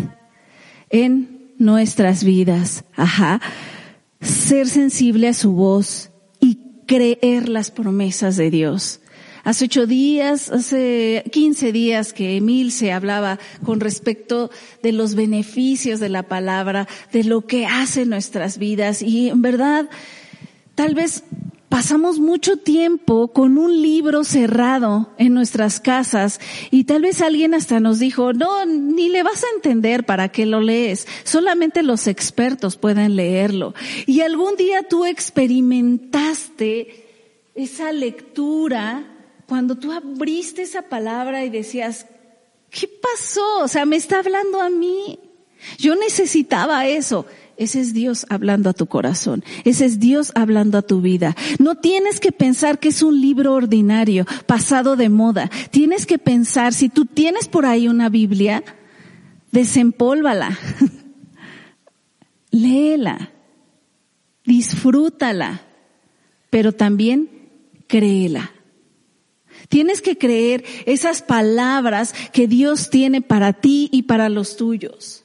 en 0.89 1.53
nuestras 1.59 2.25
vidas. 2.25 2.85
Ajá. 2.97 3.39
Ser 4.23 4.67
sensible 4.67 5.29
a 5.29 5.35
su 5.35 5.53
voz 5.53 6.11
y 6.41 6.59
creer 6.87 7.51
las 7.51 7.71
promesas 7.71 8.39
de 8.39 8.51
Dios. 8.51 9.02
Hace 9.45 9.65
ocho 9.65 9.87
días, 9.87 10.51
hace 10.51 11.25
quince 11.33 11.73
días 11.73 12.13
que 12.13 12.37
Emil 12.37 12.71
se 12.71 12.93
hablaba 12.93 13.41
con 13.65 13.81
respecto 13.81 14.53
de 14.85 14.93
los 14.93 15.17
beneficios 15.17 15.99
de 15.99 16.09
la 16.09 16.23
palabra, 16.23 16.87
de 17.13 17.25
lo 17.25 17.45
que 17.45 17.67
hace 17.67 18.07
nuestras 18.07 18.59
vidas 18.59 19.03
y 19.03 19.31
en 19.31 19.43
verdad, 19.43 19.91
tal 20.77 20.95
vez 20.95 21.25
pasamos 21.69 22.21
mucho 22.21 22.59
tiempo 22.59 23.33
con 23.33 23.59
un 23.59 23.83
libro 23.83 24.23
cerrado 24.23 25.11
en 25.19 25.35
nuestras 25.35 25.81
casas 25.81 26.39
y 26.71 26.85
tal 26.85 27.03
vez 27.03 27.21
alguien 27.21 27.55
hasta 27.55 27.81
nos 27.81 27.99
dijo, 27.99 28.33
no, 28.33 28.65
ni 28.65 29.09
le 29.09 29.25
vas 29.25 29.43
a 29.43 29.57
entender 29.57 30.07
para 30.07 30.29
qué 30.29 30.47
lo 30.47 30.61
lees, 30.61 31.09
solamente 31.25 31.83
los 31.83 32.07
expertos 32.07 32.77
pueden 32.77 33.17
leerlo. 33.17 33.75
Y 34.07 34.21
algún 34.21 34.55
día 34.55 34.85
tú 34.85 35.05
experimentaste 35.05 37.07
esa 37.57 37.91
lectura 37.91 39.09
cuando 39.53 39.75
tú 39.75 39.93
abriste 39.93 40.63
esa 40.63 40.81
palabra 40.81 41.45
y 41.45 41.51
decías, 41.51 42.07
¿qué 42.71 42.89
pasó? 42.89 43.59
O 43.59 43.69
sea, 43.69 43.85
me 43.85 43.97
está 43.97 44.21
hablando 44.21 44.63
a 44.63 44.71
mí. 44.71 45.19
Yo 45.77 45.95
necesitaba 45.95 46.87
eso. 46.87 47.27
Ese 47.59 47.83
es 47.83 47.93
Dios 47.93 48.25
hablando 48.31 48.71
a 48.71 48.73
tu 48.73 48.87
corazón. 48.87 49.45
Ese 49.65 49.85
es 49.85 50.01
Dios 50.01 50.33
hablando 50.37 50.79
a 50.79 50.83
tu 50.87 51.03
vida. 51.03 51.37
No 51.59 51.75
tienes 51.75 52.19
que 52.19 52.33
pensar 52.33 52.79
que 52.79 52.89
es 52.89 53.03
un 53.03 53.21
libro 53.21 53.53
ordinario, 53.53 54.25
pasado 54.47 54.97
de 54.97 55.11
moda. 55.11 55.51
Tienes 55.71 56.07
que 56.07 56.17
pensar, 56.17 56.73
si 56.73 56.89
tú 56.89 57.05
tienes 57.05 57.47
por 57.47 57.67
ahí 57.67 57.89
una 57.89 58.09
Biblia, 58.09 58.65
desempólvala, 59.51 60.59
léela, 62.51 63.33
disfrútala, 64.47 65.61
pero 66.49 66.73
también 66.73 67.29
créela. 67.87 68.51
Tienes 69.73 70.03
que 70.03 70.19
creer 70.19 70.67
esas 70.85 71.23
palabras 71.23 72.15
que 72.35 72.47
Dios 72.47 72.91
tiene 72.91 73.23
para 73.23 73.55
ti 73.55 73.89
y 73.91 74.03
para 74.03 74.29
los 74.29 74.59
tuyos. 74.59 75.25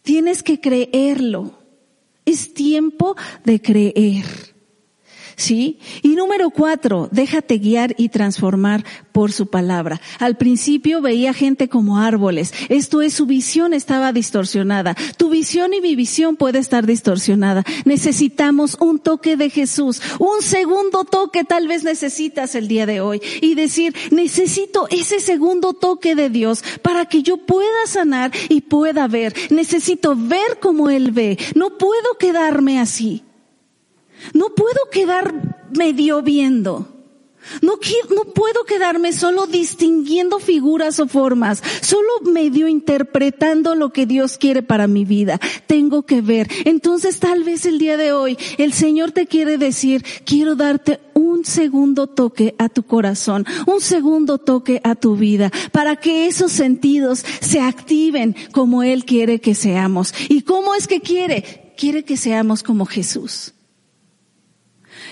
Tienes 0.00 0.42
que 0.42 0.58
creerlo. 0.58 1.58
Es 2.24 2.54
tiempo 2.54 3.14
de 3.44 3.60
creer. 3.60 4.53
¿Sí? 5.36 5.78
Y 6.02 6.10
número 6.10 6.50
cuatro, 6.50 7.08
déjate 7.10 7.58
guiar 7.58 7.94
y 7.98 8.08
transformar 8.08 8.84
por 9.12 9.32
su 9.32 9.48
palabra. 9.48 10.00
Al 10.18 10.36
principio 10.36 11.00
veía 11.00 11.32
gente 11.34 11.68
como 11.68 11.98
árboles. 11.98 12.52
Esto 12.68 13.02
es, 13.02 13.14
su 13.14 13.26
visión 13.26 13.74
estaba 13.74 14.12
distorsionada. 14.12 14.94
Tu 15.16 15.28
visión 15.28 15.72
y 15.74 15.80
mi 15.80 15.96
visión 15.96 16.36
puede 16.36 16.58
estar 16.58 16.86
distorsionada. 16.86 17.64
Necesitamos 17.84 18.76
un 18.80 18.98
toque 18.98 19.36
de 19.36 19.50
Jesús. 19.50 20.00
Un 20.18 20.42
segundo 20.42 21.04
toque 21.04 21.44
tal 21.44 21.68
vez 21.68 21.84
necesitas 21.84 22.54
el 22.54 22.68
día 22.68 22.86
de 22.86 23.00
hoy. 23.00 23.20
Y 23.40 23.54
decir, 23.54 23.94
necesito 24.10 24.88
ese 24.90 25.20
segundo 25.20 25.72
toque 25.72 26.14
de 26.14 26.30
Dios 26.30 26.62
para 26.82 27.06
que 27.06 27.22
yo 27.22 27.38
pueda 27.38 27.86
sanar 27.86 28.32
y 28.48 28.62
pueda 28.62 29.08
ver. 29.08 29.34
Necesito 29.50 30.14
ver 30.16 30.58
como 30.60 30.90
Él 30.90 31.10
ve. 31.10 31.38
No 31.54 31.76
puedo 31.78 32.18
quedarme 32.18 32.80
así. 32.80 33.22
No 34.32 34.54
puedo 34.54 34.88
quedar 34.90 35.68
medio 35.76 36.22
viendo. 36.22 36.94
No, 37.62 37.74
no 38.14 38.24
puedo 38.32 38.64
quedarme 38.64 39.12
solo 39.12 39.46
distinguiendo 39.46 40.38
figuras 40.38 40.98
o 40.98 41.06
formas, 41.06 41.62
solo 41.82 42.08
medio 42.24 42.68
interpretando 42.68 43.74
lo 43.74 43.92
que 43.92 44.06
Dios 44.06 44.38
quiere 44.38 44.62
para 44.62 44.86
mi 44.86 45.04
vida. 45.04 45.38
Tengo 45.66 46.04
que 46.04 46.20
ver. 46.20 46.48
Entonces 46.64 47.20
tal 47.20 47.44
vez 47.44 47.66
el 47.66 47.78
día 47.78 47.96
de 47.96 48.12
hoy 48.12 48.38
el 48.58 48.72
Señor 48.72 49.12
te 49.12 49.26
quiere 49.26 49.58
decir, 49.58 50.04
quiero 50.24 50.56
darte 50.56 51.00
un 51.12 51.44
segundo 51.44 52.06
toque 52.06 52.54
a 52.58 52.68
tu 52.68 52.84
corazón, 52.84 53.46
un 53.66 53.80
segundo 53.80 54.38
toque 54.38 54.80
a 54.82 54.94
tu 54.94 55.16
vida, 55.16 55.52
para 55.72 55.96
que 55.96 56.26
esos 56.26 56.52
sentidos 56.52 57.24
se 57.40 57.60
activen 57.60 58.34
como 58.52 58.82
Él 58.82 59.04
quiere 59.04 59.40
que 59.40 59.54
seamos. 59.54 60.14
¿Y 60.28 60.42
cómo 60.42 60.74
es 60.74 60.88
que 60.88 61.00
quiere? 61.00 61.74
Quiere 61.76 62.04
que 62.04 62.16
seamos 62.16 62.62
como 62.62 62.86
Jesús. 62.86 63.53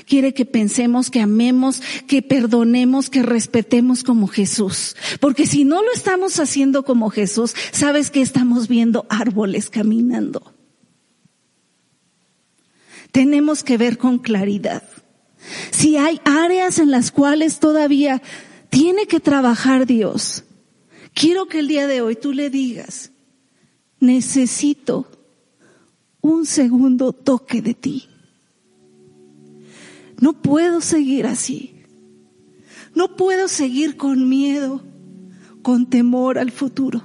Quiere 0.06 0.34
que 0.34 0.44
pensemos, 0.44 1.10
que 1.10 1.20
amemos, 1.20 1.82
que 2.06 2.22
perdonemos, 2.22 3.10
que 3.10 3.22
respetemos 3.22 4.02
como 4.02 4.26
Jesús. 4.26 4.96
Porque 5.20 5.46
si 5.46 5.64
no 5.64 5.82
lo 5.82 5.92
estamos 5.92 6.38
haciendo 6.38 6.84
como 6.84 7.10
Jesús, 7.10 7.54
sabes 7.72 8.10
que 8.10 8.20
estamos 8.20 8.68
viendo 8.68 9.06
árboles 9.08 9.70
caminando. 9.70 10.54
Tenemos 13.12 13.62
que 13.62 13.76
ver 13.76 13.98
con 13.98 14.18
claridad. 14.18 14.82
Si 15.70 15.96
hay 15.96 16.20
áreas 16.24 16.78
en 16.78 16.90
las 16.90 17.10
cuales 17.10 17.58
todavía 17.58 18.22
tiene 18.70 19.06
que 19.06 19.20
trabajar 19.20 19.86
Dios, 19.86 20.44
quiero 21.14 21.46
que 21.46 21.58
el 21.58 21.68
día 21.68 21.86
de 21.86 22.00
hoy 22.00 22.16
tú 22.16 22.32
le 22.32 22.48
digas, 22.48 23.12
necesito 24.00 25.10
un 26.20 26.46
segundo 26.46 27.12
toque 27.12 27.60
de 27.60 27.74
ti. 27.74 28.08
No 30.20 30.40
puedo 30.40 30.80
seguir 30.80 31.26
así. 31.26 31.74
No 32.94 33.16
puedo 33.16 33.48
seguir 33.48 33.96
con 33.96 34.28
miedo, 34.28 34.82
con 35.62 35.88
temor 35.88 36.38
al 36.38 36.50
futuro, 36.50 37.02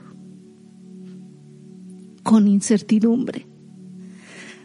con 2.24 2.48
incertidumbre. 2.48 3.48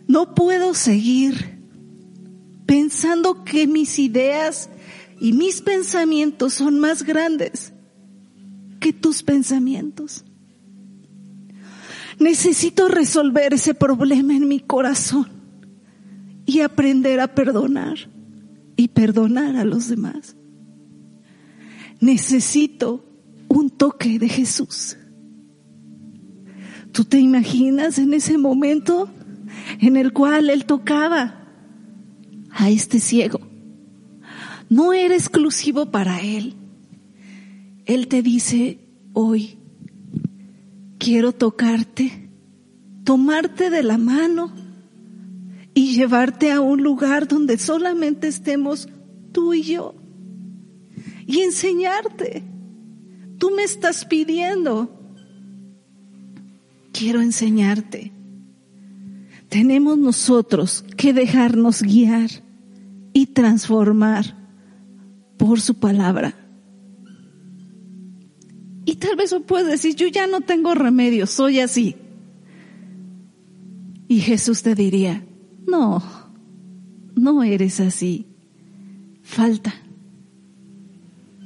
No 0.09 0.35
puedo 0.35 0.75
seguir 0.75 1.61
pensando 2.67 3.45
que 3.45 3.67
mis 3.67 3.99
ideas 3.99 4.69
y 5.21 5.33
mis 5.33 5.61
pensamientos 5.61 6.55
son 6.55 6.81
más 6.81 7.05
grandes 7.05 7.73
que 8.81 8.93
tus 8.93 9.23
pensamientos. 9.23 10.25
Necesito 12.19 12.89
resolver 12.89 13.55
ese 13.55 13.75
problema 13.75 14.35
en 14.35 14.49
mi 14.49 14.59
corazón 14.59 15.29
y 16.45 16.61
aprender 16.61 17.21
a 17.21 17.35
perdonar 17.35 18.12
y 18.83 18.89
perdonar 18.89 19.55
a 19.57 19.65
los 19.65 19.89
demás. 19.89 20.35
Necesito 22.01 23.05
un 23.47 23.71
toque 23.71 24.19
de 24.19 24.29
Jesús. 24.29 24.97
¿Tú 26.91 27.05
te 27.05 27.21
imaginas 27.21 27.99
en 27.99 28.13
ese 28.13 28.39
momento 28.39 29.09
en 29.79 29.97
el 29.97 30.13
cual 30.13 30.51
Él 30.51 30.65
tocaba 30.65 31.47
a 32.51 32.71
este 32.71 32.99
ciego? 32.99 33.41
No 34.69 34.93
era 34.93 35.15
exclusivo 35.15 35.93
para 35.93 36.21
Él. 36.21 36.57
Él 37.87 38.09
te 38.09 38.21
dice, 38.21 38.81
hoy 39.13 39.59
quiero 40.99 41.33
tocarte, 41.33 42.31
tomarte 43.05 43.71
de 43.71 43.85
la 43.85 43.97
mano 43.97 44.53
y 45.75 45.95
llevarte 45.95 46.51
a 46.53 46.61
un 46.61 46.83
lugar 46.83 47.29
donde 47.29 47.59
solamente 47.59 48.29
estemos 48.29 48.89
tú 49.33 49.55
y 49.55 49.63
yo 49.63 49.95
y 51.27 51.41
enseñarte. 51.41 52.45
Tú 53.39 53.51
me 53.51 53.63
estás 53.63 54.05
pidiendo. 54.05 54.91
Quiero 56.93 57.21
enseñarte. 57.21 58.13
Tenemos 59.49 59.99
nosotros 59.99 60.85
que 60.97 61.13
dejarnos 61.13 61.83
guiar 61.83 62.31
y 63.13 63.27
transformar 63.27 64.37
por 65.37 65.61
su 65.61 65.75
palabra. 65.75 66.35
Y 68.85 68.97
tal 68.97 69.17
vez 69.17 69.35
puedes 69.47 69.69
decir, 69.69 69.95
yo 69.95 70.07
ya 70.09 70.27
no 70.27 70.41
tengo 70.41 70.75
remedio, 70.75 71.27
soy 71.27 71.61
así. 71.61 71.97
Y 74.09 74.21
Jesús 74.21 74.63
te 74.63 74.75
diría, 74.75 75.25
no, 75.67 76.03
no 77.15 77.43
eres 77.43 77.81
así. 77.81 78.27
Falta. 79.23 79.75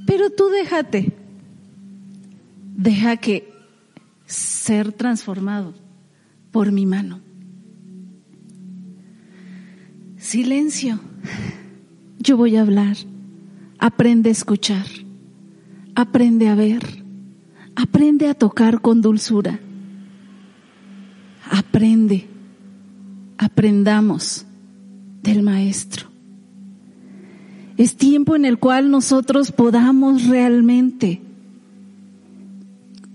Pero 0.07 0.31
tú 0.31 0.49
déjate. 0.49 1.13
Deja 2.77 3.17
que 3.17 3.53
ser 4.27 4.93
transformado 4.93 5.75
por 6.51 6.73
mi 6.73 6.87
mano. 6.87 7.21
Silencio. 10.17 10.99
Yo 12.19 12.37
voy 12.37 12.57
a 12.57 12.63
hablar. 12.63 12.97
Aprende 13.79 14.31
a 14.31 14.33
escuchar. 14.33 14.87
Aprende 15.95 16.49
a 16.49 16.55
ver. 16.55 17.05
Aprende 17.75 18.29
a 18.29 18.35
tocar 18.35 18.81
con 18.81 19.03
dulzura. 19.03 19.61
Aprende 21.51 22.36
aprendamos 23.39 24.47
del 25.23 25.43
Maestro. 25.43 26.09
Es 27.77 27.97
tiempo 27.97 28.37
en 28.37 28.45
el 28.45 28.59
cual 28.59 28.91
nosotros 28.91 29.53
podamos 29.53 30.27
realmente 30.27 31.21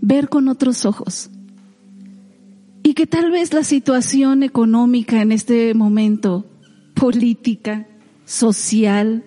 ver 0.02 0.30
con 0.30 0.48
otros 0.48 0.86
ojos. 0.86 1.30
Y 2.84 2.94
que 2.94 3.08
tal 3.08 3.32
vez 3.32 3.54
la 3.54 3.64
situación 3.64 4.44
económica 4.44 5.22
en 5.22 5.32
este 5.32 5.74
momento, 5.74 6.46
política, 6.94 7.88
social, 8.26 9.24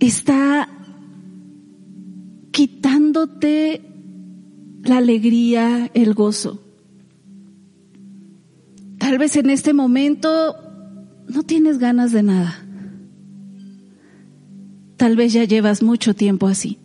está 0.00 0.68
quitándote 2.50 3.82
la 4.82 4.98
alegría, 4.98 5.90
el 5.94 6.14
gozo. 6.14 6.63
Tal 9.04 9.18
vez 9.18 9.36
en 9.36 9.50
este 9.50 9.74
momento 9.74 10.56
no 11.28 11.42
tienes 11.42 11.76
ganas 11.76 12.10
de 12.10 12.22
nada. 12.22 12.54
Tal 14.96 15.14
vez 15.14 15.34
ya 15.34 15.44
llevas 15.44 15.82
mucho 15.82 16.14
tiempo 16.14 16.46
así. 16.46 16.78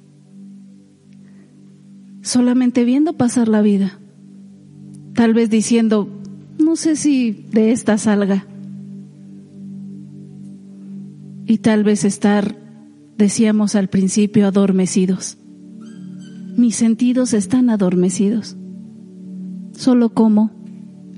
Solamente 2.22 2.84
viendo 2.84 3.14
pasar 3.14 3.48
la 3.48 3.62
vida. 3.62 4.00
Tal 5.14 5.34
vez 5.34 5.50
diciendo, 5.50 6.10
no 6.58 6.76
sé 6.76 6.98
si 6.98 7.32
de 7.32 7.72
esta 7.72 7.98
salga. 7.98 8.46
Y 11.46 11.60
tal 11.60 11.86
vez 11.86 12.04
estar, 12.04 12.54
decíamos 13.18 13.76
al 13.76 13.88
principio, 13.88 14.46
adormecidos. 14.46 15.38
Mis 16.58 16.76
sentidos 16.76 17.34
están 17.34 17.70
adormecidos. 17.70 18.58
Solo 19.72 20.10
como 20.14 20.52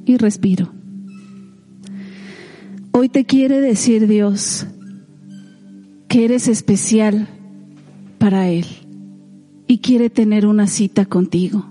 y 0.06 0.18
respiro. 0.18 0.80
Hoy 2.94 3.08
te 3.08 3.26
quiere 3.26 3.62
decir 3.62 4.08
Dios 4.08 4.68
que 6.10 6.26
eres 6.26 6.50
especial 6.50 7.30
para 8.18 8.50
Él 8.50 8.66
y 9.66 9.78
quiere 9.78 10.10
tener 10.10 10.46
una 10.46 10.68
cita 10.68 11.06
contigo. 11.06 11.66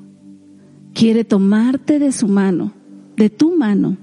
quiere 0.95 1.25
tomarte 1.25 1.99
de 1.99 2.13
su 2.13 2.27
mano, 2.27 2.73
de 3.17 3.31
tu 3.31 3.57
mano, 3.57 3.97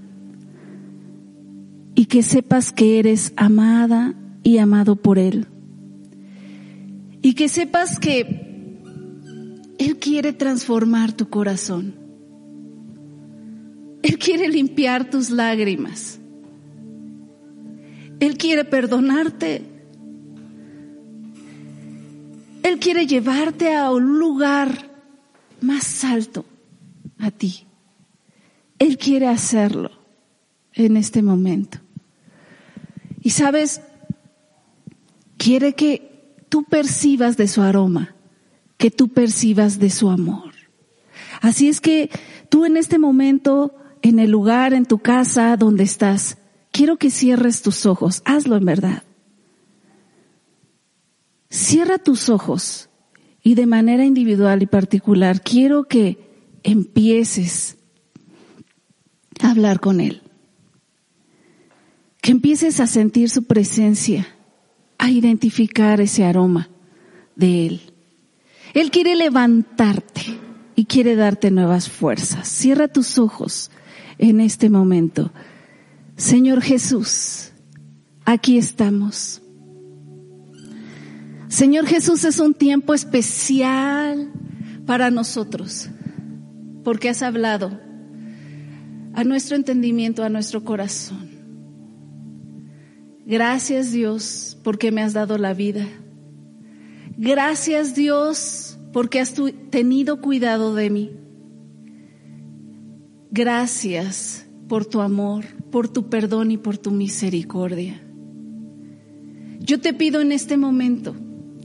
y 1.95 2.05
que 2.05 2.23
sepas 2.23 2.71
que 2.71 2.99
eres 2.99 3.33
amada 3.35 4.15
y 4.43 4.59
amado 4.59 4.95
por 4.95 5.19
Él. 5.19 5.47
Y 7.21 7.33
que 7.33 7.49
sepas 7.49 7.99
que 7.99 8.79
Él 9.79 9.97
quiere 9.97 10.33
transformar 10.33 11.13
tu 11.13 11.27
corazón. 11.29 11.95
Él 14.03 14.17
quiere 14.17 14.47
limpiar 14.47 15.09
tus 15.09 15.29
lágrimas. 15.29 16.19
Él 18.19 18.37
quiere 18.37 18.65
perdonarte. 18.65 19.63
Él 22.63 22.79
quiere 22.79 23.05
llevarte 23.05 23.75
a 23.75 23.91
un 23.91 24.19
lugar 24.19 24.91
más 25.61 26.03
alto 26.03 26.45
a 27.19 27.31
ti. 27.31 27.65
Él 28.79 28.97
quiere 28.97 29.27
hacerlo 29.27 29.91
en 30.73 30.97
este 30.97 31.21
momento. 31.21 31.79
Y 33.21 33.31
sabes, 33.31 33.81
quiere 35.37 35.73
que 35.73 36.35
tú 36.49 36.63
percibas 36.63 37.37
de 37.37 37.47
su 37.47 37.61
aroma, 37.61 38.15
que 38.77 38.91
tú 38.91 39.09
percibas 39.09 39.79
de 39.79 39.89
su 39.89 40.09
amor. 40.09 40.53
Así 41.41 41.67
es 41.67 41.81
que 41.81 42.09
tú 42.49 42.65
en 42.65 42.77
este 42.77 42.99
momento, 42.99 43.75
en 44.01 44.19
el 44.19 44.31
lugar, 44.31 44.73
en 44.73 44.85
tu 44.85 44.99
casa, 44.99 45.57
donde 45.57 45.83
estás, 45.83 46.37
quiero 46.77 46.97
que 46.97 47.09
cierres 47.09 47.63
tus 47.63 47.87
ojos. 47.87 48.21
Hazlo 48.23 48.55
en 48.55 48.65
verdad. 48.65 49.01
Cierra 51.49 51.97
tus 51.97 52.29
ojos 52.29 52.89
y 53.41 53.55
de 53.55 53.65
manera 53.65 54.05
individual 54.05 54.61
y 54.61 54.67
particular 54.67 55.41
quiero 55.41 55.85
que 55.85 56.19
empieces 56.61 57.77
a 59.41 59.49
hablar 59.49 59.79
con 59.79 60.01
Él. 60.01 60.21
Que 62.21 62.29
empieces 62.29 62.79
a 62.79 62.85
sentir 62.85 63.31
su 63.31 63.45
presencia, 63.45 64.27
a 64.99 65.09
identificar 65.09 65.99
ese 65.99 66.25
aroma 66.25 66.69
de 67.35 67.65
Él. 67.65 67.81
Él 68.75 68.91
quiere 68.91 69.15
levantarte 69.15 70.21
y 70.75 70.85
quiere 70.85 71.15
darte 71.15 71.49
nuevas 71.49 71.89
fuerzas. 71.89 72.47
Cierra 72.47 72.87
tus 72.87 73.17
ojos 73.17 73.71
en 74.19 74.41
este 74.41 74.69
momento. 74.69 75.31
Señor 76.17 76.63
Jesús, 76.63 77.51
aquí 78.25 78.57
estamos. 78.57 79.39
Señor 81.47 81.85
Jesús, 81.85 82.23
es 82.23 82.39
un 82.39 82.55
tiempo 82.55 82.95
especial 82.95 84.31
para 84.87 85.11
nosotros, 85.11 85.89
porque 86.83 87.09
has 87.09 87.21
hablado 87.21 87.79
a 89.13 89.23
nuestro 89.23 89.55
entendimiento, 89.55 90.23
a 90.23 90.29
nuestro 90.29 90.63
corazón. 90.63 91.29
Gracias 93.27 93.91
Dios 93.91 94.57
porque 94.63 94.91
me 94.91 95.03
has 95.03 95.13
dado 95.13 95.37
la 95.37 95.53
vida. 95.53 95.85
Gracias 97.15 97.93
Dios 97.93 98.79
porque 98.91 99.19
has 99.19 99.35
tenido 99.69 100.19
cuidado 100.19 100.73
de 100.73 100.89
mí. 100.89 101.11
Gracias 103.29 104.46
por 104.67 104.85
tu 104.85 105.01
amor, 105.01 105.45
por 105.71 105.87
tu 105.87 106.09
perdón 106.09 106.51
y 106.51 106.57
por 106.57 106.77
tu 106.77 106.91
misericordia. 106.91 108.01
Yo 109.59 109.79
te 109.79 109.93
pido 109.93 110.21
en 110.21 110.31
este 110.31 110.57
momento 110.57 111.15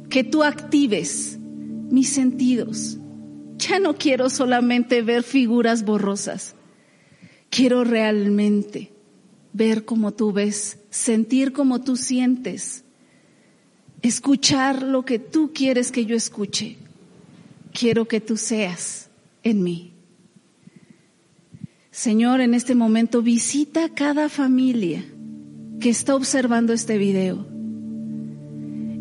que 0.08 0.24
tú 0.24 0.42
actives 0.42 1.38
mis 1.90 2.08
sentidos. 2.08 2.98
Ya 3.58 3.78
no 3.78 3.94
quiero 3.94 4.30
solamente 4.30 5.02
ver 5.02 5.22
figuras 5.22 5.84
borrosas. 5.84 6.54
Quiero 7.50 7.84
realmente 7.84 8.92
ver 9.52 9.84
como 9.84 10.12
tú 10.12 10.32
ves, 10.32 10.78
sentir 10.90 11.52
como 11.52 11.82
tú 11.82 11.96
sientes, 11.96 12.84
escuchar 14.00 14.82
lo 14.82 15.04
que 15.04 15.18
tú 15.18 15.52
quieres 15.54 15.92
que 15.92 16.06
yo 16.06 16.16
escuche. 16.16 16.76
Quiero 17.72 18.06
que 18.06 18.20
tú 18.20 18.36
seas 18.36 19.10
en 19.42 19.62
mí. 19.62 19.91
Señor, 21.92 22.40
en 22.40 22.54
este 22.54 22.74
momento 22.74 23.22
visita 23.22 23.88
cada 23.90 24.28
familia 24.28 25.04
que 25.78 25.90
está 25.90 26.16
observando 26.16 26.72
este 26.72 26.98
video 26.98 27.46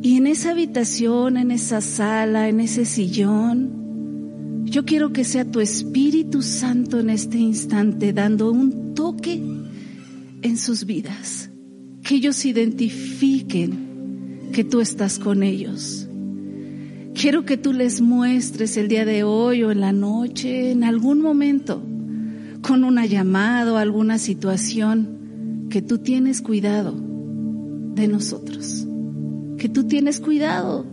y 0.01 0.17
en 0.17 0.27
esa 0.27 0.51
habitación, 0.51 1.37
en 1.37 1.51
esa 1.51 1.79
sala, 1.79 2.49
en 2.49 2.59
ese 2.59 2.85
sillón, 2.85 4.65
yo 4.65 4.83
quiero 4.83 5.13
que 5.13 5.23
sea 5.23 5.45
tu 5.45 5.61
Espíritu 5.61 6.41
Santo 6.41 6.99
en 6.99 7.11
este 7.11 7.37
instante 7.37 8.11
dando 8.11 8.51
un 8.51 8.93
toque 8.93 9.41
en 10.41 10.57
sus 10.57 10.85
vidas. 10.85 11.49
Que 12.03 12.15
ellos 12.15 12.43
identifiquen 12.45 14.49
que 14.51 14.63
tú 14.63 14.81
estás 14.81 15.17
con 15.17 15.43
ellos. 15.43 16.09
Quiero 17.13 17.45
que 17.45 17.57
tú 17.57 17.71
les 17.71 18.01
muestres 18.01 18.75
el 18.75 18.87
día 18.87 19.05
de 19.05 19.23
hoy 19.23 19.63
o 19.63 19.71
en 19.71 19.81
la 19.81 19.93
noche, 19.93 20.71
en 20.71 20.83
algún 20.83 21.21
momento, 21.21 21.83
con 22.61 22.83
una 22.83 23.05
llamada 23.05 23.73
o 23.73 23.77
alguna 23.77 24.17
situación, 24.17 25.67
que 25.69 25.81
tú 25.81 25.99
tienes 25.99 26.41
cuidado 26.41 26.93
de 26.93 28.07
nosotros 28.07 28.87
que 29.61 29.69
tú 29.69 29.83
tienes 29.83 30.19
cuidado 30.19 30.87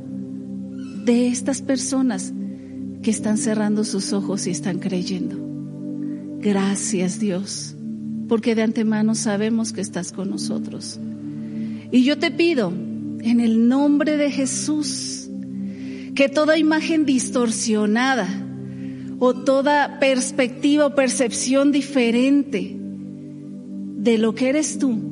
de 1.06 1.28
estas 1.28 1.62
personas 1.62 2.34
que 3.02 3.10
están 3.10 3.38
cerrando 3.38 3.82
sus 3.82 4.12
ojos 4.12 4.46
y 4.46 4.50
están 4.50 4.78
creyendo. 4.78 5.38
Gracias 6.38 7.18
Dios, 7.18 7.74
porque 8.28 8.54
de 8.54 8.64
antemano 8.64 9.14
sabemos 9.14 9.72
que 9.72 9.80
estás 9.80 10.12
con 10.12 10.28
nosotros. 10.28 11.00
Y 11.90 12.04
yo 12.04 12.18
te 12.18 12.30
pido, 12.30 12.70
en 13.22 13.40
el 13.40 13.68
nombre 13.68 14.18
de 14.18 14.30
Jesús, 14.30 15.30
que 16.14 16.28
toda 16.28 16.58
imagen 16.58 17.06
distorsionada 17.06 18.28
o 19.18 19.34
toda 19.34 19.98
perspectiva 19.98 20.86
o 20.86 20.94
percepción 20.94 21.72
diferente 21.72 22.76
de 22.78 24.18
lo 24.18 24.34
que 24.34 24.48
eres 24.48 24.78
tú 24.78 25.08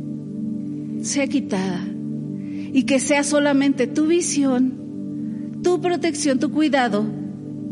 sea 1.03 1.27
quitada 1.27 1.87
y 2.73 2.83
que 2.83 3.01
sea 3.01 3.25
solamente 3.25 3.87
tu 3.87 4.07
visión, 4.07 5.61
tu 5.63 5.81
protección, 5.81 6.39
tu 6.39 6.51
cuidado, 6.51 7.07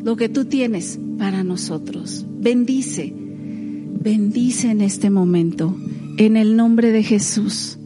lo 0.03 0.17
que 0.17 0.29
tú 0.29 0.47
tienes 0.47 0.99
para 1.19 1.45
nosotros. 1.45 2.25
Bendice, 2.39 3.13
bendice 3.15 4.71
en 4.71 4.81
este 4.81 5.11
momento, 5.11 5.77
en 6.17 6.37
el 6.37 6.57
nombre 6.57 6.91
de 6.91 7.03
Jesús. 7.03 7.79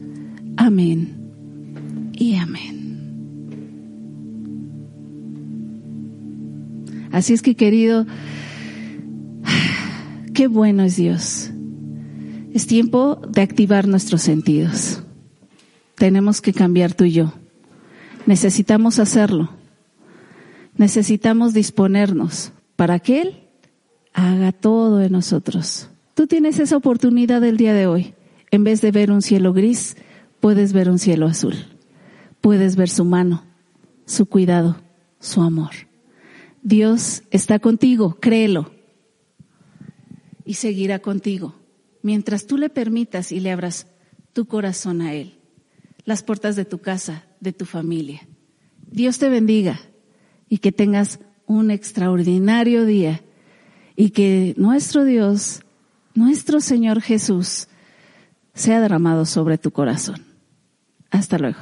Amén 0.55 1.15
y 2.13 2.35
amén. 2.35 2.78
Así 7.11 7.33
es 7.33 7.41
que 7.41 7.55
querido, 7.55 8.05
qué 10.33 10.47
bueno 10.47 10.83
es 10.83 10.95
Dios. 10.95 11.51
Es 12.53 12.67
tiempo 12.67 13.21
de 13.29 13.41
activar 13.41 13.87
nuestros 13.87 14.21
sentidos 14.21 15.03
tenemos 15.99 16.41
que 16.41 16.53
cambiar 16.53 16.95
tú 16.95 17.03
y 17.03 17.11
yo. 17.11 17.33
Necesitamos 18.25 18.97
hacerlo. 18.97 19.49
Necesitamos 20.77 21.53
disponernos 21.53 22.53
para 22.75 22.99
que 22.99 23.21
Él 23.21 23.43
haga 24.13 24.53
todo 24.53 25.01
en 25.01 25.11
nosotros. 25.11 25.89
Tú 26.15 26.25
tienes 26.25 26.57
esa 26.59 26.77
oportunidad 26.77 27.43
el 27.43 27.57
día 27.57 27.73
de 27.73 27.85
hoy. 27.85 28.13
En 28.49 28.63
vez 28.63 28.81
de 28.81 28.91
ver 28.91 29.11
un 29.11 29.21
cielo 29.21 29.53
gris, 29.53 29.97
puedes 30.39 30.73
ver 30.73 30.89
un 30.89 30.97
cielo 30.99 31.27
azul. 31.27 31.55
Puedes 32.41 32.77
ver 32.77 32.89
su 32.89 33.03
mano, 33.03 33.43
su 34.05 34.25
cuidado, 34.25 34.77
su 35.19 35.41
amor. 35.41 35.88
Dios 36.61 37.23
está 37.31 37.59
contigo, 37.59 38.17
créelo. 38.19 38.71
Y 40.45 40.55
seguirá 40.55 40.99
contigo 40.99 41.55
mientras 42.01 42.47
tú 42.47 42.57
le 42.57 42.69
permitas 42.69 43.31
y 43.31 43.39
le 43.39 43.51
abras 43.51 43.87
tu 44.33 44.45
corazón 44.45 45.01
a 45.01 45.13
Él 45.13 45.39
las 46.09 46.23
puertas 46.23 46.55
de 46.55 46.65
tu 46.65 46.79
casa, 46.79 47.23
de 47.39 47.53
tu 47.53 47.65
familia. 47.65 48.21
Dios 48.89 49.19
te 49.19 49.29
bendiga 49.29 49.79
y 50.49 50.57
que 50.57 50.71
tengas 50.71 51.19
un 51.45 51.69
extraordinario 51.69 52.85
día 52.85 53.21
y 53.95 54.09
que 54.09 54.55
nuestro 54.57 55.05
Dios, 55.05 55.61
nuestro 56.15 56.61
Señor 56.61 57.01
Jesús, 57.01 57.67
sea 58.55 58.81
derramado 58.81 59.25
sobre 59.25 59.59
tu 59.59 59.69
corazón. 59.69 60.25
Hasta 61.11 61.37
luego. 61.37 61.59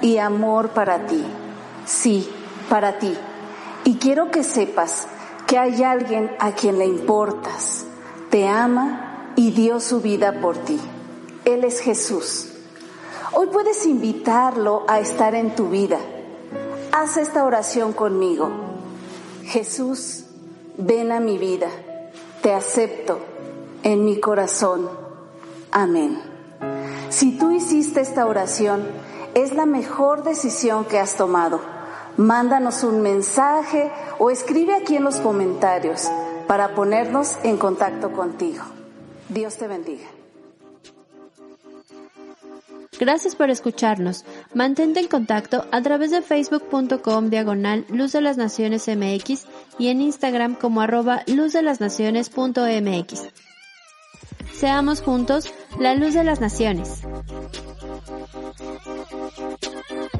Y 0.00 0.18
amor 0.18 0.70
para 0.70 1.06
ti, 1.06 1.24
sí, 1.84 2.28
para 2.68 2.98
ti. 2.98 3.14
Y 3.84 3.96
quiero 3.96 4.30
que 4.30 4.44
sepas 4.44 5.08
que 5.46 5.58
hay 5.58 5.82
alguien 5.82 6.30
a 6.38 6.52
quien 6.52 6.78
le 6.78 6.86
importas 6.86 7.86
te 8.30 8.46
ama 8.46 9.32
y 9.36 9.52
dio 9.52 9.80
su 9.80 10.00
vida 10.00 10.40
por 10.40 10.58
ti. 10.58 10.78
Él 11.46 11.64
es 11.64 11.80
Jesús. 11.80 12.48
Hoy 13.32 13.46
puedes 13.46 13.86
invitarlo 13.86 14.84
a 14.88 15.00
estar 15.00 15.34
en 15.34 15.54
tu 15.54 15.70
vida. 15.70 15.98
haz 16.92 17.16
esta 17.16 17.44
oración 17.44 17.92
conmigo. 17.92 18.50
Jesús, 19.44 20.24
ven 20.76 21.12
a 21.12 21.20
mi 21.20 21.38
vida, 21.38 21.68
te 22.42 22.52
acepto 22.52 23.20
en 23.82 24.04
mi 24.04 24.20
corazón. 24.20 24.88
Amén. 25.70 26.20
Si 27.08 27.38
tú 27.38 27.52
hiciste 27.52 28.00
esta 28.00 28.26
oración, 28.26 28.86
es 29.36 29.52
la 29.52 29.66
mejor 29.66 30.24
decisión 30.24 30.86
que 30.86 30.98
has 30.98 31.14
tomado. 31.14 31.60
Mándanos 32.16 32.82
un 32.84 33.02
mensaje 33.02 33.92
o 34.18 34.30
escribe 34.30 34.74
aquí 34.74 34.96
en 34.96 35.04
los 35.04 35.16
comentarios 35.16 36.10
para 36.46 36.74
ponernos 36.74 37.36
en 37.42 37.58
contacto 37.58 38.12
contigo. 38.12 38.64
Dios 39.28 39.56
te 39.58 39.68
bendiga. 39.68 40.06
Gracias 42.98 43.36
por 43.36 43.50
escucharnos. 43.50 44.24
Mantente 44.54 45.00
en 45.00 45.08
contacto 45.08 45.66
a 45.70 45.82
través 45.82 46.12
de 46.12 46.22
facebook.com 46.22 47.28
diagonal 47.28 47.84
Luz 47.90 48.12
de 48.12 48.22
las 48.22 48.38
Naciones 48.38 48.88
MX 48.88 49.44
y 49.78 49.88
en 49.88 50.00
Instagram 50.00 50.54
como 50.54 50.80
arroba 50.80 51.24
luz 51.26 51.52
de 51.52 51.60
las 51.60 51.78
naciones.mx. 51.78 53.28
Seamos 54.54 55.02
juntos 55.02 55.52
la 55.78 55.94
luz 55.94 56.14
de 56.14 56.24
las 56.24 56.40
naciones. 56.40 57.02